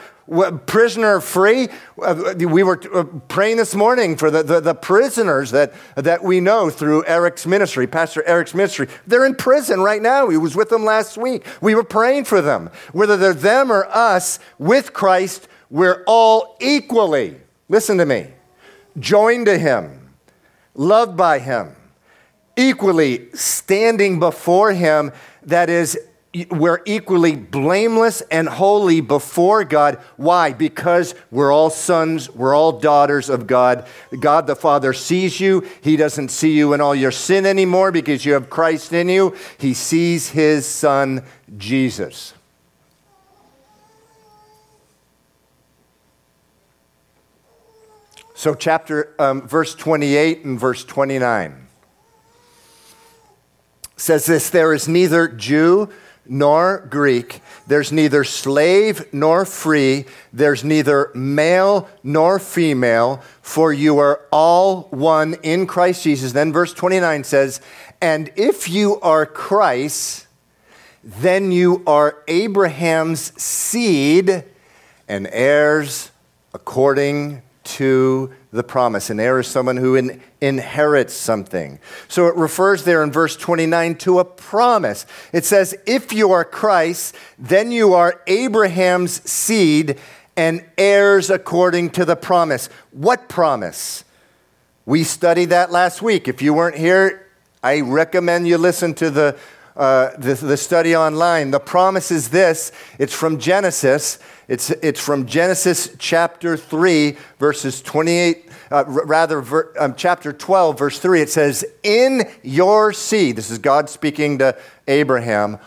prisoner 0.66 1.18
or 1.18 1.22
free. 1.22 1.68
Uh, 2.02 2.34
we 2.38 2.64
were 2.64 2.82
uh, 2.96 3.04
praying 3.28 3.58
this 3.58 3.76
morning 3.76 4.16
for 4.16 4.32
the, 4.32 4.42
the, 4.42 4.62
the, 4.62 4.74
prisoners 4.74 5.52
that, 5.52 5.74
that 5.96 6.24
we 6.24 6.40
know 6.40 6.70
through 6.70 7.06
Eric's 7.06 7.46
ministry, 7.46 7.86
Pastor 7.86 8.24
Eric's 8.26 8.54
ministry. 8.54 8.88
They're 9.06 9.26
in 9.26 9.36
prison 9.36 9.82
right 9.82 10.02
now. 10.02 10.30
He 10.30 10.38
was 10.38 10.56
with 10.56 10.70
them 10.70 10.86
last 10.86 11.18
week. 11.18 11.46
We 11.60 11.76
were 11.76 11.84
praying 11.84 12.26
for 12.26 12.42
them. 12.42 12.70
Whether 12.94 13.18
they're 13.18 13.34
them 13.34 13.70
or 13.70 13.86
us, 13.88 14.40
with 14.58 14.94
Christ, 14.94 15.50
we're 15.70 16.04
all 16.08 16.56
equally, 16.62 17.36
listen 17.68 17.98
to 17.98 18.06
me, 18.06 18.28
joined 18.98 19.48
to 19.48 19.58
Him, 19.58 20.14
loved 20.74 21.18
by 21.18 21.40
Him, 21.40 21.76
equally 22.62 23.32
standing 23.34 24.20
before 24.20 24.72
Him. 24.74 25.12
That 25.44 25.70
is 25.70 25.98
we're 26.50 26.82
equally 26.86 27.36
blameless 27.36 28.22
and 28.32 28.48
holy 28.48 29.02
before 29.02 29.66
God. 29.66 29.96
Why? 30.16 30.54
Because 30.54 31.14
we're 31.30 31.52
all 31.52 31.70
sons, 31.70 32.30
we're 32.30 32.56
all 32.56 32.80
daughters 32.80 33.30
of 33.30 33.48
God. 33.48 33.86
God 34.18 34.48
the 34.48 34.56
Father 34.56 34.94
sees 34.94 35.42
you. 35.42 35.68
He 35.82 35.98
doesn't 35.98 36.30
see 36.30 36.54
you 36.54 36.72
in 36.72 36.80
all 36.80 36.96
your 36.96 37.12
sin 37.12 37.46
anymore 37.46 37.92
because 37.92 38.26
you 38.26 38.32
have 38.34 38.50
Christ 38.50 38.94
in 38.94 39.10
you. 39.10 39.36
He 39.58 39.74
sees 39.74 40.30
his 40.30 40.66
son, 40.66 41.26
Jesus. 41.58 42.34
So, 48.34 48.56
chapter, 48.56 49.14
um, 49.20 49.48
verse 49.48 49.76
28 49.76 50.46
and 50.46 50.60
verse 50.60 50.86
29 50.86 51.61
says 54.02 54.26
this 54.26 54.50
there 54.50 54.74
is 54.74 54.88
neither 54.88 55.28
Jew 55.28 55.90
nor 56.26 56.88
Greek. 56.90 57.42
There's 57.68 57.92
neither 57.92 58.24
slave 58.24 59.12
nor 59.14 59.46
free. 59.46 60.06
There's 60.34 60.64
neither 60.64 61.12
male 61.14 61.90
nor 62.04 62.40
female, 62.40 63.22
for 63.42 63.72
you 63.72 63.98
are 64.00 64.22
all 64.32 64.84
one 64.92 65.36
in 65.44 65.68
Christ 65.68 66.04
Jesus. 66.04 66.32
Then 66.32 66.52
verse 66.52 66.74
29 66.74 67.24
says, 67.24 67.62
And 68.02 68.32
if 68.36 68.70
you 68.70 69.00
are 69.02 69.26
Christ, 69.26 70.28
then 71.04 71.52
you 71.52 71.84
are 71.86 72.24
Abraham's 72.28 73.40
seed 73.42 74.44
and 75.08 75.28
heirs 75.32 76.12
according 76.54 77.42
to 77.64 78.34
the 78.52 78.64
promise. 78.64 79.10
An 79.10 79.20
heir 79.20 79.40
is 79.40 79.48
someone 79.48 79.78
who 79.78 79.96
in, 79.96 80.22
inherits 80.42 81.14
something. 81.14 81.80
So 82.08 82.28
it 82.28 82.36
refers 82.36 82.84
there 82.84 83.04
in 83.04 83.12
verse 83.12 83.36
29 83.36 83.96
to 83.96 84.20
a 84.20 84.26
promise. 84.26 85.06
It 85.32 85.46
says, 85.46 85.76
If 85.86 86.12
you 86.12 86.32
are 86.32 86.44
Christ, 86.44 87.16
then 87.38 87.72
you 87.72 87.94
are 87.94 88.22
Abraham's 88.28 89.30
seed 89.30 90.00
and 90.36 90.66
heirs 90.78 91.30
according 91.30 91.92
to 91.92 92.06
the 92.06 92.16
promise. 92.16 92.68
What 92.92 93.30
promise? 93.30 94.04
We 94.86 95.04
studied 95.04 95.50
that 95.50 95.72
last 95.72 96.02
week. 96.02 96.28
If 96.28 96.42
you 96.42 96.54
weren't 96.54 96.78
here, 96.78 97.28
I 97.64 97.82
recommend 97.82 98.48
you 98.48 98.58
listen 98.58 98.94
to 98.96 99.10
the, 99.12 99.38
uh, 99.76 100.12
the, 100.18 100.34
the 100.34 100.58
study 100.58 100.96
online. 100.96 101.52
The 101.52 101.60
promise 101.60 102.12
is 102.12 102.30
this 102.30 102.72
it's 103.00 103.14
from 103.14 103.40
Genesis. 103.40 104.20
It's, 104.48 104.70
it's 104.70 105.00
from 105.00 105.28
Genesis 105.28 105.96
chapter 105.98 106.58
3, 106.58 107.16
verses 107.40 107.82
28, 107.82 108.50
uh, 108.70 108.84
rather, 108.86 109.40
ver, 109.40 109.74
um, 109.80 109.96
chapter 109.96 110.34
12, 110.34 110.78
verse 110.78 111.00
3. 111.00 111.22
It 111.22 111.30
says, 111.30 111.64
In 111.84 112.30
your 112.44 112.92
seed, 112.92 113.38
this 113.38 113.50
is 113.50 113.60
God 113.60 113.90
speaking 113.90 114.40
to 114.40 114.58
Abraham, 114.90 115.58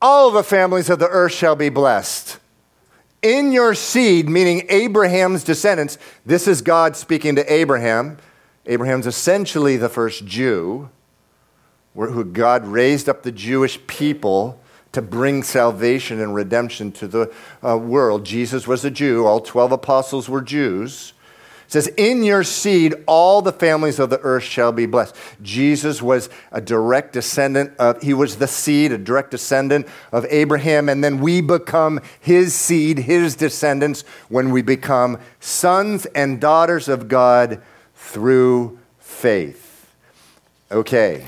all 0.00 0.30
the 0.30 0.42
families 0.42 0.88
of 0.88 1.00
the 1.00 1.08
earth 1.08 1.32
shall 1.32 1.54
be 1.54 1.68
blessed. 1.68 2.38
In 3.20 3.52
your 3.52 3.74
seed, 3.74 4.28
meaning 4.28 4.64
Abraham's 4.70 5.44
descendants, 5.44 5.98
this 6.24 6.46
is 6.46 6.62
God 6.62 6.96
speaking 6.96 7.34
to 7.34 7.52
Abraham. 7.52 8.16
Abraham's 8.64 9.06
essentially 9.06 9.76
the 9.76 9.88
first 9.88 10.24
Jew, 10.24 10.88
who 11.94 12.24
God 12.24 12.66
raised 12.66 13.08
up 13.08 13.22
the 13.22 13.32
Jewish 13.32 13.78
people 13.86 14.60
to 14.92 15.02
bring 15.02 15.42
salvation 15.42 16.20
and 16.20 16.34
redemption 16.34 16.92
to 16.92 17.06
the 17.06 17.32
uh, 17.64 17.76
world. 17.76 18.24
Jesus 18.24 18.66
was 18.66 18.84
a 18.84 18.90
Jew, 18.90 19.26
all 19.26 19.40
12 19.40 19.72
apostles 19.72 20.28
were 20.28 20.40
Jews. 20.40 21.12
It 21.66 21.72
says, 21.72 21.88
In 21.98 22.24
your 22.24 22.44
seed, 22.44 22.94
all 23.06 23.42
the 23.42 23.52
families 23.52 23.98
of 23.98 24.08
the 24.08 24.18
earth 24.20 24.44
shall 24.44 24.72
be 24.72 24.86
blessed. 24.86 25.14
Jesus 25.42 26.00
was 26.00 26.30
a 26.50 26.62
direct 26.62 27.12
descendant 27.12 27.76
of, 27.76 28.00
he 28.00 28.14
was 28.14 28.36
the 28.36 28.48
seed, 28.48 28.90
a 28.90 28.96
direct 28.96 29.32
descendant 29.32 29.86
of 30.10 30.24
Abraham, 30.30 30.88
and 30.88 31.04
then 31.04 31.20
we 31.20 31.42
become 31.42 32.00
his 32.18 32.54
seed, 32.54 33.00
his 33.00 33.36
descendants, 33.36 34.00
when 34.30 34.50
we 34.50 34.62
become 34.62 35.18
sons 35.40 36.06
and 36.06 36.40
daughters 36.40 36.88
of 36.88 37.06
God 37.06 37.60
through 37.94 38.78
faith. 38.98 39.92
Okay, 40.72 41.26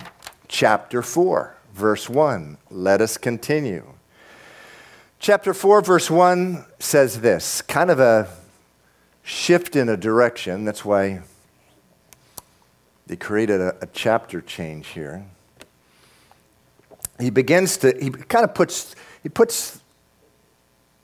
chapter 0.51 1.01
4 1.01 1.57
verse 1.75 2.09
1. 2.09 2.59
Let 2.71 3.01
us 3.01 3.17
continue. 3.17 3.95
Chapter 5.19 5.53
4, 5.53 5.83
verse 5.83 6.11
1 6.11 6.65
says 6.79 7.21
this 7.21 7.63
kind 7.63 7.91
of 7.91 8.01
a 8.01 8.29
shift 9.23 9.77
in 9.77 9.89
a 9.89 9.97
direction. 9.97 10.65
That's 10.65 10.85
why 10.85 11.23
they 13.07 13.17
created 13.17 13.61
a, 13.61 13.77
a 13.83 13.87
chapter 13.93 14.41
change 14.41 14.89
here. 14.89 15.25
He 17.19 17.31
begins 17.31 17.77
to, 17.79 17.95
he 18.01 18.11
kind 18.11 18.45
of 18.45 18.55
puts, 18.55 18.95
he 19.23 19.29
puts 19.29 19.81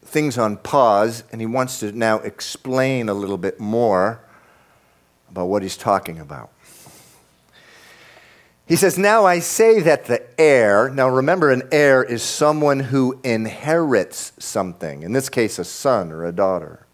things 0.03 0.39
on 0.39 0.57
pause 0.59 1.25
and 1.31 1.41
he 1.41 1.47
wants 1.47 1.81
to 1.81 1.93
now 1.93 2.19
explain 2.21 3.09
a 3.09 3.15
little 3.15 3.37
bit 3.37 3.61
more 3.61 4.21
about 5.29 5.47
what 5.47 5.63
he's 5.63 5.77
talking 5.77 6.19
about. 6.19 6.51
He 8.67 8.75
says, 8.75 8.99
Now 8.99 9.25
I 9.25 9.39
say 9.39 9.81
that 9.81 10.07
the 10.07 10.27
heir, 10.41 10.91
now 10.91 11.09
remember, 11.09 11.53
an 11.53 11.69
heir 11.71 12.03
is 12.03 12.23
someone 12.23 12.81
who 12.81 13.21
inherits 13.23 14.33
something, 14.41 15.03
in 15.03 15.13
this 15.13 15.29
case, 15.29 15.61
a 15.61 15.65
son 15.65 16.11
or 16.11 16.25
a 16.25 16.33
daughter. 16.33 16.85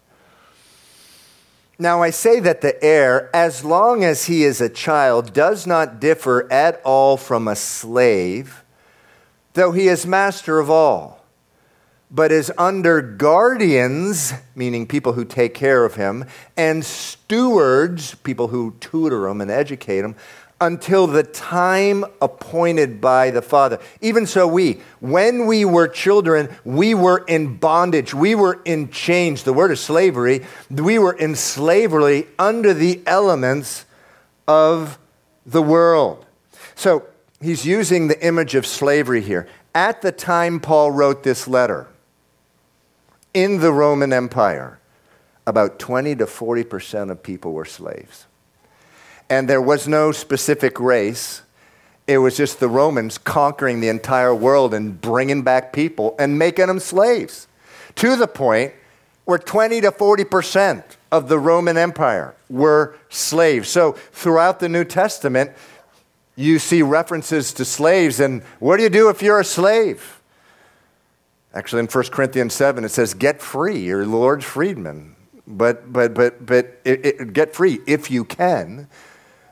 Now 1.79 2.03
I 2.03 2.11
say 2.11 2.39
that 2.39 2.61
the 2.61 2.81
heir, 2.83 3.35
as 3.35 3.65
long 3.65 4.03
as 4.03 4.25
he 4.25 4.43
is 4.43 4.61
a 4.61 4.69
child, 4.69 5.33
does 5.33 5.65
not 5.65 5.99
differ 5.99 6.51
at 6.51 6.79
all 6.85 7.17
from 7.17 7.47
a 7.47 7.55
slave, 7.55 8.63
though 9.53 9.71
he 9.71 9.87
is 9.87 10.05
master 10.05 10.59
of 10.59 10.69
all, 10.69 11.25
but 12.11 12.31
is 12.31 12.51
under 12.59 13.01
guardians, 13.01 14.33
meaning 14.53 14.85
people 14.85 15.13
who 15.13 15.25
take 15.25 15.55
care 15.55 15.83
of 15.83 15.95
him, 15.95 16.25
and 16.55 16.85
stewards, 16.85 18.13
people 18.13 18.49
who 18.49 18.75
tutor 18.79 19.27
him 19.27 19.41
and 19.41 19.49
educate 19.49 20.05
him 20.05 20.15
until 20.61 21.07
the 21.07 21.23
time 21.23 22.05
appointed 22.21 23.01
by 23.01 23.31
the 23.31 23.41
Father. 23.41 23.79
Even 24.01 24.25
so, 24.25 24.47
we, 24.47 24.79
when 24.99 25.45
we 25.45 25.65
were 25.65 25.87
children, 25.87 26.49
we 26.63 26.93
were 26.93 27.23
in 27.27 27.57
bondage. 27.57 28.13
We 28.13 28.35
were 28.35 28.61
in 28.63 28.89
chains. 28.89 29.43
The 29.43 29.53
word 29.53 29.71
is 29.71 29.81
slavery. 29.81 30.45
We 30.69 30.99
were 30.99 31.13
in 31.13 31.35
slavery 31.35 32.27
under 32.39 32.73
the 32.73 33.01
elements 33.05 33.85
of 34.47 34.97
the 35.45 35.61
world. 35.61 36.25
So 36.75 37.07
he's 37.41 37.65
using 37.65 38.07
the 38.07 38.25
image 38.25 38.55
of 38.55 38.65
slavery 38.65 39.21
here. 39.21 39.47
At 39.75 40.01
the 40.01 40.11
time 40.11 40.59
Paul 40.59 40.91
wrote 40.91 41.23
this 41.23 41.47
letter, 41.47 41.87
in 43.33 43.59
the 43.59 43.71
Roman 43.71 44.13
Empire, 44.13 44.79
about 45.45 45.79
20 45.79 46.15
to 46.17 46.27
40 46.27 46.63
percent 46.63 47.11
of 47.11 47.23
people 47.23 47.51
were 47.51 47.65
slaves 47.65 48.27
and 49.33 49.49
there 49.49 49.61
was 49.61 49.87
no 49.87 50.11
specific 50.11 50.79
race. 50.79 51.41
It 52.05 52.19
was 52.19 52.37
just 52.37 52.59
the 52.59 52.67
Romans 52.67 53.17
conquering 53.17 53.81
the 53.81 53.87
entire 53.87 54.35
world 54.35 54.75
and 54.75 55.01
bringing 55.01 55.41
back 55.41 55.73
people 55.73 56.15
and 56.19 56.37
making 56.37 56.67
them 56.67 56.79
slaves 56.79 57.47
to 57.95 58.15
the 58.15 58.27
point 58.27 58.73
where 59.25 59.39
20 59.39 59.81
to 59.81 59.91
40 59.91 60.23
percent 60.25 60.97
of 61.11 61.29
the 61.29 61.39
Roman 61.39 61.77
Empire 61.77 62.35
were 62.47 62.95
slaves. 63.09 63.69
So 63.69 63.93
throughout 64.11 64.59
the 64.59 64.69
New 64.69 64.83
Testament, 64.83 65.49
you 66.35 66.59
see 66.59 66.83
references 66.83 67.53
to 67.53 67.65
slaves. 67.65 68.19
And 68.19 68.43
what 68.59 68.77
do 68.77 68.83
you 68.83 68.89
do 68.89 69.09
if 69.09 69.23
you're 69.23 69.39
a 69.39 69.45
slave? 69.45 70.21
Actually, 71.55 71.79
in 71.79 71.87
1 71.87 72.03
Corinthians 72.05 72.53
7, 72.53 72.83
it 72.83 72.89
says, 72.89 73.15
Get 73.15 73.41
free, 73.41 73.79
you're 73.79 74.05
Lord's 74.05 74.45
freedman. 74.45 75.15
But, 75.47 75.91
but, 75.91 76.13
but, 76.13 76.45
but 76.45 76.79
it, 76.85 77.05
it, 77.05 77.33
get 77.33 77.55
free 77.55 77.79
if 77.87 78.11
you 78.11 78.25
can. 78.25 78.87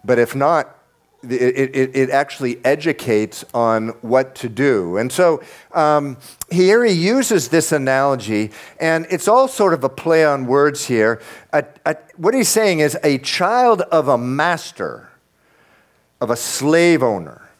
But 0.03 0.19
if 0.19 0.35
not, 0.35 0.77
it, 1.23 1.75
it, 1.75 1.95
it, 1.95 2.09
actually 2.09 2.63
educates 2.65 3.45
on 3.53 3.89
what 4.01 4.33
to 4.35 4.49
do. 4.49 4.97
And 4.97 5.11
so 5.11 5.43
um, 5.71 6.17
here 6.49 6.83
he 6.83 6.93
uses 6.93 7.49
this 7.49 7.71
analogy, 7.71 8.51
and 8.79 9.05
it's 9.09 9.27
all 9.27 9.47
sort 9.47 9.73
of 9.73 9.83
a 9.83 9.89
play 9.89 10.25
on 10.25 10.47
words 10.47 10.85
here. 10.85 11.21
A, 11.53 11.63
a, 11.85 11.95
what 12.17 12.33
he's 12.33 12.49
saying 12.49 12.79
is 12.79 12.97
a 13.03 13.19
child 13.19 13.81
of 13.81 14.07
a 14.07 14.17
master, 14.17 15.09
of 16.19 16.31
a 16.31 16.35
slave 16.35 17.03
owner, 17.03 17.50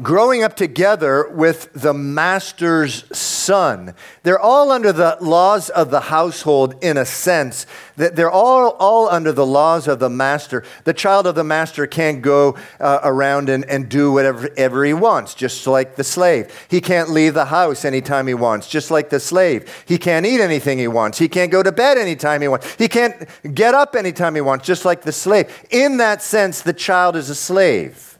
growing 0.00 0.42
up 0.42 0.56
together 0.56 1.28
with 1.28 1.72
the 1.74 1.92
master's 1.92 3.04
son. 3.16 3.94
They're 4.22 4.40
all 4.40 4.70
under 4.70 4.92
the 4.92 5.18
laws 5.20 5.68
of 5.68 5.90
the 5.90 6.00
household 6.00 6.76
in 6.82 6.96
a 6.96 7.04
sense. 7.04 7.66
That 7.96 8.16
they're 8.16 8.30
all, 8.30 8.70
all 8.78 9.08
under 9.08 9.32
the 9.32 9.44
laws 9.44 9.86
of 9.86 9.98
the 9.98 10.08
master. 10.08 10.64
The 10.84 10.94
child 10.94 11.26
of 11.26 11.34
the 11.34 11.44
master 11.44 11.86
can't 11.86 12.22
go 12.22 12.56
uh, 12.80 13.00
around 13.02 13.48
and, 13.48 13.64
and 13.66 13.88
do 13.88 14.12
whatever 14.12 14.48
ever 14.56 14.84
he 14.84 14.94
wants, 14.94 15.34
just 15.34 15.66
like 15.66 15.96
the 15.96 16.04
slave. 16.04 16.66
He 16.68 16.80
can't 16.80 17.10
leave 17.10 17.34
the 17.34 17.46
house 17.46 17.84
anytime 17.84 18.26
he 18.26 18.34
wants, 18.34 18.68
just 18.68 18.90
like 18.90 19.10
the 19.10 19.20
slave. 19.20 19.84
He 19.86 19.98
can't 19.98 20.24
eat 20.24 20.40
anything 20.40 20.78
he 20.78 20.88
wants. 20.88 21.18
He 21.18 21.28
can't 21.28 21.52
go 21.52 21.62
to 21.62 21.72
bed 21.72 21.98
anytime 21.98 22.40
he 22.40 22.48
wants. 22.48 22.74
He 22.76 22.88
can't 22.88 23.28
get 23.54 23.74
up 23.74 23.94
anytime 23.94 24.34
he 24.34 24.40
wants, 24.40 24.66
just 24.66 24.84
like 24.84 25.02
the 25.02 25.12
slave. 25.12 25.52
In 25.70 25.98
that 25.98 26.22
sense, 26.22 26.62
the 26.62 26.72
child 26.72 27.16
is 27.16 27.28
a 27.28 27.34
slave. 27.34 28.11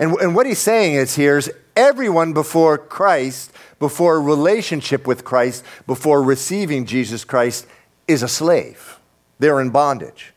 And, 0.00 0.14
and 0.14 0.34
what 0.34 0.46
he's 0.46 0.58
saying 0.58 0.94
is 0.94 1.14
here 1.14 1.36
is 1.36 1.52
everyone 1.76 2.32
before 2.32 2.78
Christ, 2.78 3.52
before 3.78 4.16
a 4.16 4.20
relationship 4.20 5.06
with 5.06 5.24
Christ, 5.24 5.62
before 5.86 6.22
receiving 6.22 6.86
Jesus 6.86 7.22
Christ, 7.22 7.66
is 8.08 8.22
a 8.22 8.28
slave. 8.28 8.98
They're 9.38 9.60
in 9.60 9.68
bondage. 9.68 10.32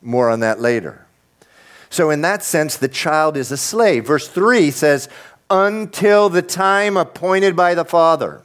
More 0.00 0.30
on 0.30 0.40
that 0.40 0.58
later. 0.58 1.04
So, 1.90 2.10
in 2.10 2.22
that 2.22 2.42
sense, 2.42 2.76
the 2.76 2.88
child 2.88 3.36
is 3.36 3.52
a 3.52 3.56
slave. 3.56 4.06
Verse 4.06 4.26
3 4.26 4.70
says, 4.70 5.08
until 5.50 6.28
the 6.28 6.42
time 6.42 6.96
appointed 6.96 7.56
by 7.56 7.74
the 7.74 7.84
Father. 7.84 8.42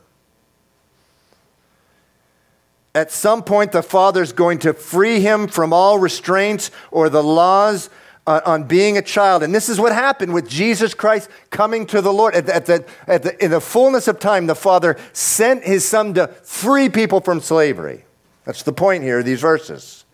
At 2.96 3.12
some 3.12 3.44
point, 3.44 3.72
the 3.72 3.82
Father's 3.82 4.34
going 4.34 4.60
to 4.60 4.74
free 4.74 5.20
him 5.20 5.48
from 5.48 5.74
all 5.74 6.00
restraints 6.00 6.70
or 6.92 7.10
the 7.10 7.24
laws 7.24 7.90
uh, 8.26 8.42
on 8.46 8.64
being 8.64 8.98
a 8.98 9.02
child. 9.02 9.44
And 9.44 9.54
this 9.54 9.70
is 9.70 9.80
what 9.80 9.92
happened 9.92 10.34
with 10.34 10.48
Jesus 10.48 10.94
Christ 10.94 11.30
coming 11.50 11.86
to 11.88 12.02
the 12.02 12.14
Lord. 12.14 12.36
At 12.36 12.46
the, 12.46 12.56
at 12.56 12.66
the, 12.66 12.86
at 13.08 13.24
the, 13.24 13.44
in 13.44 13.52
the 13.52 13.62
fullness 13.62 14.08
of 14.08 14.20
time, 14.20 14.48
the 14.48 14.56
Father 14.56 14.98
sent 15.12 15.64
his 15.64 15.86
Son 15.86 16.14
to 16.14 16.28
free 16.28 16.90
people 16.90 17.20
from 17.20 17.42
slavery. 17.42 18.06
That's 18.46 18.64
the 18.64 18.74
point 18.74 19.04
here, 19.04 19.24
these 19.24 19.42
verses. 19.42 20.06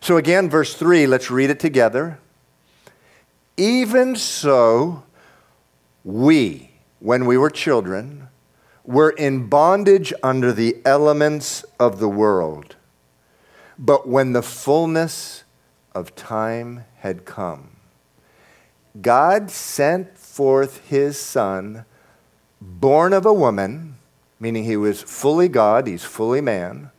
So, 0.00 0.16
again, 0.16 0.48
verse 0.48 0.74
3, 0.74 1.06
let's 1.06 1.30
read 1.30 1.50
it 1.50 1.60
together. 1.60 2.18
Even 3.56 4.16
so, 4.16 5.04
we, 6.04 6.70
when 7.00 7.26
we 7.26 7.38
were 7.38 7.50
children, 7.50 8.28
were 8.84 9.10
in 9.10 9.48
bondage 9.48 10.12
under 10.22 10.52
the 10.52 10.76
elements 10.84 11.64
of 11.80 11.98
the 11.98 12.08
world. 12.08 12.76
But 13.78 14.08
when 14.08 14.32
the 14.32 14.42
fullness 14.42 15.44
of 15.96 16.14
time 16.14 16.84
had 16.98 17.24
come. 17.24 17.70
God 19.00 19.50
sent 19.50 20.18
forth 20.18 20.86
his 20.88 21.18
son, 21.18 21.86
born 22.60 23.12
of 23.14 23.24
a 23.24 23.32
woman, 23.32 23.96
meaning 24.38 24.64
he 24.64 24.76
was 24.76 25.02
fully 25.02 25.48
God, 25.48 25.86
he's 25.86 26.04
fully 26.04 26.42
man, 26.42 26.90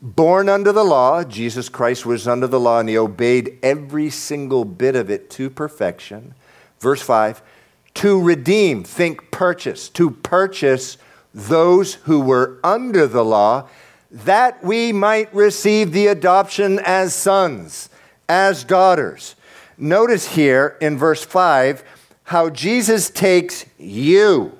born 0.00 0.48
under 0.48 0.72
the 0.72 0.84
law. 0.84 1.22
Jesus 1.22 1.68
Christ 1.68 2.04
was 2.04 2.26
under 2.26 2.48
the 2.48 2.60
law 2.60 2.80
and 2.80 2.88
he 2.88 2.98
obeyed 2.98 3.58
every 3.62 4.10
single 4.10 4.64
bit 4.64 4.96
of 4.96 5.08
it 5.08 5.30
to 5.30 5.48
perfection. 5.48 6.34
Verse 6.80 7.00
5 7.00 7.42
to 7.94 8.20
redeem, 8.20 8.82
think 8.82 9.30
purchase, 9.30 9.88
to 9.90 10.10
purchase 10.10 10.96
those 11.34 11.94
who 11.94 12.20
were 12.20 12.58
under 12.64 13.06
the 13.06 13.24
law, 13.24 13.68
that 14.10 14.64
we 14.64 14.92
might 14.92 15.32
receive 15.34 15.92
the 15.92 16.06
adoption 16.06 16.78
as 16.84 17.14
sons, 17.14 17.90
as 18.32 18.64
daughters. 18.64 19.34
Notice 19.76 20.26
here 20.26 20.78
in 20.80 20.96
verse 20.96 21.22
5 21.22 21.84
how 22.24 22.48
Jesus 22.48 23.10
takes 23.10 23.66
you 23.78 24.58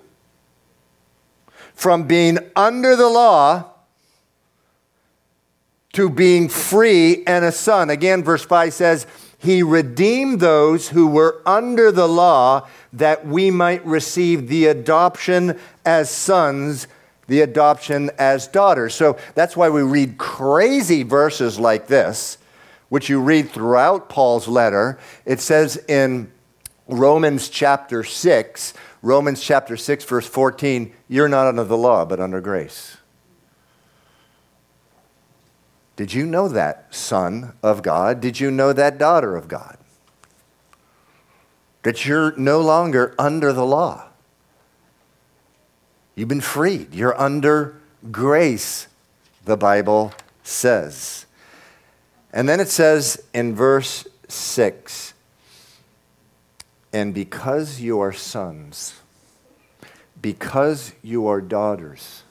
from 1.73 2.03
being 2.03 2.39
under 2.55 2.97
the 2.97 3.09
law 3.09 3.71
to 5.95 6.11
being 6.11 6.51
free 6.51 7.25
and 7.27 7.47
a 7.47 7.53
son. 7.53 7.89
Again, 7.89 8.23
verse 8.23 8.45
5 8.45 8.75
says, 8.75 9.07
He 9.39 9.63
redeemed 9.63 10.41
those 10.41 10.91
who 10.91 11.07
were 11.07 11.41
under 11.47 11.91
the 11.91 12.09
law 12.09 12.69
that 12.93 13.27
we 13.27 13.51
might 13.51 13.85
receive 13.87 14.49
the 14.49 14.67
adoption 14.67 15.59
as 15.87 16.11
sons, 16.11 16.89
the 17.27 17.41
adoption 17.41 18.11
as 18.19 18.47
daughters. 18.49 18.95
So 18.95 19.17
that's 19.35 19.57
why 19.57 19.71
we 19.71 19.81
read 19.81 20.19
crazy 20.19 21.05
verses 21.05 21.59
like 21.59 21.87
this 21.87 22.37
which 22.93 23.09
you 23.09 23.19
read 23.19 23.49
throughout 23.49 24.11
Paul's 24.11 24.47
letter, 24.47 24.99
it 25.25 25.41
says 25.41 25.79
in 25.89 26.31
Romans 26.87 27.49
chapter 27.49 28.05
6, 28.05 28.75
Romans 29.01 29.43
chapter 29.43 29.79
6, 29.79 30.05
verse 30.05 30.27
14, 30.27 30.93
you're 31.09 31.27
not 31.27 31.47
under 31.47 31.65
the 31.65 31.79
law, 31.79 32.05
but 32.05 32.21
under 32.21 32.39
grace. 32.43 32.99
Did 35.97 36.13
you 36.13 36.27
know 36.27 36.49
that, 36.49 36.95
son 36.95 37.55
of 37.63 37.83
God? 37.83 38.21
Did 38.21 38.39
you 38.39 38.51
know 38.51 38.75
that, 38.75 38.99
daughter 38.99 39.37
of 39.37 39.49
God? 39.49 39.79
That 41.85 42.05
you're 42.05 42.37
no 42.37 42.61
longer 42.61 43.15
under 43.19 43.55
the 43.55 43.65
law. 43.65 44.05
You've 46.15 46.29
been 46.29 46.43
freed. 46.43 46.93
You're 46.93 47.19
under 47.19 47.81
grace, 48.11 48.87
the 49.47 49.57
Bible 49.57 50.13
says. 50.43 51.25
And 52.33 52.49
then 52.49 52.61
it 52.61 52.69
says 52.69 53.23
in 53.35 53.55
verse 53.55 54.07
6 54.29 55.15
And 56.93 57.13
because 57.13 57.81
you 57.81 58.01
are 58.01 58.13
sons, 58.13 59.01
because 60.21 60.93
you 61.03 61.27
are 61.27 61.41
daughters, 61.41 62.23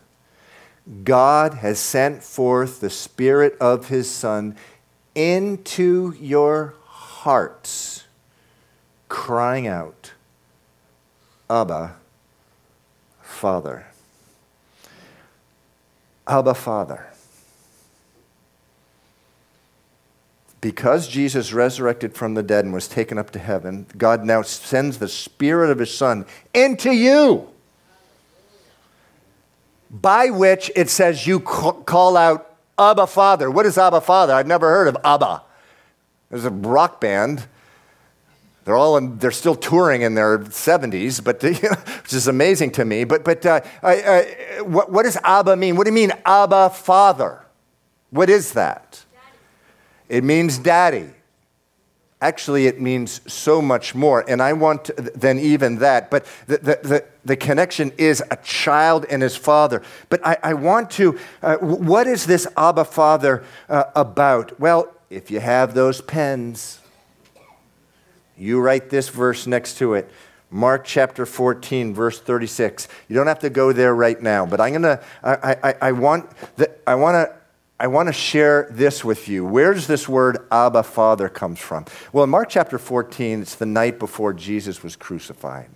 God 1.03 1.55
has 1.55 1.79
sent 1.79 2.23
forth 2.23 2.81
the 2.81 2.89
Spirit 2.89 3.55
of 3.61 3.89
His 3.89 4.09
Son 4.09 4.55
into 5.13 6.15
your 6.19 6.73
hearts, 6.85 8.05
crying 9.07 9.67
out, 9.67 10.13
Abba, 11.49 11.95
Father. 13.21 13.85
Abba, 16.27 16.53
Father. 16.55 17.10
Because 20.61 21.07
Jesus 21.07 21.51
resurrected 21.51 22.15
from 22.15 22.35
the 22.35 22.43
dead 22.43 22.65
and 22.65 22.73
was 22.73 22.87
taken 22.87 23.17
up 23.17 23.31
to 23.31 23.39
heaven, 23.39 23.87
God 23.97 24.23
now 24.23 24.43
sends 24.43 24.99
the 24.99 25.07
Spirit 25.07 25.71
of 25.71 25.79
His 25.79 25.93
Son 25.93 26.25
into 26.53 26.91
you, 26.91 27.49
by 29.89 30.29
which 30.29 30.71
it 30.75 30.89
says 30.89 31.25
you 31.25 31.39
call 31.39 32.15
out, 32.15 32.47
Abba 32.77 33.07
Father. 33.07 33.51
What 33.51 33.65
is 33.65 33.77
Abba 33.77 34.01
Father? 34.01 34.33
I've 34.33 34.47
never 34.47 34.69
heard 34.69 34.87
of 34.87 34.97
Abba. 35.03 35.43
There's 36.29 36.45
a 36.45 36.49
rock 36.49 37.01
band. 37.01 37.45
They're 38.63 38.77
all 38.77 38.97
in, 38.97 39.17
they're 39.17 39.31
still 39.31 39.55
touring 39.55 40.01
in 40.01 40.13
their 40.13 40.39
70s, 40.39 41.23
but 41.23 41.41
which 41.43 42.13
is 42.13 42.27
amazing 42.27 42.71
to 42.71 42.85
me. 42.85 43.03
But, 43.03 43.23
but 43.23 43.45
uh, 43.45 43.61
I, 43.83 43.93
I, 43.93 44.61
what, 44.61 44.91
what 44.91 45.03
does 45.03 45.17
Abba 45.23 45.55
mean? 45.55 45.75
What 45.75 45.85
do 45.85 45.89
you 45.89 45.95
mean, 45.95 46.11
Abba 46.25 46.69
Father? 46.69 47.43
What 48.11 48.29
is 48.29 48.53
that? 48.53 49.03
It 50.11 50.25
means 50.25 50.57
daddy. 50.57 51.07
Actually, 52.19 52.67
it 52.67 52.81
means 52.81 53.21
so 53.31 53.61
much 53.61 53.95
more. 53.95 54.25
And 54.27 54.41
I 54.41 54.51
want 54.51 54.85
to, 54.85 54.93
than 54.93 55.39
even 55.39 55.77
that. 55.77 56.11
But 56.11 56.25
the, 56.47 56.57
the, 56.57 56.79
the, 56.83 57.05
the, 57.23 57.35
connection 57.37 57.93
is 57.97 58.21
a 58.29 58.35
child 58.43 59.05
and 59.09 59.23
his 59.23 59.37
father. 59.37 59.81
But 60.09 60.19
I, 60.27 60.37
I 60.43 60.53
want 60.55 60.91
to, 60.91 61.17
uh, 61.41 61.55
what 61.59 62.07
is 62.07 62.25
this 62.25 62.45
Abba 62.57 62.83
Father 62.83 63.45
uh, 63.69 63.85
about? 63.95 64.59
Well, 64.59 64.93
if 65.09 65.31
you 65.31 65.39
have 65.39 65.73
those 65.73 66.01
pens, 66.01 66.81
you 68.37 68.59
write 68.59 68.89
this 68.89 69.07
verse 69.07 69.47
next 69.47 69.77
to 69.77 69.93
it. 69.93 70.11
Mark 70.49 70.83
chapter 70.83 71.25
14, 71.25 71.93
verse 71.93 72.19
36. 72.19 72.89
You 73.07 73.15
don't 73.15 73.27
have 73.27 73.39
to 73.39 73.49
go 73.49 73.71
there 73.71 73.95
right 73.95 74.21
now, 74.21 74.45
but 74.45 74.59
I'm 74.59 74.81
to, 74.81 75.01
I, 75.23 75.55
I, 75.63 75.75
I 75.81 75.91
want, 75.93 76.29
the, 76.57 76.69
I 76.85 76.95
want 76.95 77.15
to 77.15 77.40
I 77.81 77.87
want 77.87 78.09
to 78.09 78.13
share 78.13 78.67
this 78.69 79.03
with 79.03 79.27
you. 79.27 79.43
Where 79.43 79.73
does 79.73 79.87
this 79.87 80.07
word 80.07 80.45
Abba 80.51 80.83
Father 80.83 81.27
comes 81.27 81.57
from? 81.57 81.85
Well, 82.13 82.23
in 82.23 82.29
Mark 82.29 82.47
chapter 82.47 82.77
14, 82.77 83.41
it's 83.41 83.55
the 83.55 83.65
night 83.65 83.97
before 83.97 84.33
Jesus 84.33 84.83
was 84.83 84.95
crucified. 84.95 85.67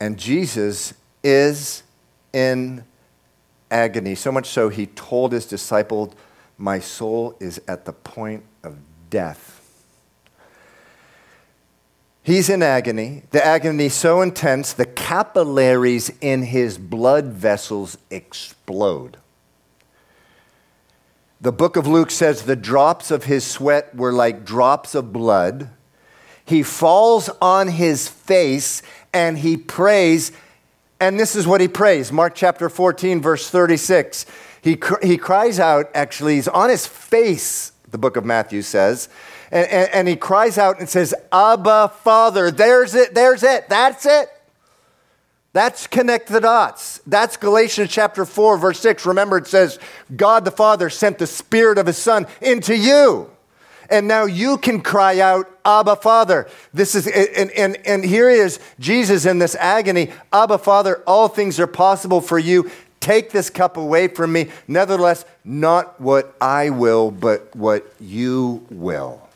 And 0.00 0.18
Jesus 0.18 0.92
is 1.22 1.84
in 2.32 2.82
agony, 3.70 4.16
so 4.16 4.32
much 4.32 4.48
so 4.48 4.70
he 4.70 4.86
told 4.86 5.30
his 5.30 5.46
disciples, 5.46 6.14
My 6.56 6.80
soul 6.80 7.36
is 7.38 7.60
at 7.68 7.84
the 7.84 7.92
point 7.92 8.42
of 8.64 8.76
death. 9.08 9.54
He's 12.24 12.50
in 12.50 12.64
agony. 12.64 13.22
The 13.30 13.46
agony 13.46 13.88
so 13.88 14.20
intense, 14.20 14.72
the 14.72 14.84
capillaries 14.84 16.10
in 16.20 16.42
his 16.42 16.76
blood 16.76 17.26
vessels 17.26 17.98
explode. 18.10 19.16
The 21.40 21.52
book 21.52 21.76
of 21.76 21.86
Luke 21.86 22.10
says 22.10 22.42
the 22.42 22.56
drops 22.56 23.10
of 23.10 23.24
his 23.24 23.46
sweat 23.46 23.94
were 23.94 24.12
like 24.12 24.44
drops 24.44 24.94
of 24.94 25.12
blood. 25.12 25.70
he 26.44 26.62
falls 26.62 27.28
on 27.42 27.68
his 27.68 28.08
face 28.08 28.82
and 29.12 29.38
he 29.38 29.56
prays. 29.56 30.32
And 30.98 31.20
this 31.20 31.36
is 31.36 31.46
what 31.46 31.60
he 31.60 31.68
prays 31.68 32.10
Mark 32.10 32.34
chapter 32.34 32.68
14, 32.68 33.20
verse 33.20 33.48
36. 33.50 34.26
He, 34.62 34.76
cr- 34.76 35.04
he 35.04 35.16
cries 35.16 35.60
out, 35.60 35.90
actually, 35.94 36.34
he's 36.34 36.48
on 36.48 36.70
his 36.70 36.86
face, 36.86 37.72
the 37.88 37.98
book 37.98 38.16
of 38.16 38.24
Matthew 38.24 38.62
says, 38.62 39.08
and, 39.52 39.68
and, 39.68 39.90
and 39.92 40.08
he 40.08 40.16
cries 40.16 40.58
out 40.58 40.80
and 40.80 40.88
says, 40.88 41.14
Abba, 41.32 41.92
Father. 42.02 42.50
There's 42.50 42.94
it, 42.94 43.14
there's 43.14 43.42
it, 43.42 43.68
that's 43.68 44.04
it. 44.04 44.28
That's 45.52 45.86
connect 45.86 46.28
the 46.28 46.40
dots. 46.40 47.00
That's 47.06 47.36
Galatians 47.36 47.90
chapter 47.90 48.24
4, 48.24 48.58
verse 48.58 48.80
6. 48.80 49.06
Remember, 49.06 49.38
it 49.38 49.46
says, 49.46 49.78
God 50.14 50.44
the 50.44 50.50
Father 50.50 50.90
sent 50.90 51.18
the 51.18 51.26
Spirit 51.26 51.78
of 51.78 51.86
His 51.86 51.98
Son 51.98 52.26
into 52.40 52.76
you. 52.76 53.30
And 53.90 54.06
now 54.06 54.24
you 54.24 54.58
can 54.58 54.82
cry 54.82 55.20
out, 55.20 55.50
Abba, 55.64 55.96
Father. 55.96 56.48
This 56.74 56.94
is, 56.94 57.06
and, 57.06 57.50
and, 57.52 57.78
and 57.86 58.04
here 58.04 58.28
is 58.28 58.60
Jesus 58.78 59.24
in 59.24 59.38
this 59.38 59.54
agony 59.54 60.12
Abba, 60.32 60.58
Father, 60.58 61.02
all 61.06 61.28
things 61.28 61.58
are 61.58 61.66
possible 61.66 62.20
for 62.20 62.38
you. 62.38 62.70
Take 63.00 63.30
this 63.30 63.48
cup 63.48 63.76
away 63.76 64.08
from 64.08 64.32
me. 64.32 64.50
Nevertheless, 64.66 65.24
not 65.44 66.00
what 66.00 66.34
I 66.40 66.70
will, 66.70 67.10
but 67.10 67.54
what 67.56 67.90
you 68.00 68.66
will. 68.70 69.27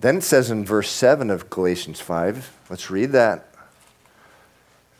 Then 0.00 0.18
it 0.18 0.22
says 0.22 0.50
in 0.50 0.64
verse 0.64 0.90
7 0.90 1.28
of 1.30 1.50
Galatians 1.50 2.00
5, 2.00 2.56
let's 2.70 2.90
read 2.90 3.12
that. 3.12 3.48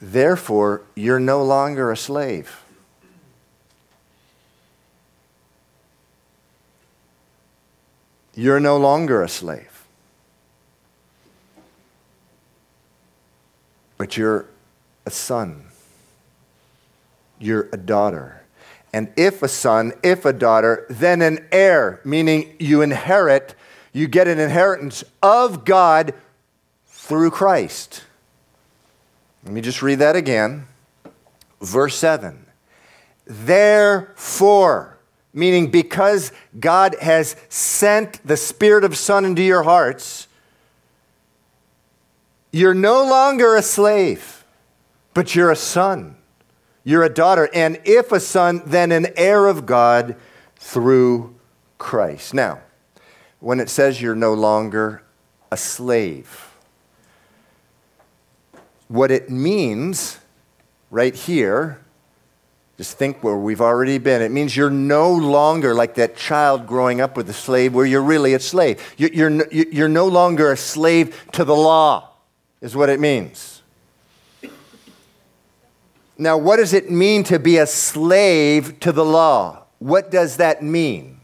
Therefore, 0.00 0.82
you're 0.94 1.20
no 1.20 1.42
longer 1.42 1.90
a 1.90 1.96
slave. 1.96 2.62
You're 8.34 8.60
no 8.60 8.76
longer 8.76 9.22
a 9.22 9.28
slave. 9.28 9.84
But 13.96 14.16
you're 14.16 14.46
a 15.04 15.10
son. 15.10 15.64
You're 17.40 17.68
a 17.72 17.76
daughter. 17.76 18.42
And 18.92 19.12
if 19.16 19.42
a 19.42 19.48
son, 19.48 19.92
if 20.02 20.24
a 20.24 20.32
daughter, 20.32 20.86
then 20.88 21.20
an 21.20 21.46
heir, 21.50 22.00
meaning 22.04 22.54
you 22.60 22.80
inherit 22.80 23.56
you 23.98 24.06
get 24.06 24.28
an 24.28 24.38
inheritance 24.38 25.02
of 25.22 25.64
God 25.64 26.14
through 26.86 27.30
Christ. 27.30 28.04
Let 29.44 29.52
me 29.52 29.60
just 29.60 29.82
read 29.82 29.98
that 29.98 30.14
again. 30.14 30.66
Verse 31.60 31.96
7. 31.96 32.46
Therefore, 33.26 34.98
meaning 35.32 35.70
because 35.70 36.32
God 36.58 36.94
has 37.00 37.34
sent 37.48 38.24
the 38.26 38.36
Spirit 38.36 38.84
of 38.84 38.96
Son 38.96 39.24
into 39.24 39.42
your 39.42 39.64
hearts, 39.64 40.28
you're 42.52 42.74
no 42.74 43.04
longer 43.04 43.56
a 43.56 43.62
slave, 43.62 44.44
but 45.12 45.34
you're 45.34 45.50
a 45.50 45.56
son. 45.56 46.16
You're 46.84 47.02
a 47.02 47.12
daughter. 47.12 47.50
And 47.52 47.80
if 47.84 48.12
a 48.12 48.20
son, 48.20 48.62
then 48.64 48.92
an 48.92 49.08
heir 49.16 49.46
of 49.46 49.66
God 49.66 50.16
through 50.56 51.34
Christ. 51.76 52.32
Now, 52.32 52.60
when 53.40 53.60
it 53.60 53.68
says 53.68 54.00
you're 54.02 54.14
no 54.14 54.34
longer 54.34 55.02
a 55.50 55.56
slave. 55.56 56.52
What 58.88 59.10
it 59.10 59.30
means 59.30 60.18
right 60.90 61.14
here, 61.14 61.80
just 62.76 62.96
think 62.96 63.22
where 63.22 63.36
we've 63.36 63.60
already 63.60 63.98
been. 63.98 64.22
It 64.22 64.30
means 64.30 64.56
you're 64.56 64.70
no 64.70 65.12
longer 65.12 65.74
like 65.74 65.96
that 65.96 66.16
child 66.16 66.66
growing 66.66 67.00
up 67.00 67.16
with 67.16 67.28
a 67.28 67.34
slave 67.34 67.74
where 67.74 67.84
you're 67.84 68.02
really 68.02 68.34
a 68.34 68.40
slave. 68.40 68.94
You're, 68.96 69.12
you're, 69.12 69.48
you're 69.52 69.88
no 69.88 70.06
longer 70.06 70.52
a 70.52 70.56
slave 70.56 71.24
to 71.32 71.44
the 71.44 71.56
law, 71.56 72.10
is 72.60 72.74
what 72.74 72.88
it 72.88 73.00
means. 73.00 73.62
Now, 76.16 76.36
what 76.36 76.56
does 76.56 76.72
it 76.72 76.90
mean 76.90 77.22
to 77.24 77.38
be 77.38 77.58
a 77.58 77.66
slave 77.66 78.80
to 78.80 78.90
the 78.90 79.04
law? 79.04 79.64
What 79.78 80.10
does 80.10 80.38
that 80.38 80.62
mean? 80.62 81.17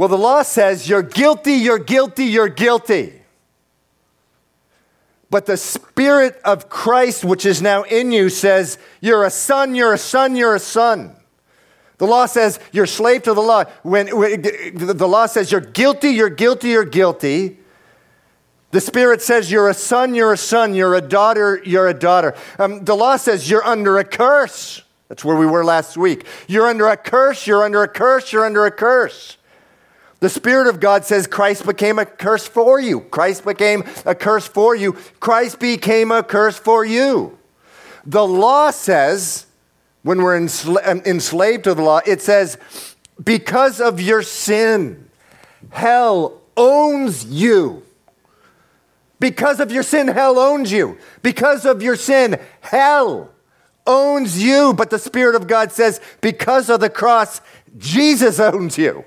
Well, 0.00 0.08
the 0.08 0.16
law 0.16 0.40
says 0.40 0.88
you're 0.88 1.02
guilty, 1.02 1.52
you're 1.52 1.78
guilty, 1.78 2.24
you're 2.24 2.48
guilty. 2.48 3.20
But 5.28 5.44
the 5.44 5.58
Spirit 5.58 6.40
of 6.42 6.70
Christ, 6.70 7.22
which 7.22 7.44
is 7.44 7.60
now 7.60 7.82
in 7.82 8.10
you, 8.10 8.30
says 8.30 8.78
you're 9.02 9.26
a 9.26 9.30
son, 9.30 9.74
you're 9.74 9.92
a 9.92 9.98
son, 9.98 10.36
you're 10.36 10.54
a 10.54 10.58
son. 10.58 11.14
The 11.98 12.06
law 12.06 12.24
says 12.24 12.60
you're 12.72 12.86
slave 12.86 13.24
to 13.24 13.34
the 13.34 13.42
law. 13.42 13.64
When, 13.82 14.16
when 14.16 14.40
the 14.40 15.06
law 15.06 15.26
says 15.26 15.52
you're 15.52 15.60
guilty, 15.60 16.12
you're 16.12 16.30
guilty, 16.30 16.70
you're 16.70 16.86
guilty. 16.86 17.58
The 18.70 18.80
Spirit 18.80 19.20
says 19.20 19.52
you're 19.52 19.68
a 19.68 19.74
son, 19.74 20.14
you're 20.14 20.32
a 20.32 20.38
son, 20.38 20.74
you're 20.74 20.94
a 20.94 21.02
daughter, 21.02 21.60
you're 21.66 21.88
a 21.88 21.94
daughter. 21.94 22.34
Um, 22.58 22.86
the 22.86 22.96
law 22.96 23.16
says 23.16 23.50
you're 23.50 23.66
under 23.66 23.98
a 23.98 24.04
curse. 24.04 24.80
That's 25.08 25.26
where 25.26 25.36
we 25.36 25.44
were 25.44 25.62
last 25.62 25.98
week. 25.98 26.24
You're 26.48 26.68
under 26.68 26.88
a 26.88 26.96
curse, 26.96 27.46
you're 27.46 27.64
under 27.64 27.82
a 27.82 27.88
curse, 27.88 28.32
you're 28.32 28.46
under 28.46 28.64
a 28.64 28.70
curse. 28.70 29.36
The 30.20 30.28
Spirit 30.28 30.66
of 30.66 30.80
God 30.80 31.04
says 31.06 31.26
Christ 31.26 31.66
became 31.66 31.98
a 31.98 32.04
curse 32.04 32.46
for 32.46 32.78
you. 32.78 33.00
Christ 33.00 33.44
became 33.44 33.84
a 34.04 34.14
curse 34.14 34.46
for 34.46 34.74
you. 34.74 34.92
Christ 35.18 35.58
became 35.58 36.12
a 36.12 36.22
curse 36.22 36.58
for 36.58 36.84
you. 36.84 37.38
The 38.04 38.26
law 38.26 38.70
says, 38.70 39.46
when 40.02 40.22
we're 40.22 40.38
ensla- 40.38 40.86
um, 40.86 41.02
enslaved 41.06 41.64
to 41.64 41.74
the 41.74 41.82
law, 41.82 42.00
it 42.06 42.20
says, 42.20 42.58
because 43.22 43.80
of 43.80 44.00
your 44.00 44.22
sin, 44.22 45.10
hell 45.70 46.40
owns 46.56 47.24
you. 47.24 47.82
Because 49.20 49.60
of 49.60 49.70
your 49.70 49.82
sin, 49.82 50.08
hell 50.08 50.38
owns 50.38 50.70
you. 50.70 50.98
Because 51.22 51.64
of 51.64 51.82
your 51.82 51.96
sin, 51.96 52.38
hell 52.60 53.30
owns 53.86 54.42
you. 54.42 54.74
But 54.74 54.90
the 54.90 54.98
Spirit 54.98 55.34
of 55.34 55.46
God 55.46 55.72
says, 55.72 56.00
because 56.20 56.68
of 56.70 56.80
the 56.80 56.90
cross, 56.90 57.40
Jesus 57.78 58.38
owns 58.40 58.76
you. 58.76 59.04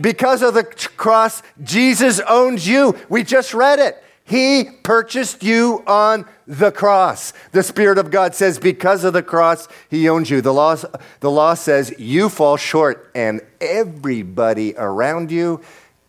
Because 0.00 0.42
of 0.42 0.54
the 0.54 0.64
cross, 0.64 1.42
Jesus 1.62 2.20
owns 2.28 2.66
you. 2.66 2.96
We 3.08 3.22
just 3.22 3.54
read 3.54 3.78
it. 3.78 4.02
He 4.24 4.64
purchased 4.82 5.44
you 5.44 5.84
on 5.86 6.26
the 6.48 6.72
cross. 6.72 7.32
The 7.52 7.62
Spirit 7.62 7.96
of 7.96 8.10
God 8.10 8.34
says, 8.34 8.58
because 8.58 9.04
of 9.04 9.12
the 9.12 9.22
cross, 9.22 9.68
He 9.88 10.08
owns 10.08 10.30
you. 10.30 10.40
The 10.40 10.52
law, 10.52 10.76
the 11.20 11.30
law 11.30 11.54
says 11.54 11.94
you 11.96 12.28
fall 12.28 12.56
short, 12.56 13.10
and 13.14 13.40
everybody 13.60 14.74
around 14.76 15.30
you 15.30 15.60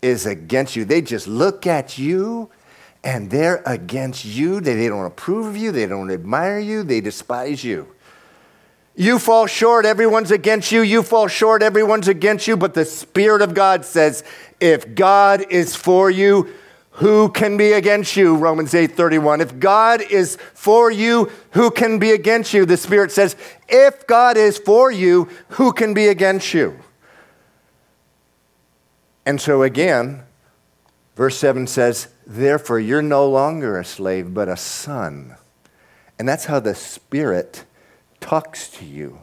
is 0.01 0.25
against 0.25 0.75
you. 0.75 0.83
They 0.83 1.01
just 1.01 1.27
look 1.27 1.67
at 1.67 1.97
you 1.97 2.49
and 3.03 3.29
they're 3.29 3.61
against 3.65 4.25
you. 4.25 4.61
They, 4.61 4.75
they 4.75 4.88
don't 4.89 5.05
approve 5.05 5.45
of 5.45 5.57
you, 5.57 5.71
they 5.71 5.85
don't 5.85 6.11
admire 6.11 6.59
you, 6.59 6.83
they 6.83 7.01
despise 7.01 7.63
you. 7.63 7.88
You 8.99 9.19
fall 9.19 9.45
short, 9.45 9.85
everyone's 9.85 10.31
against 10.31 10.71
you. 10.71 10.81
You 10.81 11.03
fall 11.03 11.27
short, 11.27 11.61
everyone's 11.61 12.07
against 12.07 12.47
you. 12.47 12.57
But 12.57 12.73
the 12.73 12.83
Spirit 12.83 13.43
of 13.43 13.53
God 13.53 13.85
says, 13.85 14.23
if 14.59 14.95
God 14.95 15.45
is 15.51 15.75
for 15.75 16.09
you, 16.09 16.51
who 16.93 17.29
can 17.29 17.57
be 17.57 17.73
against 17.73 18.17
you? 18.17 18.35
Romans 18.35 18.73
8 18.73 18.97
31. 18.97 19.39
If 19.41 19.59
God 19.59 20.01
is 20.01 20.39
for 20.55 20.89
you, 20.89 21.31
who 21.51 21.69
can 21.69 21.99
be 21.99 22.09
against 22.09 22.55
you? 22.55 22.65
The 22.65 22.75
Spirit 22.75 23.11
says, 23.11 23.35
if 23.69 24.07
God 24.07 24.35
is 24.35 24.57
for 24.57 24.91
you, 24.91 25.29
who 25.49 25.73
can 25.73 25.93
be 25.93 26.07
against 26.07 26.55
you? 26.55 26.79
And 29.27 29.39
so 29.39 29.61
again, 29.61 30.23
verse 31.15 31.37
7 31.37 31.67
says, 31.67 32.07
Therefore, 32.25 32.79
you're 32.79 33.03
no 33.03 33.29
longer 33.29 33.77
a 33.77 33.85
slave, 33.85 34.33
but 34.33 34.49
a 34.49 34.57
son. 34.57 35.35
And 36.17 36.27
that's 36.27 36.45
how 36.45 36.59
the 36.59 36.73
Spirit 36.73 37.63
talks 38.20 38.70
to 38.72 38.86
you 38.86 39.22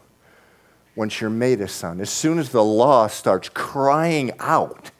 once 0.97 1.21
you're 1.21 1.31
made 1.31 1.61
a 1.61 1.69
son. 1.69 2.01
As 2.01 2.11
soon 2.11 2.39
as 2.39 2.51
the 2.51 2.65
law 2.65 3.07
starts 3.07 3.49
crying 3.49 4.33
out, 4.39 4.91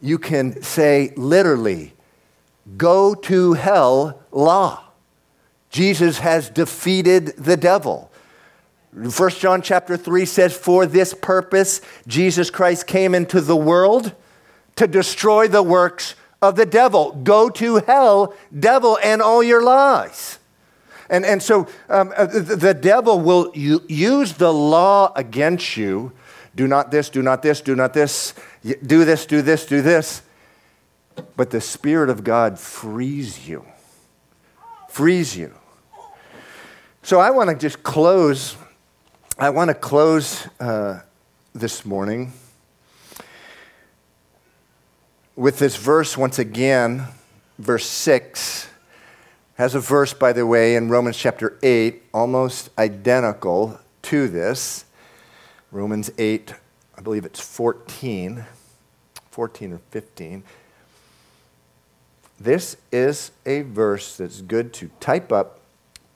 you 0.00 0.18
can 0.18 0.62
say 0.62 1.12
literally, 1.16 1.92
go 2.76 3.14
to 3.14 3.54
hell, 3.54 4.22
law. 4.30 4.84
Jesus 5.70 6.18
has 6.18 6.50
defeated 6.50 7.36
the 7.36 7.56
devil. 7.56 8.10
1 8.92 9.30
John 9.30 9.62
chapter 9.62 9.96
3 9.96 10.24
says, 10.24 10.56
For 10.56 10.84
this 10.84 11.14
purpose, 11.14 11.80
Jesus 12.08 12.50
Christ 12.50 12.86
came 12.86 13.14
into 13.14 13.40
the 13.40 13.56
world 13.56 14.12
to 14.76 14.88
destroy 14.88 15.46
the 15.46 15.62
works 15.62 16.16
of 16.42 16.56
the 16.56 16.66
devil. 16.66 17.12
Go 17.22 17.50
to 17.50 17.76
hell, 17.76 18.34
devil, 18.58 18.98
and 19.02 19.22
all 19.22 19.42
your 19.42 19.62
lies. 19.62 20.39
And, 21.10 21.26
and 21.26 21.42
so 21.42 21.66
um, 21.88 22.14
uh, 22.16 22.26
the, 22.26 22.56
the 22.56 22.72
devil 22.72 23.20
will 23.20 23.50
use 23.54 24.32
the 24.34 24.52
law 24.52 25.12
against 25.16 25.76
you. 25.76 26.12
Do 26.54 26.68
not 26.68 26.92
this, 26.92 27.10
do 27.10 27.20
not 27.20 27.42
this, 27.42 27.60
do 27.60 27.74
not 27.74 27.92
this, 27.92 28.32
do 28.62 29.04
this, 29.04 29.26
do 29.26 29.42
this, 29.42 29.66
do 29.66 29.82
this. 29.82 30.22
But 31.36 31.50
the 31.50 31.60
Spirit 31.60 32.10
of 32.10 32.22
God 32.22 32.58
frees 32.60 33.48
you. 33.48 33.66
Frees 34.88 35.36
you. 35.36 35.52
So 37.02 37.18
I 37.18 37.30
want 37.30 37.50
to 37.50 37.56
just 37.56 37.82
close. 37.82 38.56
I 39.36 39.50
want 39.50 39.68
to 39.68 39.74
close 39.74 40.46
uh, 40.60 41.00
this 41.54 41.84
morning 41.84 42.32
with 45.34 45.58
this 45.58 45.76
verse 45.76 46.16
once 46.16 46.38
again, 46.38 47.06
verse 47.58 47.86
6 47.86 48.69
has 49.60 49.74
a 49.74 49.80
verse, 49.80 50.14
by 50.14 50.32
the 50.32 50.46
way, 50.46 50.74
in 50.74 50.88
Romans 50.88 51.18
chapter 51.18 51.58
8, 51.62 52.04
almost 52.14 52.70
identical 52.78 53.78
to 54.00 54.26
this. 54.26 54.86
Romans 55.70 56.10
8, 56.16 56.54
I 56.96 57.02
believe 57.02 57.26
it's 57.26 57.40
14, 57.40 58.46
14 59.30 59.72
or 59.74 59.80
15. 59.90 60.44
This 62.40 62.78
is 62.90 63.32
a 63.44 63.60
verse 63.60 64.16
that's 64.16 64.40
good 64.40 64.72
to 64.72 64.90
type 64.98 65.30
up, 65.30 65.60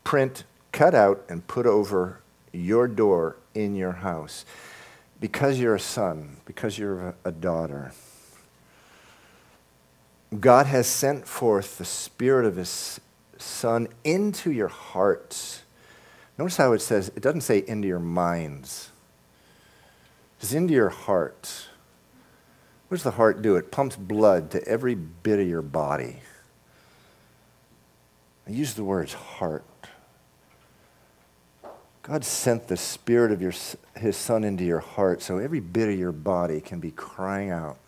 print, 0.05 0.45
cut 0.73 0.95
out, 0.95 1.23
and 1.29 1.47
put 1.47 1.67
over 1.67 2.21
your 2.51 2.89
door 2.89 3.37
in 3.55 3.77
your 3.77 3.93
house 3.93 4.47
because 5.21 5.61
you're 5.61 5.75
a 5.75 5.81
son, 5.81 6.39
because 6.47 6.79
you're 6.79 7.15
a 7.27 7.31
daughter. 7.31 7.93
God 10.41 10.65
has 10.65 10.87
sent 10.87 11.29
forth 11.29 11.77
the 11.77 11.85
Spirit 11.85 12.47
of 12.47 12.57
His 12.57 13.01
Son 13.45 13.89
into 14.03 14.51
your 14.51 14.69
hearts. 14.69 15.63
Notice 16.39 16.57
how 16.57 16.73
it 16.73 16.81
says, 16.81 17.09
it 17.09 17.21
doesn't 17.21 17.43
say 17.43 17.63
into 17.67 17.87
your 17.87 18.01
minds, 18.01 18.91
it's 20.41 20.53
into 20.53 20.75
your 20.75 20.89
heart. 20.89 21.69
What 22.89 22.97
does 22.97 23.05
the 23.05 23.13
heart 23.13 23.43
do? 23.43 23.57
It 23.57 23.71
pumps 23.71 23.97
blood 23.97 24.51
to 24.53 24.67
every 24.69 24.95
bit 24.95 25.39
of 25.39 25.49
your 25.49 25.63
body. 25.63 26.21
I 28.47 28.51
use 28.51 28.75
the 28.75 28.85
words 28.85 29.15
heart. 29.15 29.65
God 32.03 32.25
sent 32.25 32.69
the 32.69 32.77
Spirit 32.77 33.33
of 33.33 33.41
your, 33.41 33.55
His 33.97 34.17
Son 34.17 34.45
into 34.45 34.65
your 34.65 34.81
heart 34.81 35.23
so 35.23 35.39
every 35.39 35.61
bit 35.61 35.89
of 35.89 35.99
your 35.99 36.13
body 36.13 36.61
can 36.61 36.79
be 36.79 36.91
crying 36.91 37.51
out, 37.51 37.79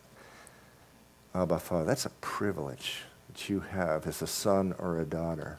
Abba, 1.34 1.58
Father. 1.58 1.84
That's 1.84 2.06
a 2.06 2.10
privilege 2.22 3.02
that 3.36 3.50
you 3.50 3.60
have 3.60 4.06
as 4.06 4.22
a 4.22 4.26
son 4.26 4.74
or 4.78 4.98
a 4.98 5.04
daughter. 5.04 5.58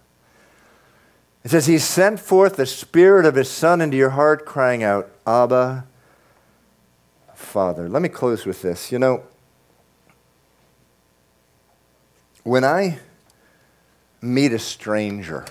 It 1.43 1.51
says, 1.51 1.67
He 1.67 1.77
sent 1.77 2.19
forth 2.19 2.55
the 2.55 2.65
Spirit 2.65 3.23
of 3.23 3.35
His 3.35 3.49
Son 3.49 3.81
into 3.81 3.95
your 3.95 4.09
heart, 4.09 4.47
crying 4.47 4.81
out, 4.81 5.11
Abba, 5.27 5.85
Father. 7.35 7.87
Let 7.87 8.01
me 8.01 8.09
close 8.09 8.47
with 8.47 8.63
this. 8.63 8.91
You 8.91 8.97
know, 8.97 9.23
when 12.43 12.63
I 12.63 12.97
meet 14.21 14.53
a 14.53 14.59
stranger, 14.59 15.45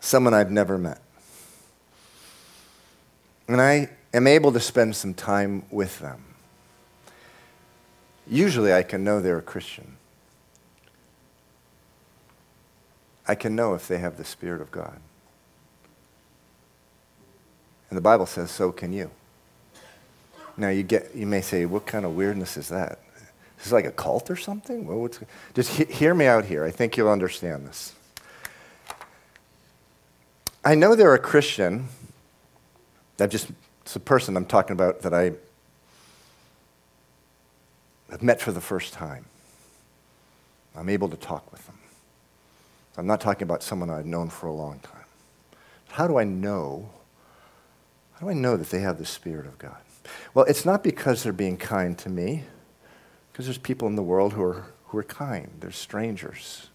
someone 0.00 0.32
I've 0.32 0.50
never 0.50 0.78
met, 0.78 1.02
and 3.46 3.60
I 3.60 3.90
am 4.14 4.26
able 4.26 4.52
to 4.52 4.60
spend 4.60 4.96
some 4.96 5.12
time 5.12 5.62
with 5.70 5.98
them, 5.98 6.25
usually 8.28 8.72
I 8.72 8.82
can 8.82 9.04
know 9.04 9.20
they're 9.20 9.38
a 9.38 9.42
Christian. 9.42 9.96
I 13.28 13.34
can 13.34 13.56
know 13.56 13.74
if 13.74 13.88
they 13.88 13.98
have 13.98 14.16
the 14.16 14.24
Spirit 14.24 14.60
of 14.60 14.70
God. 14.70 14.98
And 17.90 17.96
the 17.96 18.02
Bible 18.02 18.26
says, 18.26 18.50
so 18.50 18.72
can 18.72 18.92
you. 18.92 19.10
Now 20.56 20.68
you 20.68 20.82
get, 20.82 21.14
you 21.14 21.26
may 21.26 21.40
say, 21.40 21.66
what 21.66 21.86
kind 21.86 22.04
of 22.04 22.16
weirdness 22.16 22.56
is 22.56 22.68
that? 22.68 22.98
Is 23.58 23.64
this 23.64 23.72
like 23.72 23.84
a 23.84 23.92
cult 23.92 24.30
or 24.30 24.36
something? 24.36 24.86
Well, 24.86 25.08
just 25.54 25.70
he- 25.70 25.84
hear 25.84 26.14
me 26.14 26.26
out 26.26 26.44
here. 26.44 26.64
I 26.64 26.70
think 26.70 26.96
you'll 26.96 27.10
understand 27.10 27.66
this. 27.66 27.94
I 30.64 30.74
know 30.74 30.94
they're 30.94 31.14
a 31.14 31.18
Christian. 31.18 31.88
I've 33.20 33.30
just, 33.30 33.50
it's 33.82 33.96
a 33.96 34.00
person 34.00 34.36
I'm 34.36 34.46
talking 34.46 34.72
about 34.72 35.02
that 35.02 35.14
I 35.14 35.32
have 38.10 38.22
met 38.22 38.40
for 38.40 38.52
the 38.52 38.60
first 38.60 38.92
time. 38.92 39.24
I'm 40.76 40.88
able 40.88 41.08
to 41.08 41.16
talk 41.16 41.50
with 41.50 41.64
them. 41.66 41.78
I'm 42.96 43.06
not 43.06 43.20
talking 43.20 43.42
about 43.42 43.62
someone 43.62 43.90
I've 43.90 44.06
known 44.06 44.30
for 44.30 44.46
a 44.46 44.52
long 44.52 44.78
time. 44.80 45.04
How 45.88 46.06
do 46.06 46.18
I 46.18 46.24
know? 46.24 46.90
How 48.14 48.26
do 48.26 48.30
I 48.30 48.34
know 48.34 48.56
that 48.56 48.70
they 48.70 48.80
have 48.80 48.98
the 48.98 49.04
Spirit 49.04 49.46
of 49.46 49.58
God? 49.58 49.76
Well, 50.34 50.44
it's 50.46 50.64
not 50.64 50.82
because 50.84 51.22
they're 51.22 51.32
being 51.32 51.56
kind 51.56 51.98
to 51.98 52.08
me, 52.08 52.44
because 53.32 53.46
there's 53.46 53.58
people 53.58 53.88
in 53.88 53.96
the 53.96 54.02
world 54.02 54.32
who 54.32 54.42
are, 54.42 54.66
who 54.86 54.98
are 54.98 55.02
kind. 55.02 55.50
There's 55.60 55.76
strangers 55.76 56.68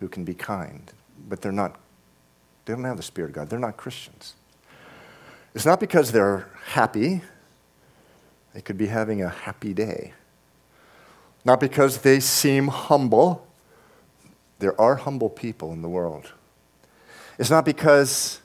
who 0.00 0.08
can 0.08 0.24
be 0.24 0.34
kind, 0.34 0.92
but 1.28 1.40
they're 1.40 1.52
not, 1.52 1.78
they 2.64 2.72
don't 2.72 2.84
have 2.84 2.96
the 2.96 3.02
Spirit 3.02 3.28
of 3.28 3.34
God. 3.34 3.50
They're 3.50 3.58
not 3.58 3.76
Christians. 3.76 4.34
It's 5.54 5.66
not 5.66 5.80
because 5.80 6.12
they're 6.12 6.48
happy. 6.66 7.22
They 8.54 8.60
could 8.60 8.78
be 8.78 8.86
having 8.86 9.22
a 9.22 9.28
happy 9.28 9.74
day. 9.74 10.14
Not 11.44 11.60
because 11.60 11.98
they 11.98 12.20
seem 12.20 12.68
humble. 12.68 13.46
There 14.58 14.78
are 14.80 14.96
humble 14.96 15.30
people 15.30 15.72
in 15.72 15.82
the 15.82 15.88
world. 15.88 16.32
It's 17.38 17.50
not 17.50 17.64
because 17.64 18.40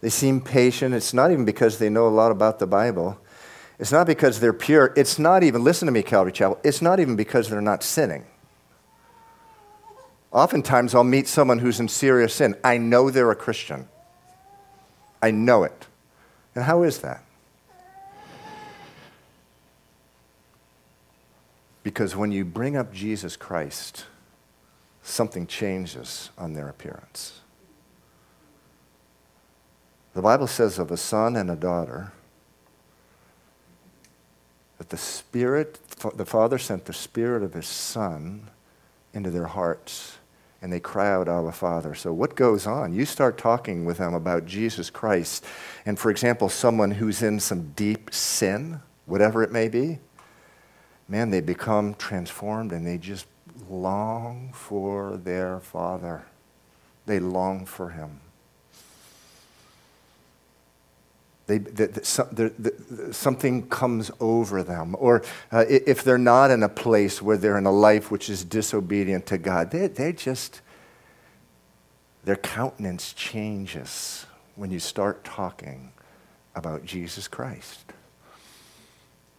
they 0.00 0.08
seem 0.08 0.40
patient. 0.40 0.94
It's 0.94 1.12
not 1.12 1.30
even 1.30 1.44
because 1.44 1.78
they 1.78 1.90
know 1.90 2.06
a 2.06 2.10
lot 2.10 2.32
about 2.32 2.58
the 2.58 2.66
Bible. 2.66 3.18
It's 3.78 3.92
not 3.92 4.06
because 4.06 4.40
they're 4.40 4.52
pure. 4.52 4.92
It's 4.96 5.18
not 5.18 5.42
even, 5.42 5.62
listen 5.62 5.86
to 5.86 5.92
me, 5.92 6.02
Calvary 6.02 6.32
Chapel, 6.32 6.58
it's 6.64 6.82
not 6.82 6.98
even 7.00 7.16
because 7.16 7.48
they're 7.48 7.60
not 7.60 7.82
sinning. 7.82 8.24
Oftentimes, 10.32 10.94
I'll 10.94 11.04
meet 11.04 11.28
someone 11.28 11.58
who's 11.58 11.80
in 11.80 11.88
serious 11.88 12.34
sin. 12.34 12.54
I 12.64 12.78
know 12.78 13.10
they're 13.10 13.30
a 13.30 13.36
Christian. 13.36 13.88
I 15.22 15.30
know 15.30 15.64
it. 15.64 15.86
And 16.54 16.64
how 16.64 16.82
is 16.82 16.98
that? 17.00 17.22
Because 21.82 22.16
when 22.16 22.32
you 22.32 22.44
bring 22.44 22.76
up 22.76 22.92
Jesus 22.92 23.36
Christ, 23.36 24.06
something 25.02 25.46
changes 25.46 26.30
on 26.36 26.52
their 26.52 26.68
appearance. 26.68 27.40
The 30.14 30.22
Bible 30.22 30.46
says 30.46 30.78
of 30.78 30.90
a 30.90 30.96
son 30.96 31.36
and 31.36 31.50
a 31.50 31.56
daughter 31.56 32.12
that 34.78 34.90
the 34.90 34.96
Spirit, 34.96 35.78
the 36.14 36.24
Father 36.24 36.58
sent 36.58 36.84
the 36.86 36.92
Spirit 36.92 37.42
of 37.42 37.54
His 37.54 37.66
Son 37.66 38.48
into 39.12 39.30
their 39.30 39.46
hearts, 39.46 40.18
and 40.62 40.72
they 40.72 40.80
cry 40.80 41.12
out, 41.12 41.28
Abba, 41.28 41.52
Father. 41.52 41.94
So, 41.94 42.12
what 42.12 42.36
goes 42.36 42.66
on? 42.66 42.92
You 42.92 43.04
start 43.04 43.38
talking 43.38 43.84
with 43.84 43.98
them 43.98 44.14
about 44.14 44.46
Jesus 44.46 44.90
Christ, 44.90 45.44
and 45.84 45.98
for 45.98 46.10
example, 46.10 46.48
someone 46.48 46.92
who's 46.92 47.22
in 47.22 47.40
some 47.40 47.72
deep 47.72 48.12
sin, 48.12 48.80
whatever 49.06 49.42
it 49.42 49.52
may 49.52 49.68
be, 49.68 49.98
man, 51.08 51.30
they 51.30 51.40
become 51.40 51.94
transformed 51.94 52.72
and 52.72 52.86
they 52.86 52.98
just 52.98 53.26
long 53.68 54.52
for 54.52 55.16
their 55.16 55.60
Father. 55.60 56.24
They 57.06 57.18
long 57.18 57.64
for 57.64 57.90
Him. 57.90 58.20
They, 61.46 61.56
the, 61.56 61.86
the, 61.86 62.52
the, 62.58 63.14
something 63.14 63.68
comes 63.68 64.10
over 64.20 64.62
them. 64.62 64.94
Or 64.98 65.22
uh, 65.50 65.64
if 65.66 66.04
they're 66.04 66.18
not 66.18 66.50
in 66.50 66.62
a 66.62 66.68
place 66.68 67.22
where 67.22 67.38
they're 67.38 67.56
in 67.56 67.64
a 67.64 67.72
life 67.72 68.10
which 68.10 68.28
is 68.28 68.44
disobedient 68.44 69.24
to 69.26 69.38
God, 69.38 69.70
they, 69.70 69.86
they 69.86 70.12
just, 70.12 70.60
their 72.24 72.36
countenance 72.36 73.14
changes 73.14 74.26
when 74.56 74.70
you 74.70 74.78
start 74.78 75.24
talking 75.24 75.92
about 76.54 76.84
Jesus 76.84 77.28
Christ. 77.28 77.94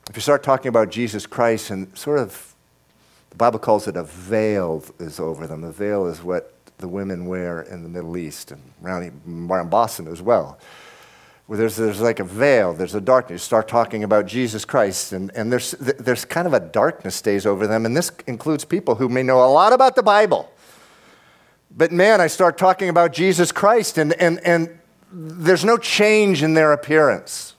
If 0.10 0.16
you 0.16 0.22
start 0.22 0.44
talking 0.44 0.70
about 0.70 0.90
Jesus 0.90 1.26
Christ 1.26 1.70
and 1.70 1.96
sort 1.98 2.20
of, 2.20 2.54
the 3.30 3.36
Bible 3.38 3.60
calls 3.60 3.88
it 3.88 3.96
a 3.96 4.04
veil 4.04 4.84
is 5.00 5.20
over 5.20 5.48
them. 5.48 5.64
A 5.64 5.72
veil 5.72 6.08
is 6.08 6.24
what 6.24 6.54
the 6.80 6.88
women 6.88 7.28
wear 7.28 7.62
in 7.62 7.84
the 7.84 7.90
Middle 7.90 8.18
East 8.18 8.52
and 8.52 8.62
around, 8.84 9.50
around 9.50 9.70
Boston 9.70 10.08
as 10.08 10.22
well 10.22 10.60
where 11.50 11.58
there's, 11.58 11.78
there's 11.78 12.00
like 12.00 12.20
a 12.20 12.24
veil, 12.24 12.76
there's 12.76 12.94
a 12.94 13.02
darkness. 13.02 13.42
You 13.42 13.44
start 13.44 13.68
talking 13.68 14.04
about 14.04 14.28
Jesus 14.28 14.66
Christ, 14.66 15.14
and, 15.14 15.32
and 15.34 15.52
there's, 15.52 15.72
there's 15.72 16.24
kind 16.24 16.46
of 16.46 16.54
a 16.54 16.60
darkness 16.60 17.16
stays 17.16 17.48
over 17.48 17.66
them. 17.66 17.88
And 17.88 17.98
this 17.98 18.12
includes 18.28 18.64
people 18.64 18.94
who 18.94 19.10
may 19.10 19.24
know 19.24 19.44
a 19.44 19.50
lot 19.50 19.74
about 19.74 19.96
the 19.96 20.04
Bible. 20.04 20.52
But 21.76 21.92
man, 21.92 22.22
I 22.22 22.28
start 22.28 22.60
talking 22.60 22.88
about 22.88 23.14
Jesus 23.14 23.52
Christ, 23.52 23.98
and, 23.98 24.14
and, 24.22 24.40
and 24.46 24.78
there's 25.12 25.66
no 25.66 25.78
change 25.78 26.44
in 26.44 26.54
their 26.54 26.72
appearance. 26.72 27.56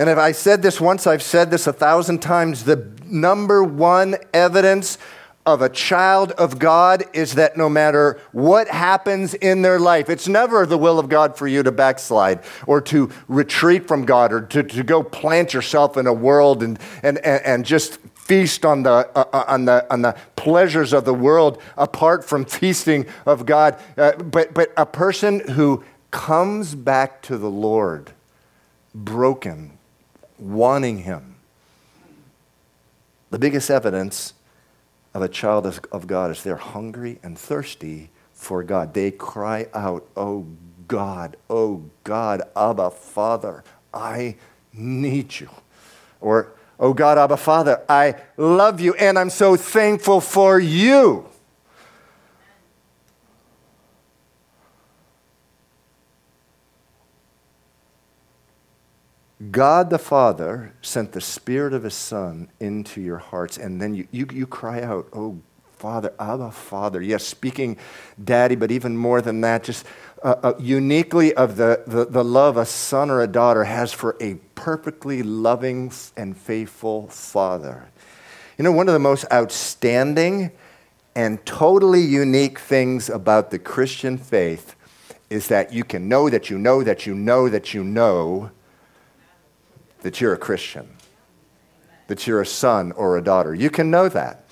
And 0.00 0.08
if 0.08 0.16
I 0.16 0.32
said 0.32 0.62
this 0.62 0.80
once, 0.80 1.06
I've 1.06 1.22
said 1.22 1.50
this 1.50 1.66
a 1.66 1.74
thousand 1.74 2.22
times. 2.22 2.64
The 2.64 2.90
number 3.04 3.62
one 3.62 4.16
evidence 4.32 4.96
of 5.44 5.60
a 5.60 5.68
child 5.68 6.32
of 6.32 6.58
God 6.58 7.04
is 7.12 7.34
that 7.34 7.58
no 7.58 7.68
matter 7.68 8.18
what 8.32 8.66
happens 8.68 9.34
in 9.34 9.60
their 9.60 9.78
life, 9.78 10.08
it's 10.08 10.26
never 10.26 10.64
the 10.64 10.78
will 10.78 10.98
of 10.98 11.10
God 11.10 11.36
for 11.36 11.46
you 11.46 11.62
to 11.62 11.70
backslide 11.70 12.40
or 12.66 12.80
to 12.80 13.10
retreat 13.28 13.86
from 13.86 14.06
God 14.06 14.32
or 14.32 14.40
to, 14.40 14.62
to 14.62 14.82
go 14.82 15.02
plant 15.02 15.52
yourself 15.52 15.98
in 15.98 16.06
a 16.06 16.14
world 16.14 16.62
and, 16.62 16.78
and, 17.02 17.18
and, 17.18 17.66
just 17.66 17.98
feast 18.14 18.64
on 18.64 18.84
the, 18.84 18.90
uh, 18.90 19.24
uh 19.34 19.44
on, 19.48 19.66
the, 19.66 19.86
on 19.92 20.00
the 20.00 20.16
pleasures 20.34 20.94
of 20.94 21.04
the 21.04 21.12
world 21.12 21.60
apart 21.76 22.24
from 22.24 22.46
feasting 22.46 23.04
of 23.26 23.44
God. 23.44 23.78
Uh, 23.98 24.12
but, 24.12 24.54
but 24.54 24.72
a 24.78 24.86
person 24.86 25.40
who 25.40 25.84
comes 26.10 26.74
back 26.74 27.20
to 27.20 27.36
the 27.36 27.50
Lord 27.50 28.12
broken, 28.94 29.76
wanting 30.40 30.98
Him. 31.00 31.36
The 33.30 33.38
biggest 33.38 33.70
evidence 33.70 34.34
of 35.14 35.22
a 35.22 35.28
child 35.28 35.66
of, 35.66 36.06
God 36.06 36.30
is 36.30 36.42
they're 36.42 36.56
hungry 36.56 37.18
and 37.22 37.38
thirsty 37.38 38.10
for 38.32 38.62
God. 38.62 38.94
They 38.94 39.10
cry 39.10 39.68
out, 39.74 40.06
Oh 40.16 40.46
God, 40.88 41.36
oh 41.48 41.84
God, 42.04 42.42
Abba, 42.56 42.90
Father, 42.90 43.62
I 43.94 44.36
need 44.72 45.38
you. 45.40 45.48
Or, 46.20 46.52
Oh 46.78 46.94
God, 46.94 47.18
Abba, 47.18 47.36
Father, 47.36 47.82
I 47.88 48.16
love 48.36 48.80
you 48.80 48.94
and 48.94 49.18
I'm 49.18 49.30
so 49.30 49.56
thankful 49.56 50.20
for 50.20 50.58
you. 50.58 51.29
God 59.50 59.88
the 59.88 59.98
Father 59.98 60.74
sent 60.82 61.12
the 61.12 61.20
Spirit 61.20 61.72
of 61.72 61.84
His 61.84 61.94
Son 61.94 62.48
into 62.60 63.00
your 63.00 63.18
hearts, 63.18 63.56
and 63.56 63.80
then 63.80 63.94
you, 63.94 64.06
you, 64.10 64.26
you 64.30 64.46
cry 64.46 64.82
out, 64.82 65.08
Oh, 65.14 65.40
Father, 65.80 66.12
Abba, 66.20 66.50
Father. 66.50 67.00
Yes, 67.00 67.24
speaking 67.24 67.78
daddy, 68.22 68.54
but 68.54 68.70
even 68.70 68.98
more 68.98 69.22
than 69.22 69.40
that, 69.40 69.64
just 69.64 69.86
uh, 70.22 70.34
uh, 70.42 70.52
uniquely 70.58 71.32
of 71.32 71.56
the, 71.56 71.82
the, 71.86 72.04
the 72.04 72.22
love 72.22 72.58
a 72.58 72.66
son 72.66 73.08
or 73.08 73.22
a 73.22 73.26
daughter 73.26 73.64
has 73.64 73.90
for 73.90 74.14
a 74.20 74.34
perfectly 74.54 75.22
loving 75.22 75.90
and 76.18 76.36
faithful 76.36 77.08
father. 77.08 77.88
You 78.58 78.64
know, 78.64 78.72
one 78.72 78.88
of 78.88 78.92
the 78.92 78.98
most 78.98 79.24
outstanding 79.32 80.52
and 81.14 81.44
totally 81.46 82.02
unique 82.02 82.58
things 82.58 83.08
about 83.08 83.50
the 83.50 83.58
Christian 83.58 84.18
faith 84.18 84.76
is 85.30 85.48
that 85.48 85.72
you 85.72 85.84
can 85.84 86.10
know 86.10 86.28
that 86.28 86.50
you 86.50 86.58
know 86.58 86.82
that 86.82 87.06
you 87.06 87.14
know 87.14 87.48
that 87.48 87.72
you 87.72 87.82
know 87.82 88.50
that 90.02 90.20
you're 90.20 90.32
a 90.32 90.38
Christian, 90.38 90.88
that 92.08 92.26
you're 92.26 92.40
a 92.40 92.46
son 92.46 92.92
or 92.92 93.16
a 93.16 93.22
daughter. 93.22 93.54
You 93.54 93.70
can 93.70 93.90
know 93.90 94.08
that. 94.08 94.44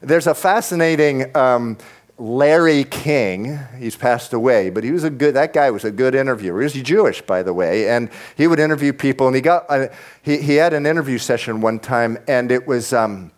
There's 0.00 0.26
a 0.26 0.34
fascinating 0.34 1.36
um, 1.36 1.78
Larry 2.18 2.84
King. 2.84 3.58
He's 3.78 3.96
passed 3.96 4.32
away, 4.32 4.70
but 4.70 4.84
he 4.84 4.92
was 4.92 5.04
a 5.04 5.10
good. 5.10 5.34
That 5.34 5.52
guy 5.52 5.70
was 5.70 5.84
a 5.84 5.90
good 5.90 6.14
interviewer. 6.14 6.60
He 6.60 6.64
was 6.64 6.72
Jewish, 6.74 7.22
by 7.22 7.42
the 7.42 7.52
way, 7.52 7.88
and 7.88 8.10
he 8.36 8.46
would 8.46 8.58
interview 8.58 8.92
people. 8.92 9.26
And 9.26 9.34
he 9.34 9.42
got 9.42 9.66
uh, 9.68 9.88
he 10.22 10.38
he 10.38 10.54
had 10.54 10.72
an 10.72 10.86
interview 10.86 11.18
session 11.18 11.60
one 11.60 11.78
time, 11.78 12.18
and 12.28 12.52
it 12.52 12.66
was. 12.66 12.92
Um, 12.92 13.32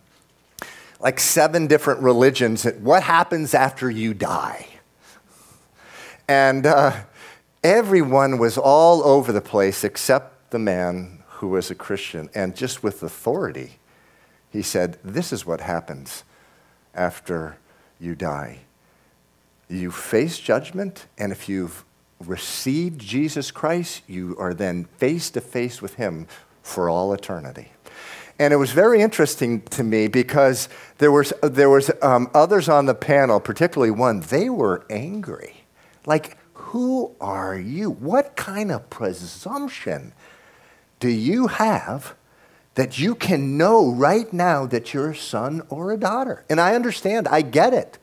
like 1.01 1.19
seven 1.19 1.67
different 1.67 2.01
religions. 2.01 2.63
What 2.63 3.03
happens 3.03 3.53
after 3.53 3.89
you 3.89 4.13
die? 4.13 4.67
And 6.27 6.65
uh, 6.65 6.95
everyone 7.63 8.37
was 8.37 8.57
all 8.57 9.03
over 9.03 9.31
the 9.31 9.41
place 9.41 9.83
except 9.83 10.51
the 10.51 10.59
man 10.59 11.20
who 11.41 11.47
was 11.47 11.71
a 11.71 11.75
Christian, 11.75 12.29
and 12.35 12.55
just 12.55 12.83
with 12.83 13.01
authority, 13.01 13.79
he 14.51 14.61
said, 14.61 14.99
This 15.03 15.33
is 15.33 15.43
what 15.43 15.59
happens 15.59 16.23
after 16.93 17.57
you 17.99 18.13
die. 18.13 18.59
You 19.67 19.89
face 19.89 20.37
judgment, 20.37 21.07
and 21.17 21.31
if 21.31 21.49
you've 21.49 21.83
received 22.23 23.01
Jesus 23.01 23.49
Christ, 23.49 24.03
you 24.07 24.35
are 24.37 24.53
then 24.53 24.85
face 24.85 25.31
to 25.31 25.41
face 25.41 25.81
with 25.81 25.95
him 25.95 26.27
for 26.61 26.89
all 26.89 27.11
eternity. 27.11 27.71
And 28.37 28.53
it 28.53 28.57
was 28.57 28.69
very 28.69 29.01
interesting 29.01 29.63
to 29.71 29.83
me 29.83 30.07
because 30.07 30.69
there 30.99 31.11
was, 31.11 31.33
there 31.41 31.71
was 31.71 31.89
um, 32.03 32.29
others 32.35 32.69
on 32.69 32.85
the 32.85 32.93
panel, 32.93 33.39
particularly 33.39 33.89
one, 33.89 34.19
they 34.19 34.47
were 34.47 34.85
angry. 34.91 35.63
Like, 36.05 36.37
who 36.53 37.15
are 37.19 37.57
you? 37.57 37.89
What 37.89 38.35
kind 38.35 38.71
of 38.71 38.91
presumption 38.91 40.13
do 41.01 41.09
you 41.09 41.47
have 41.47 42.15
that 42.75 42.97
you 42.97 43.15
can 43.15 43.57
know 43.57 43.91
right 43.91 44.31
now 44.31 44.65
that 44.67 44.93
you're 44.93 45.09
a 45.09 45.15
son 45.15 45.63
or 45.67 45.91
a 45.91 45.97
daughter? 45.97 46.45
And 46.49 46.61
I 46.61 46.75
understand, 46.75 47.27
I 47.27 47.41
get 47.41 47.73
it. 47.73 47.97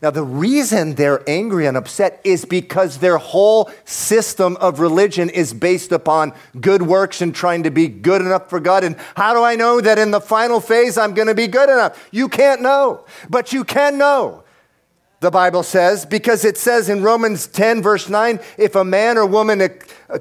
Now, 0.00 0.10
the 0.10 0.24
reason 0.24 0.96
they're 0.96 1.22
angry 1.28 1.66
and 1.66 1.76
upset 1.76 2.20
is 2.24 2.44
because 2.44 2.98
their 2.98 3.18
whole 3.18 3.70
system 3.84 4.56
of 4.56 4.80
religion 4.80 5.30
is 5.30 5.54
based 5.54 5.92
upon 5.92 6.32
good 6.60 6.82
works 6.82 7.20
and 7.20 7.32
trying 7.32 7.62
to 7.62 7.70
be 7.70 7.86
good 7.86 8.20
enough 8.20 8.50
for 8.50 8.58
God. 8.58 8.82
And 8.82 8.96
how 9.14 9.32
do 9.32 9.44
I 9.44 9.54
know 9.54 9.80
that 9.80 10.00
in 10.00 10.10
the 10.10 10.20
final 10.20 10.58
phase 10.58 10.98
I'm 10.98 11.14
going 11.14 11.28
to 11.28 11.36
be 11.36 11.46
good 11.46 11.68
enough? 11.68 12.08
You 12.10 12.28
can't 12.28 12.62
know, 12.62 13.04
but 13.30 13.52
you 13.52 13.62
can 13.62 13.96
know 13.96 14.41
the 15.22 15.30
Bible 15.30 15.62
says, 15.62 16.04
because 16.04 16.44
it 16.44 16.58
says 16.58 16.88
in 16.88 17.04
Romans 17.04 17.46
10, 17.46 17.80
verse 17.80 18.08
9, 18.08 18.40
if 18.58 18.74
a 18.74 18.82
man 18.82 19.16
or 19.16 19.24
woman 19.24 19.62
uh, 19.62 19.68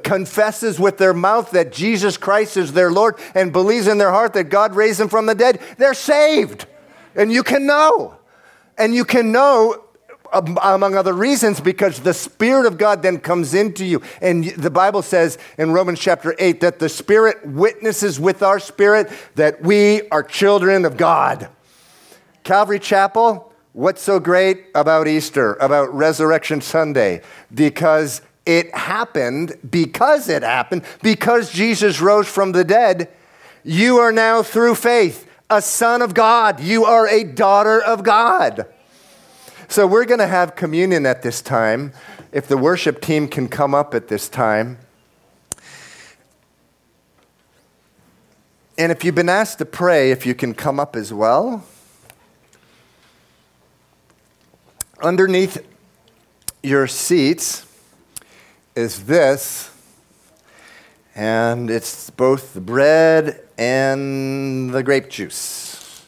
confesses 0.04 0.80
with 0.80 1.00
their 1.00 1.14
mouth 1.14 1.50
that 1.52 1.72
Jesus 1.72 2.18
Christ 2.18 2.56
is 2.56 2.74
their 2.74 2.92
Lord 2.92 3.16
and 3.34 3.52
believes 3.52 3.88
in 3.88 3.98
their 3.98 4.12
heart 4.12 4.34
that 4.34 4.46
God 4.46 4.76
raised 4.76 5.00
him 5.00 5.10
from 5.10 5.26
the 5.26 5.34
dead, 5.34 5.60
they're 5.80 5.96
saved. 5.96 6.68
And 7.16 7.32
you 7.34 7.42
can 7.42 7.66
know. 7.66 8.16
And 8.78 8.94
you 8.94 9.04
can 9.04 9.32
know 9.32 9.86
um, 10.32 10.60
among 10.62 10.94
other 10.94 11.14
reasons 11.14 11.60
because 11.60 12.02
the 12.02 12.14
spirit 12.14 12.68
of 12.68 12.78
god 12.78 13.02
then 13.02 13.20
comes 13.20 13.54
into 13.54 13.84
you 13.84 14.02
and 14.22 14.46
the 14.52 14.70
bible 14.70 15.02
says 15.02 15.38
in 15.58 15.72
romans 15.72 16.00
chapter 16.00 16.34
8 16.40 16.62
that 16.62 16.80
the 16.80 16.88
spirit 16.88 17.46
witnesses 17.46 18.18
with 18.18 18.42
our 18.42 18.58
spirit 18.58 19.12
that 19.36 19.62
we 19.62 20.08
are 20.08 20.24
children 20.24 20.86
of 20.86 20.96
god 20.96 21.50
calvary 22.46 22.80
chapel 22.80 23.51
What's 23.74 24.02
so 24.02 24.20
great 24.20 24.66
about 24.76 25.08
Easter, 25.08 25.54
about 25.56 25.94
Resurrection 25.94 26.60
Sunday? 26.60 27.22
Because 27.54 28.22
it 28.46 28.74
happened, 28.76 29.58
because 29.70 30.28
it 30.28 30.44
happened, 30.44 30.84
because 31.02 31.54
Jesus 31.54 32.02
rose 32.02 32.28
from 32.28 32.52
the 32.52 32.66
dead, 32.66 33.10
you 33.64 33.98
are 33.98 34.12
now 34.12 34.44
through 34.44 34.76
faith 34.76 35.28
a 35.50 35.62
son 35.62 36.02
of 36.02 36.14
God. 36.14 36.60
You 36.62 36.86
are 36.86 37.08
a 37.08 37.24
daughter 37.24 37.82
of 37.82 38.04
God. 38.04 38.66
So 39.68 39.86
we're 39.86 40.06
going 40.06 40.20
to 40.20 40.28
have 40.28 40.56
communion 40.56 41.06
at 41.06 41.22
this 41.22 41.42
time. 41.42 41.94
If 42.32 42.48
the 42.48 42.58
worship 42.58 43.02
team 43.02 43.28
can 43.28 43.50
come 43.50 43.76
up 43.76 43.94
at 43.94 44.08
this 44.08 44.30
time. 44.30 44.80
And 48.78 48.92
if 48.92 49.04
you've 49.04 49.16
been 49.16 49.30
asked 49.30 49.60
to 49.60 49.66
pray, 49.66 50.12
if 50.12 50.26
you 50.26 50.34
can 50.34 50.54
come 50.54 50.80
up 50.80 50.96
as 50.96 51.14
well. 51.14 51.66
Underneath 55.02 55.66
your 56.64 56.88
seats 56.88 57.66
is 58.76 59.06
this, 59.06 59.70
and 61.16 61.70
it's 61.70 62.10
both 62.12 62.54
the 62.54 62.62
bread 62.62 63.42
and 63.58 64.72
the 64.72 64.84
grape 64.84 65.10
juice. 65.10 66.06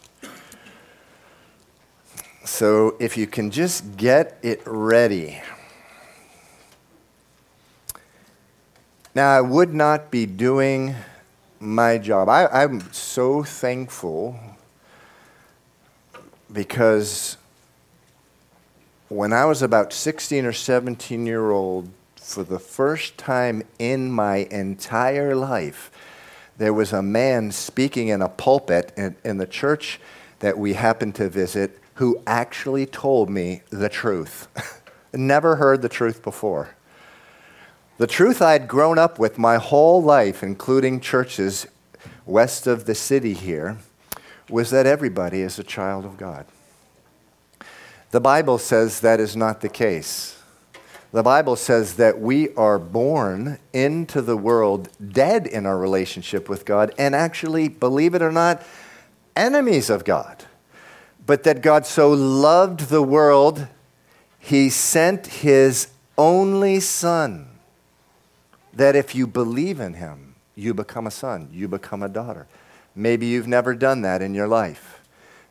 So 2.45 2.95
if 2.99 3.17
you 3.17 3.27
can 3.27 3.51
just 3.51 3.97
get 3.97 4.37
it 4.43 4.61
ready. 4.65 5.41
Now, 9.15 9.37
I 9.37 9.41
would 9.41 9.73
not 9.73 10.09
be 10.09 10.25
doing 10.25 10.95
my 11.59 11.97
job. 11.97 12.29
I, 12.29 12.63
am 12.63 12.91
so 12.91 13.43
thankful 13.43 14.39
because 16.51 17.37
when 19.13 19.31
I 19.31 19.45
was 19.45 19.61
about 19.61 19.93
16 19.93 20.43
or 20.45 20.53
17 20.53 21.25
year 21.25 21.51
old, 21.51 21.89
for 22.15 22.43
the 22.43 22.57
first 22.57 23.17
time 23.17 23.61
in 23.77 24.11
my 24.11 24.47
entire 24.49 25.35
life, 25.35 25.91
there 26.57 26.73
was 26.73 26.93
a 26.93 27.03
man 27.03 27.51
speaking 27.51 28.07
in 28.07 28.21
a 28.21 28.29
pulpit 28.29 28.91
in, 28.97 29.15
in 29.23 29.37
the 29.37 29.45
church 29.45 29.99
that 30.39 30.57
we 30.57 30.73
happened 30.73 31.13
to 31.15 31.29
visit 31.29 31.79
who 31.95 32.21
actually 32.25 32.87
told 32.87 33.29
me 33.29 33.61
the 33.69 33.89
truth. 33.89 34.47
Never 35.13 35.57
heard 35.57 35.83
the 35.83 35.89
truth 35.89 36.23
before. 36.23 36.75
The 37.97 38.07
truth 38.07 38.41
I'd 38.41 38.67
grown 38.67 38.97
up 38.97 39.19
with 39.19 39.37
my 39.37 39.57
whole 39.57 40.01
life, 40.01 40.41
including 40.41 40.99
churches 40.99 41.67
west 42.25 42.65
of 42.65 42.85
the 42.85 42.95
city 42.95 43.33
here, 43.33 43.77
was 44.49 44.71
that 44.71 44.87
everybody 44.87 45.41
is 45.41 45.59
a 45.59 45.63
child 45.63 46.03
of 46.03 46.17
God. 46.17 46.47
The 48.13 48.21
Bible 48.21 48.59
says 48.59 48.99
that 48.99 49.19
is 49.19 49.35
not 49.35 49.61
the 49.61 49.69
case. 49.69 50.39
The 51.11 51.23
Bible 51.23 51.55
says 51.55 51.95
that 51.95 52.19
we 52.19 52.53
are 52.53 52.77
born 52.77 53.57
into 53.73 54.21
the 54.21 54.37
world 54.37 54.87
dead 55.11 55.47
in 55.47 55.65
our 55.65 55.79
relationship 55.79 56.47
with 56.47 56.63
God 56.63 56.93
and 56.99 57.15
actually, 57.15 57.69
believe 57.69 58.13
it 58.13 58.21
or 58.21 58.31
not, 58.31 58.61
enemies 59.35 59.89
of 59.89 60.05
God. 60.05 60.45
But 61.25 61.41
that 61.41 61.63
God 61.63 61.87
so 61.87 62.11
loved 62.11 62.81
the 62.81 63.01
world, 63.01 63.67
he 64.37 64.69
sent 64.69 65.25
his 65.25 65.87
only 66.15 66.81
Son, 66.81 67.47
that 68.75 68.95
if 68.95 69.15
you 69.15 69.25
believe 69.25 69.79
in 69.79 69.95
him, 69.95 70.35
you 70.53 70.75
become 70.75 71.07
a 71.07 71.11
son, 71.11 71.49
you 71.51 71.67
become 71.67 72.03
a 72.03 72.09
daughter. 72.09 72.45
Maybe 72.93 73.25
you've 73.25 73.47
never 73.47 73.73
done 73.73 74.03
that 74.03 74.21
in 74.21 74.35
your 74.35 74.47
life. 74.47 75.02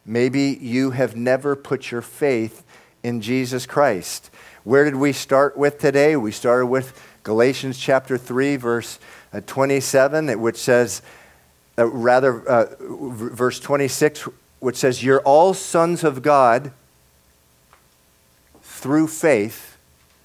Maybe 0.05 0.59
you 0.61 0.91
have 0.91 1.17
never 1.17 1.55
put 1.55 1.91
your 1.91 2.03
faith 2.03 2.65
in 3.03 3.21
Jesus 3.21 3.67
Christ. 3.67 4.31
Where 4.65 4.85
did 4.85 4.97
we 4.97 5.13
start 5.13 5.57
with 5.57 5.79
today? 5.79 6.17
We 6.17 6.33
started 6.33 6.67
with 6.67 7.01
Galatians 7.23 7.79
chapter 7.79 8.19
3, 8.19 8.57
verse 8.57 8.99
uh, 9.33 9.41
27, 9.47 10.41
which 10.41 10.57
says, 10.57 11.03
uh, 11.79 11.87
rather, 11.87 12.49
uh, 12.49 12.67
verse 12.81 13.61
26, 13.61 14.29
which 14.61 14.77
says, 14.77 15.03
You're 15.03 15.21
all 15.21 15.55
sons 15.55 16.05
of 16.05 16.23
God 16.23 16.73
through 18.63 19.07
faith 19.07 19.77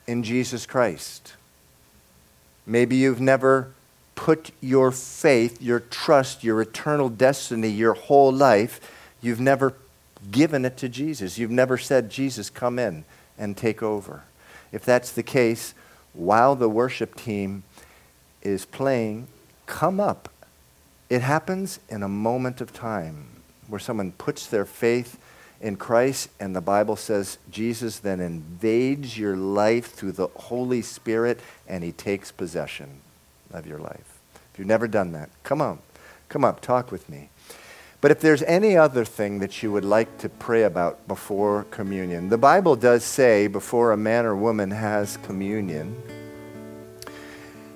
in 0.08 0.24
Jesus 0.24 0.66
Christ. 0.66 1.34
Maybe 2.66 2.96
you've 2.96 3.22
never 3.22 3.72
put 4.16 4.52
your 4.62 4.92
faith, 4.92 5.62
your 5.62 5.80
trust, 5.80 6.44
your 6.44 6.62
eternal 6.62 7.10
destiny, 7.10 7.70
your 7.70 7.94
whole 7.94 8.32
life, 8.32 8.82
you've 9.22 9.40
never 9.40 9.74
given 10.32 10.66
it 10.66 10.78
to 10.78 10.90
Jesus. 10.90 11.38
You've 11.38 11.52
never 11.52 11.78
said, 11.78 12.10
Jesus, 12.10 12.50
come 12.50 12.80
in 12.80 13.06
and 13.38 13.56
take 13.56 13.84
over. 13.84 14.24
If 14.72 14.84
that's 14.84 15.12
the 15.12 15.24
case, 15.24 15.74
while 16.14 16.56
the 16.56 16.70
worship 16.70 17.16
team 17.16 17.64
is 18.42 18.66
playing, 18.66 19.28
come 19.66 20.00
up. 20.00 20.30
It 21.10 21.22
happens 21.22 21.80
in 21.90 22.04
a 22.04 22.10
moment 22.10 22.62
of 22.62 22.74
time 22.74 23.28
where 23.68 23.80
someone 23.80 24.12
puts 24.14 24.48
their 24.48 24.66
faith 24.66 25.18
in 25.60 25.76
Christ, 25.76 26.30
and 26.40 26.56
the 26.56 26.62
Bible 26.62 26.96
says 26.96 27.38
Jesus 27.50 28.00
then 28.00 28.20
invades 28.20 29.18
your 29.18 29.36
life 29.36 29.94
through 29.94 30.12
the 30.14 30.28
Holy 30.28 30.82
Spirit 30.82 31.40
and 31.68 31.84
he 31.84 31.92
takes 31.92 32.32
possession 32.32 33.02
of 33.52 33.66
your 33.66 33.80
life. 33.80 34.20
If 34.54 34.60
you've 34.60 34.68
never 34.68 34.88
done 34.88 35.14
that, 35.14 35.30
come 35.44 35.62
on. 35.62 35.80
Come 36.30 36.44
up, 36.44 36.62
talk 36.62 36.92
with 36.92 37.10
me. 37.10 37.30
But 38.08 38.16
if 38.16 38.22
there's 38.22 38.44
any 38.44 38.78
other 38.78 39.04
thing 39.04 39.40
that 39.40 39.62
you 39.62 39.74
would 39.74 39.84
like 39.84 40.20
to 40.20 40.30
pray 40.30 40.64
about 40.64 41.06
before 41.10 41.66
communion, 41.72 42.30
the 42.30 42.38
Bible 42.38 42.78
does 42.78 43.04
say 43.04 43.48
before 43.48 43.92
a 43.92 43.98
man 43.98 44.26
or 44.26 44.34
woman 44.34 44.72
has 44.72 45.18
communion, 45.24 45.94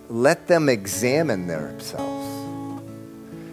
let 0.07 0.47
them 0.47 0.69
examine 0.69 1.47
themselves. 1.47 2.49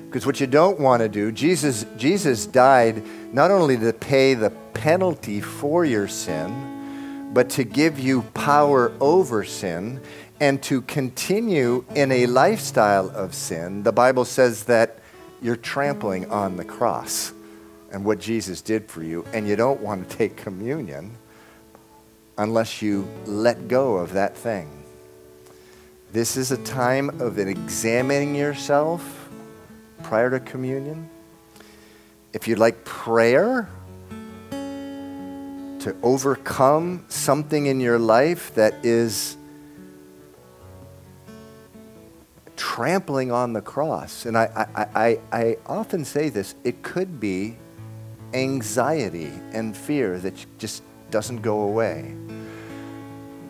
Because 0.07 0.25
what 0.25 0.39
you 0.39 0.47
don't 0.47 0.79
want 0.79 1.01
to 1.03 1.09
do, 1.09 1.33
Jesus, 1.33 1.85
Jesus 1.97 2.47
died 2.47 3.03
not 3.35 3.51
only 3.51 3.77
to 3.77 3.93
pay 3.93 4.35
the 4.35 4.51
penalty 4.73 5.41
for 5.41 5.85
your 5.85 6.07
sin, 6.07 7.33
but 7.35 7.51
to 7.51 7.65
give 7.65 7.99
you 7.99 8.23
power 8.35 8.93
over 9.01 9.43
sin 9.43 10.01
and 10.39 10.63
to 10.63 10.83
continue 10.83 11.85
in 11.97 12.13
a 12.13 12.27
lifestyle 12.27 13.11
of 13.11 13.35
sin. 13.35 13.83
The 13.83 13.91
Bible 13.91 14.25
says 14.25 14.63
that 14.67 15.01
you're 15.41 15.57
trampling 15.57 16.31
on 16.31 16.57
the 16.57 16.65
cross 16.65 17.33
and 17.91 18.05
what 18.05 18.19
Jesus 18.19 18.61
did 18.61 18.91
for 18.91 19.03
you, 19.03 19.25
and 19.33 19.49
you 19.49 19.57
don't 19.57 19.81
want 19.81 20.09
to 20.09 20.17
take 20.17 20.37
communion 20.37 21.17
unless 22.37 22.83
you 22.83 23.09
let 23.25 23.67
go 23.67 23.97
of 23.97 24.13
that 24.13 24.37
thing. 24.37 24.71
This 26.13 26.37
is 26.37 26.53
a 26.53 26.59
time 26.59 27.21
of 27.21 27.39
examining 27.39 28.35
yourself 28.35 29.31
prior 30.03 30.31
to 30.31 30.41
communion. 30.41 31.09
If 32.35 32.47
you'd 32.47 32.59
like 32.59 32.85
prayer 32.85 33.71
to 34.51 35.97
overcome 36.03 37.07
something 37.09 37.67
in 37.67 37.81
your 37.81 37.99
life 37.99 38.55
that 38.55 38.85
is 38.85 39.38
trampling 42.59 43.33
on 43.33 43.55
the 43.55 43.63
cross. 43.63 44.27
And 44.27 44.37
I, 44.37 44.67
I, 44.75 44.87
I, 44.95 45.21
I 45.33 45.57
often 45.65 46.05
say 46.05 46.29
this 46.29 46.55
it 46.65 46.83
could 46.83 47.19
be 47.19 47.57
anxiety 48.35 49.33
and 49.53 49.75
fear 49.75 50.19
that 50.19 50.45
just 50.59 50.83
doesn't 51.11 51.41
go 51.41 51.61
away. 51.61 52.15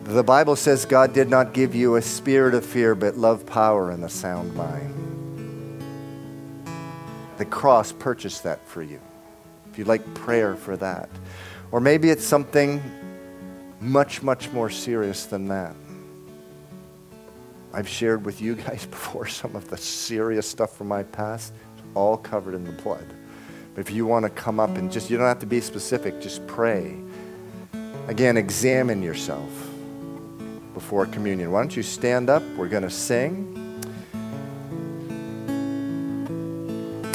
The 0.03 0.23
Bible 0.23 0.55
says 0.55 0.85
God 0.85 1.13
did 1.13 1.29
not 1.29 1.53
give 1.53 1.75
you 1.75 1.97
a 1.97 2.01
spirit 2.01 2.53
of 2.53 2.65
fear, 2.65 2.95
but 2.95 3.17
love, 3.17 3.45
power, 3.45 3.91
and 3.91 4.03
a 4.05 4.09
sound 4.09 4.55
mind. 4.55 4.95
The 7.37 7.45
cross 7.45 7.91
purchased 7.91 8.43
that 8.43 8.65
for 8.65 8.81
you. 8.81 8.99
If 9.71 9.77
you'd 9.77 9.87
like 9.87 10.13
prayer 10.13 10.55
for 10.55 10.77
that. 10.77 11.09
Or 11.71 11.79
maybe 11.79 12.09
it's 12.09 12.25
something 12.25 12.81
much, 13.79 14.23
much 14.23 14.51
more 14.51 14.69
serious 14.69 15.25
than 15.25 15.47
that. 15.49 15.75
I've 17.73 17.87
shared 17.87 18.25
with 18.25 18.41
you 18.41 18.55
guys 18.55 18.85
before 18.91 19.27
some 19.27 19.55
of 19.55 19.69
the 19.69 19.77
serious 19.77 20.47
stuff 20.47 20.75
from 20.75 20.87
my 20.87 21.03
past, 21.03 21.53
all 21.95 22.17
covered 22.17 22.55
in 22.55 22.63
the 22.63 22.71
blood. 22.71 23.05
But 23.75 23.81
if 23.81 23.91
you 23.91 24.05
want 24.05 24.23
to 24.23 24.29
come 24.29 24.59
up 24.59 24.77
and 24.77 24.91
just, 24.91 25.09
you 25.09 25.17
don't 25.17 25.27
have 25.27 25.39
to 25.39 25.45
be 25.45 25.61
specific, 25.61 26.19
just 26.19 26.45
pray. 26.47 26.97
Again, 28.07 28.37
examine 28.37 29.03
yourself 29.03 29.49
before 30.73 31.05
communion. 31.05 31.51
Why 31.51 31.61
don't 31.61 31.75
you 31.75 31.83
stand 31.83 32.29
up? 32.29 32.41
We're 32.57 32.67
going 32.67 32.83
to 32.83 32.89
sing. 32.89 33.55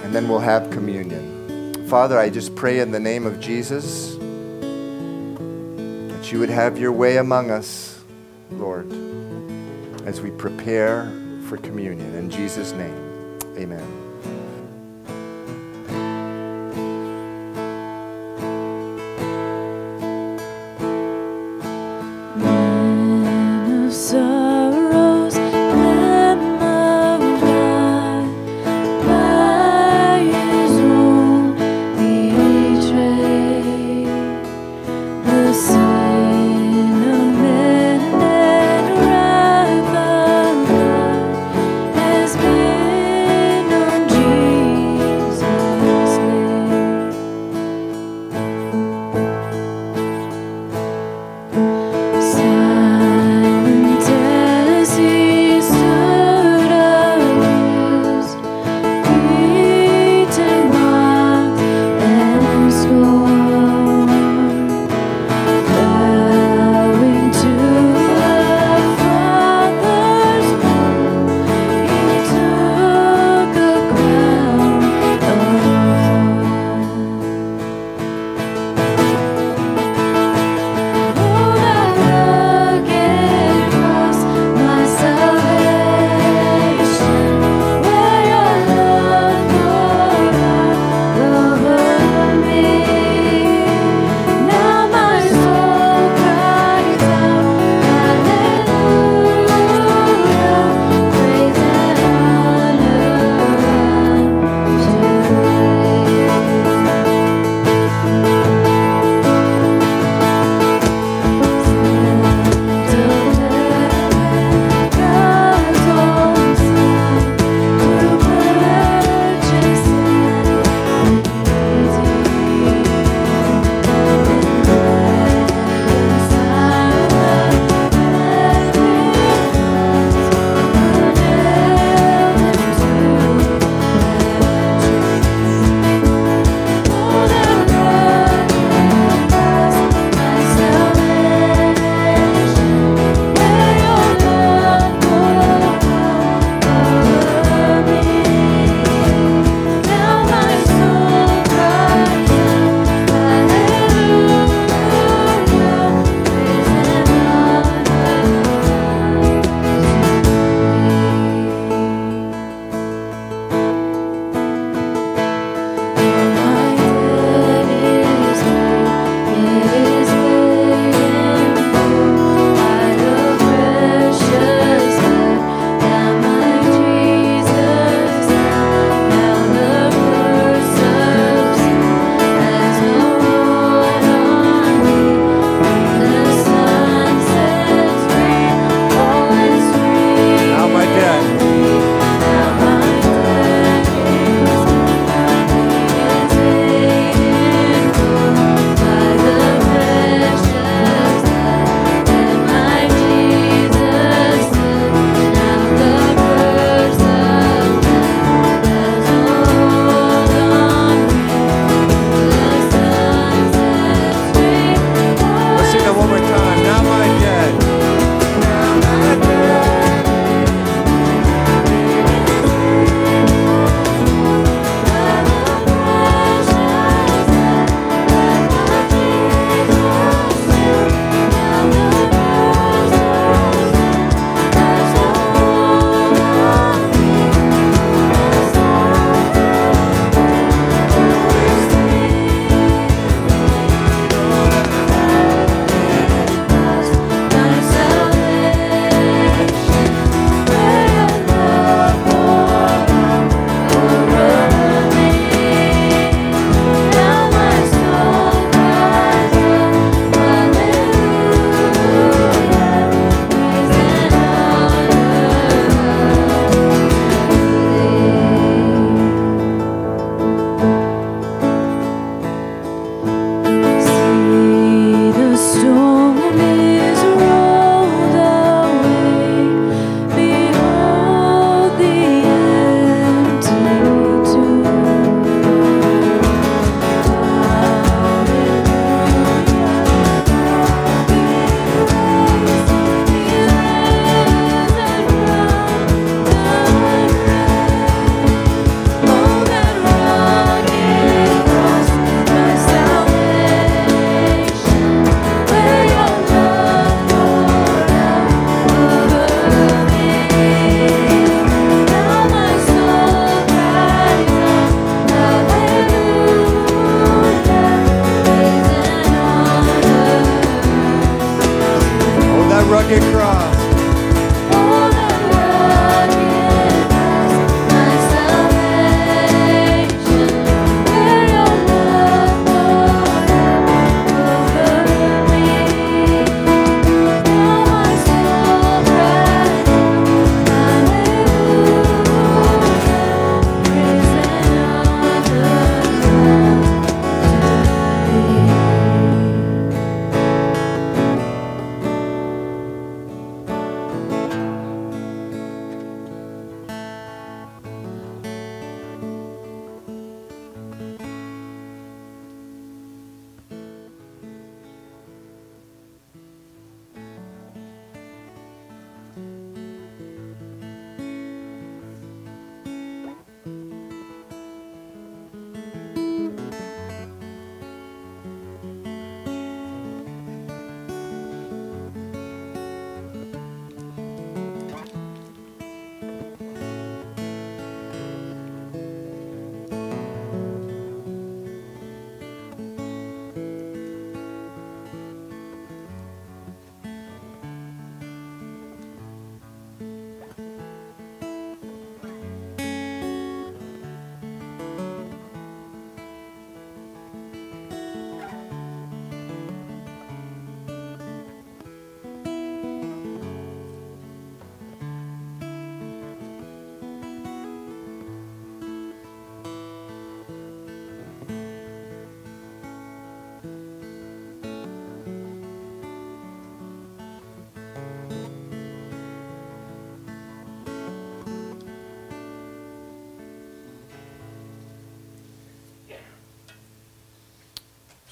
And 0.04 0.14
then 0.14 0.28
we'll 0.28 0.38
have 0.38 0.70
communion. 0.70 1.88
Father, 1.88 2.18
I 2.18 2.30
just 2.30 2.54
pray 2.54 2.78
in 2.78 2.92
the 2.92 3.00
name 3.00 3.26
of 3.26 3.40
Jesus 3.40 4.14
that 6.10 6.32
you 6.32 6.38
would 6.38 6.50
have 6.50 6.78
your 6.78 6.92
way 6.92 7.16
among 7.16 7.50
us, 7.50 8.02
Lord 8.52 8.88
as 10.04 10.20
we 10.20 10.30
prepare 10.30 11.10
for 11.48 11.56
communion. 11.58 12.14
In 12.14 12.30
Jesus' 12.30 12.72
name, 12.72 13.38
amen. 13.56 14.03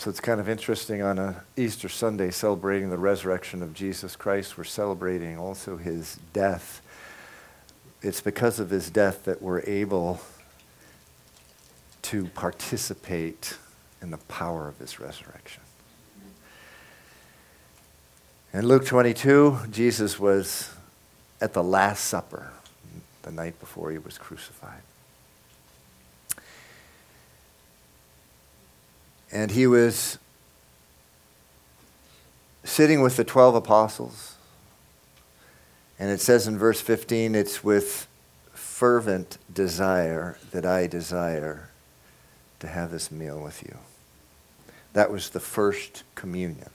So 0.03 0.11
it's 0.11 0.19
kind 0.19 0.41
of 0.41 0.49
interesting 0.49 1.01
on 1.01 1.21
a 1.21 1.45
Easter 1.57 1.89
Sunday 1.89 2.33
celebrating 2.33 2.91
the 2.91 2.99
resurrection 2.99 3.63
of 3.63 3.73
Jesus 3.73 4.17
Christ, 4.17 4.59
we're 4.59 4.65
celebrating 4.65 5.39
also 5.39 5.77
his 5.77 6.19
death. 6.33 6.83
It's 8.03 8.21
because 8.21 8.59
of 8.59 8.71
his 8.71 8.91
death 8.91 9.27
that 9.27 9.41
we're 9.41 9.61
able 9.61 10.21
to 12.03 12.25
participate 12.35 13.57
in 14.01 14.11
the 14.11 14.17
power 14.19 14.67
of 14.67 14.77
his 14.81 14.99
resurrection. 14.99 15.63
In 18.53 18.67
Luke 18.67 18.85
22, 18.85 19.57
Jesus 19.71 20.19
was 20.19 20.69
at 21.41 21.53
the 21.53 21.63
Last 21.63 22.07
Supper 22.07 22.51
the 23.23 23.31
night 23.31 23.61
before 23.61 23.93
he 23.93 23.99
was 23.99 24.19
crucified. 24.19 24.83
And 29.33 29.51
he 29.51 29.67
was 29.67 30.19
sitting 32.65 33.01
with 33.01 33.17
the 33.17 33.25
12 33.25 33.55
apostles. 33.55 34.37
And 35.99 36.11
it 36.11 36.21
says 36.21 36.47
in 36.47 36.59
verse 36.59 36.81
15, 36.81 37.35
it's 37.35 37.65
with 37.65 38.07
fervent 38.53 39.39
desire 39.53 40.37
that 40.51 40.67
I 40.67 40.87
desire 40.87 41.71
to 42.61 42.67
have 42.67 42.91
this 42.91 43.11
meal 43.11 43.41
with 43.41 43.63
you. 43.63 43.77
That 44.93 45.11
was 45.11 45.31
the 45.31 45.41
first 45.41 46.05
communion. 46.15 46.69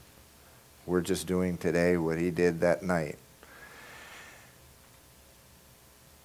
We're 0.86 1.01
just 1.01 1.28
doing 1.28 1.58
today 1.58 1.97
what 1.97 2.18
he 2.18 2.32
did 2.32 2.62
that 2.62 2.82
night. 2.82 3.18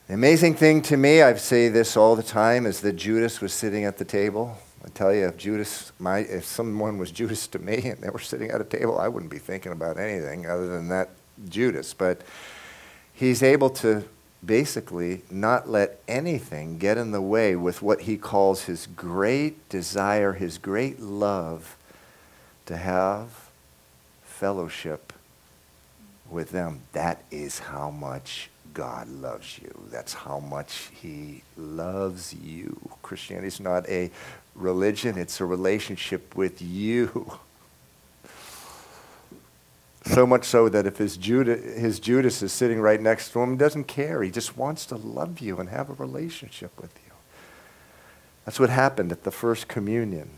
The 0.06 0.14
amazing 0.14 0.54
thing 0.54 0.82
to 0.82 0.96
me, 0.96 1.22
I 1.22 1.34
say 1.34 1.68
this 1.68 1.96
all 1.96 2.16
the 2.16 2.22
time, 2.22 2.66
is 2.66 2.80
that 2.80 2.94
Judas 2.94 3.40
was 3.40 3.52
sitting 3.52 3.84
at 3.84 3.98
the 3.98 4.04
table. 4.04 4.58
I 4.84 4.88
tell 4.88 5.14
you, 5.14 5.26
if 5.28 5.36
Judas, 5.36 5.92
my, 5.98 6.18
if 6.18 6.44
someone 6.44 6.98
was 6.98 7.10
Judas 7.12 7.46
to 7.48 7.58
me 7.58 7.90
and 7.90 8.00
they 8.00 8.10
were 8.10 8.18
sitting 8.18 8.50
at 8.50 8.60
a 8.60 8.64
table, 8.64 8.98
I 8.98 9.08
wouldn't 9.08 9.30
be 9.30 9.38
thinking 9.38 9.72
about 9.72 9.96
anything 9.96 10.46
other 10.46 10.66
than 10.66 10.88
that 10.88 11.10
Judas. 11.48 11.94
But 11.94 12.22
he's 13.12 13.42
able 13.42 13.70
to 13.70 14.04
basically 14.44 15.22
not 15.30 15.68
let 15.68 16.00
anything 16.08 16.78
get 16.78 16.98
in 16.98 17.12
the 17.12 17.22
way 17.22 17.54
with 17.54 17.80
what 17.80 18.02
he 18.02 18.16
calls 18.16 18.64
his 18.64 18.88
great 18.96 19.68
desire, 19.68 20.32
his 20.32 20.58
great 20.58 20.98
love 21.00 21.76
to 22.66 22.76
have 22.76 23.50
fellowship 24.24 25.12
with 26.28 26.50
them. 26.50 26.80
That 26.92 27.22
is 27.30 27.60
how 27.60 27.90
much 27.90 28.50
God 28.74 29.08
loves 29.08 29.58
you. 29.58 29.72
That's 29.90 30.14
how 30.14 30.40
much 30.40 30.90
he 30.92 31.42
loves 31.56 32.34
you. 32.34 32.76
Christianity 33.02 33.48
is 33.48 33.60
not 33.60 33.88
a 33.88 34.10
religion, 34.54 35.18
it's 35.18 35.40
a 35.40 35.44
relationship 35.44 36.36
with 36.36 36.60
you. 36.60 37.38
So 40.04 40.26
much 40.26 40.44
so 40.44 40.68
that 40.68 40.84
if 40.84 40.98
his 40.98 41.16
Judas, 41.16 41.78
his 41.78 42.00
Judas 42.00 42.42
is 42.42 42.52
sitting 42.52 42.80
right 42.80 43.00
next 43.00 43.32
to 43.32 43.40
him, 43.40 43.52
he 43.52 43.56
doesn't 43.56 43.84
care. 43.84 44.22
He 44.22 44.30
just 44.32 44.56
wants 44.56 44.84
to 44.86 44.96
love 44.96 45.38
you 45.38 45.58
and 45.60 45.68
have 45.68 45.90
a 45.90 45.94
relationship 45.94 46.72
with 46.80 46.92
you. 47.06 47.12
That's 48.44 48.58
what 48.58 48.70
happened 48.70 49.12
at 49.12 49.22
the 49.22 49.30
first 49.30 49.68
communion. 49.68 50.30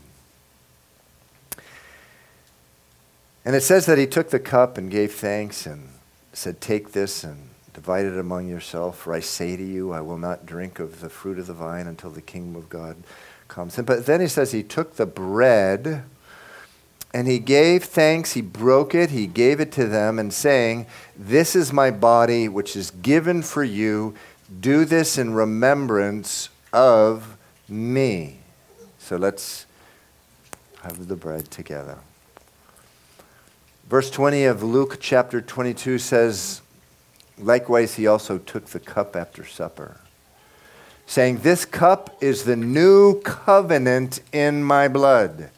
And 3.43 3.55
it 3.55 3.61
says 3.61 3.85
that 3.87 3.97
he 3.97 4.05
took 4.05 4.29
the 4.29 4.39
cup 4.39 4.77
and 4.77 4.91
gave 4.91 5.13
thanks 5.13 5.65
and 5.65 5.89
said, 6.33 6.61
Take 6.61 6.91
this 6.91 7.23
and 7.23 7.49
divide 7.73 8.05
it 8.05 8.17
among 8.17 8.47
yourself, 8.47 8.99
for 8.99 9.13
I 9.13 9.19
say 9.19 9.57
to 9.57 9.63
you, 9.63 9.91
I 9.91 10.01
will 10.01 10.17
not 10.17 10.45
drink 10.45 10.79
of 10.79 11.01
the 11.01 11.09
fruit 11.09 11.39
of 11.39 11.47
the 11.47 11.53
vine 11.53 11.87
until 11.87 12.09
the 12.09 12.21
kingdom 12.21 12.55
of 12.55 12.69
God 12.69 12.97
comes. 13.47 13.75
But 13.77 14.05
then 14.05 14.21
he 14.21 14.27
says 14.27 14.51
he 14.51 14.63
took 14.63 14.95
the 14.95 15.05
bread 15.05 16.03
and 17.13 17.27
he 17.27 17.39
gave 17.39 17.85
thanks, 17.85 18.33
he 18.33 18.41
broke 18.41 18.93
it, 18.93 19.09
he 19.09 19.25
gave 19.25 19.61
it 19.61 19.71
to 19.73 19.85
them, 19.87 20.19
and 20.19 20.33
saying, 20.33 20.85
This 21.15 21.55
is 21.55 21.71
my 21.71 21.89
body, 21.89 22.49
which 22.49 22.75
is 22.75 22.91
given 22.91 23.41
for 23.41 23.63
you. 23.63 24.15
Do 24.59 24.83
this 24.83 25.17
in 25.17 25.33
remembrance 25.33 26.49
of 26.73 27.37
me. 27.69 28.39
So 28.99 29.15
let's 29.15 29.65
have 30.83 31.07
the 31.07 31.15
bread 31.15 31.49
together. 31.49 31.99
Verse 33.87 34.09
20 34.09 34.43
of 34.43 34.61
Luke 34.61 34.97
chapter 34.99 35.41
22 35.41 35.99
says, 35.99 36.61
Likewise, 37.37 37.95
he 37.95 38.07
also 38.07 38.37
took 38.37 38.65
the 38.65 38.79
cup 38.79 39.15
after 39.15 39.45
supper 39.45 40.01
saying, 41.05 41.39
This 41.39 41.65
cup 41.65 42.17
is 42.21 42.43
the 42.43 42.55
new 42.55 43.21
covenant 43.21 44.21
in 44.31 44.63
my 44.63 44.87
blood. 44.87 45.49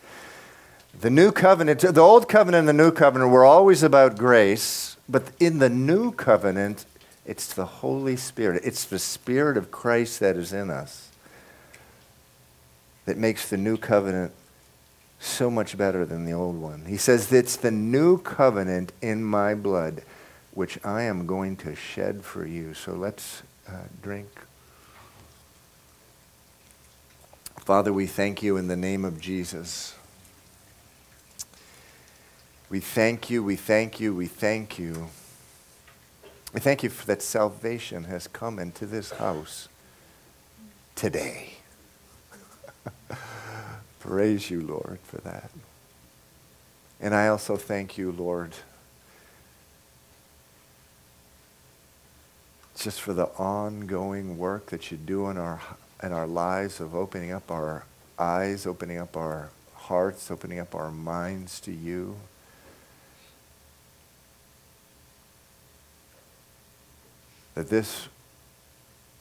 The 1.00 1.10
new 1.10 1.32
covenant, 1.32 1.82
the 1.82 2.02
old 2.02 2.28
covenant 2.28 2.68
and 2.68 2.80
the 2.80 2.84
new 2.84 2.92
covenant 2.92 3.32
were 3.32 3.46
always 3.46 3.84
about 3.84 4.18
grace, 4.18 4.98
but 5.08 5.30
in 5.40 5.60
the 5.60 5.70
new 5.70 6.12
covenant, 6.12 6.86
it's 7.26 7.54
the 7.54 7.66
Holy 7.66 8.16
Spirit. 8.16 8.64
It's 8.66 8.86
the 8.86 9.00
Spirit 9.00 9.58
of 9.58 9.70
Christ 9.70 10.20
that 10.22 10.36
is 10.36 10.54
in 10.54 10.70
us 10.70 11.08
that 13.08 13.18
makes 13.18 13.50
the 13.50 13.58
new 13.58 13.78
covenant 13.78 14.34
so 15.20 15.50
much 15.50 15.78
better 15.78 16.06
than 16.06 16.26
the 16.26 16.34
old 16.34 16.58
one. 16.58 16.86
He 16.86 16.98
says, 16.98 17.32
It's 17.32 17.56
the 17.56 17.72
new 17.72 18.20
covenant 18.20 18.92
in 19.02 19.24
my 19.24 19.56
blood, 19.56 20.04
which 20.52 20.78
I 20.86 21.04
am 21.04 21.26
going 21.26 21.56
to 21.58 21.74
shed 21.74 22.24
for 22.24 22.46
you. 22.46 22.74
So 22.74 22.94
let's 22.94 23.44
uh, 23.68 23.86
drink 24.04 24.28
Father, 27.68 27.92
we 27.92 28.08
thank 28.08 28.42
you 28.42 28.56
in 28.56 28.70
the 28.70 28.78
name 28.78 29.04
of 29.04 29.20
Jesus. 29.20 29.94
We 32.70 32.80
thank 32.80 33.30
you, 33.30 33.44
we 33.44 33.58
thank 33.58 34.00
you, 34.00 34.16
we 34.16 34.26
thank 34.26 34.80
you. 34.80 35.10
We 36.54 36.62
thank 36.62 36.82
you 36.82 36.90
for 36.90 37.06
that 37.08 37.22
salvation 37.22 38.06
has 38.06 38.26
come 38.26 38.58
into 38.58 38.86
this 38.86 39.12
house 39.12 39.68
today. 40.96 41.56
Praise 44.00 44.50
you, 44.50 44.62
Lord, 44.62 45.00
for 45.04 45.18
that. 45.18 45.52
And 47.02 47.14
I 47.14 47.28
also 47.28 47.58
thank 47.58 47.98
you, 47.98 48.14
Lord, 48.14 48.54
just 52.78 53.02
for 53.02 53.12
the 53.12 53.26
ongoing 53.38 54.38
work 54.38 54.68
that 54.68 54.90
you 54.90 54.96
do 54.96 55.30
in 55.30 55.38
our 55.38 55.60
in 56.04 56.12
our 56.12 56.28
lives 56.28 56.80
of 56.80 56.94
opening 56.94 57.32
up 57.32 57.50
our 57.52 57.86
eyes, 58.20 58.66
opening 58.66 58.98
up 58.98 59.18
our 59.18 59.50
hearts, 59.76 60.30
opening 60.30 60.60
up 60.60 60.76
our 60.76 60.92
minds 60.92 61.60
to 61.62 61.72
you. 61.72 62.18
That 67.56 67.70
this, 67.70 68.08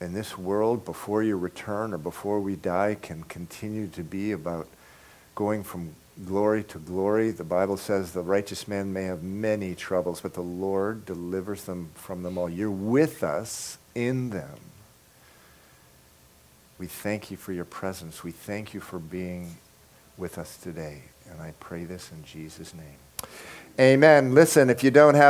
in 0.00 0.12
this 0.12 0.36
world, 0.36 0.84
before 0.84 1.22
your 1.22 1.38
return 1.38 1.94
or 1.94 1.98
before 1.98 2.40
we 2.40 2.56
die, 2.56 2.96
can 3.00 3.22
continue 3.24 3.86
to 3.88 4.02
be 4.02 4.32
about 4.32 4.68
going 5.34 5.62
from 5.62 5.94
glory 6.24 6.64
to 6.64 6.78
glory. 6.78 7.30
The 7.30 7.44
Bible 7.44 7.76
says 7.76 8.12
the 8.12 8.22
righteous 8.22 8.68
man 8.68 8.92
may 8.92 9.04
have 9.04 9.22
many 9.22 9.74
troubles, 9.74 10.20
but 10.20 10.34
the 10.34 10.42
Lord 10.42 11.06
delivers 11.06 11.64
them 11.64 11.90
from 11.94 12.22
them 12.22 12.36
all. 12.36 12.50
You're 12.50 12.70
with 12.70 13.22
us 13.22 13.78
in 13.94 14.30
them. 14.30 14.58
We 16.78 16.86
thank 16.86 17.30
you 17.30 17.36
for 17.36 17.52
your 17.52 17.64
presence. 17.64 18.22
We 18.22 18.32
thank 18.32 18.74
you 18.74 18.80
for 18.80 18.98
being 18.98 19.56
with 20.16 20.38
us 20.38 20.56
today. 20.56 21.02
And 21.30 21.40
I 21.40 21.54
pray 21.58 21.84
this 21.84 22.10
in 22.12 22.22
Jesus' 22.24 22.74
name. 22.74 23.30
Amen. 23.78 24.34
Listen, 24.34 24.70
if 24.70 24.82
you 24.84 24.90
don't 24.90 25.14
have 25.14 25.24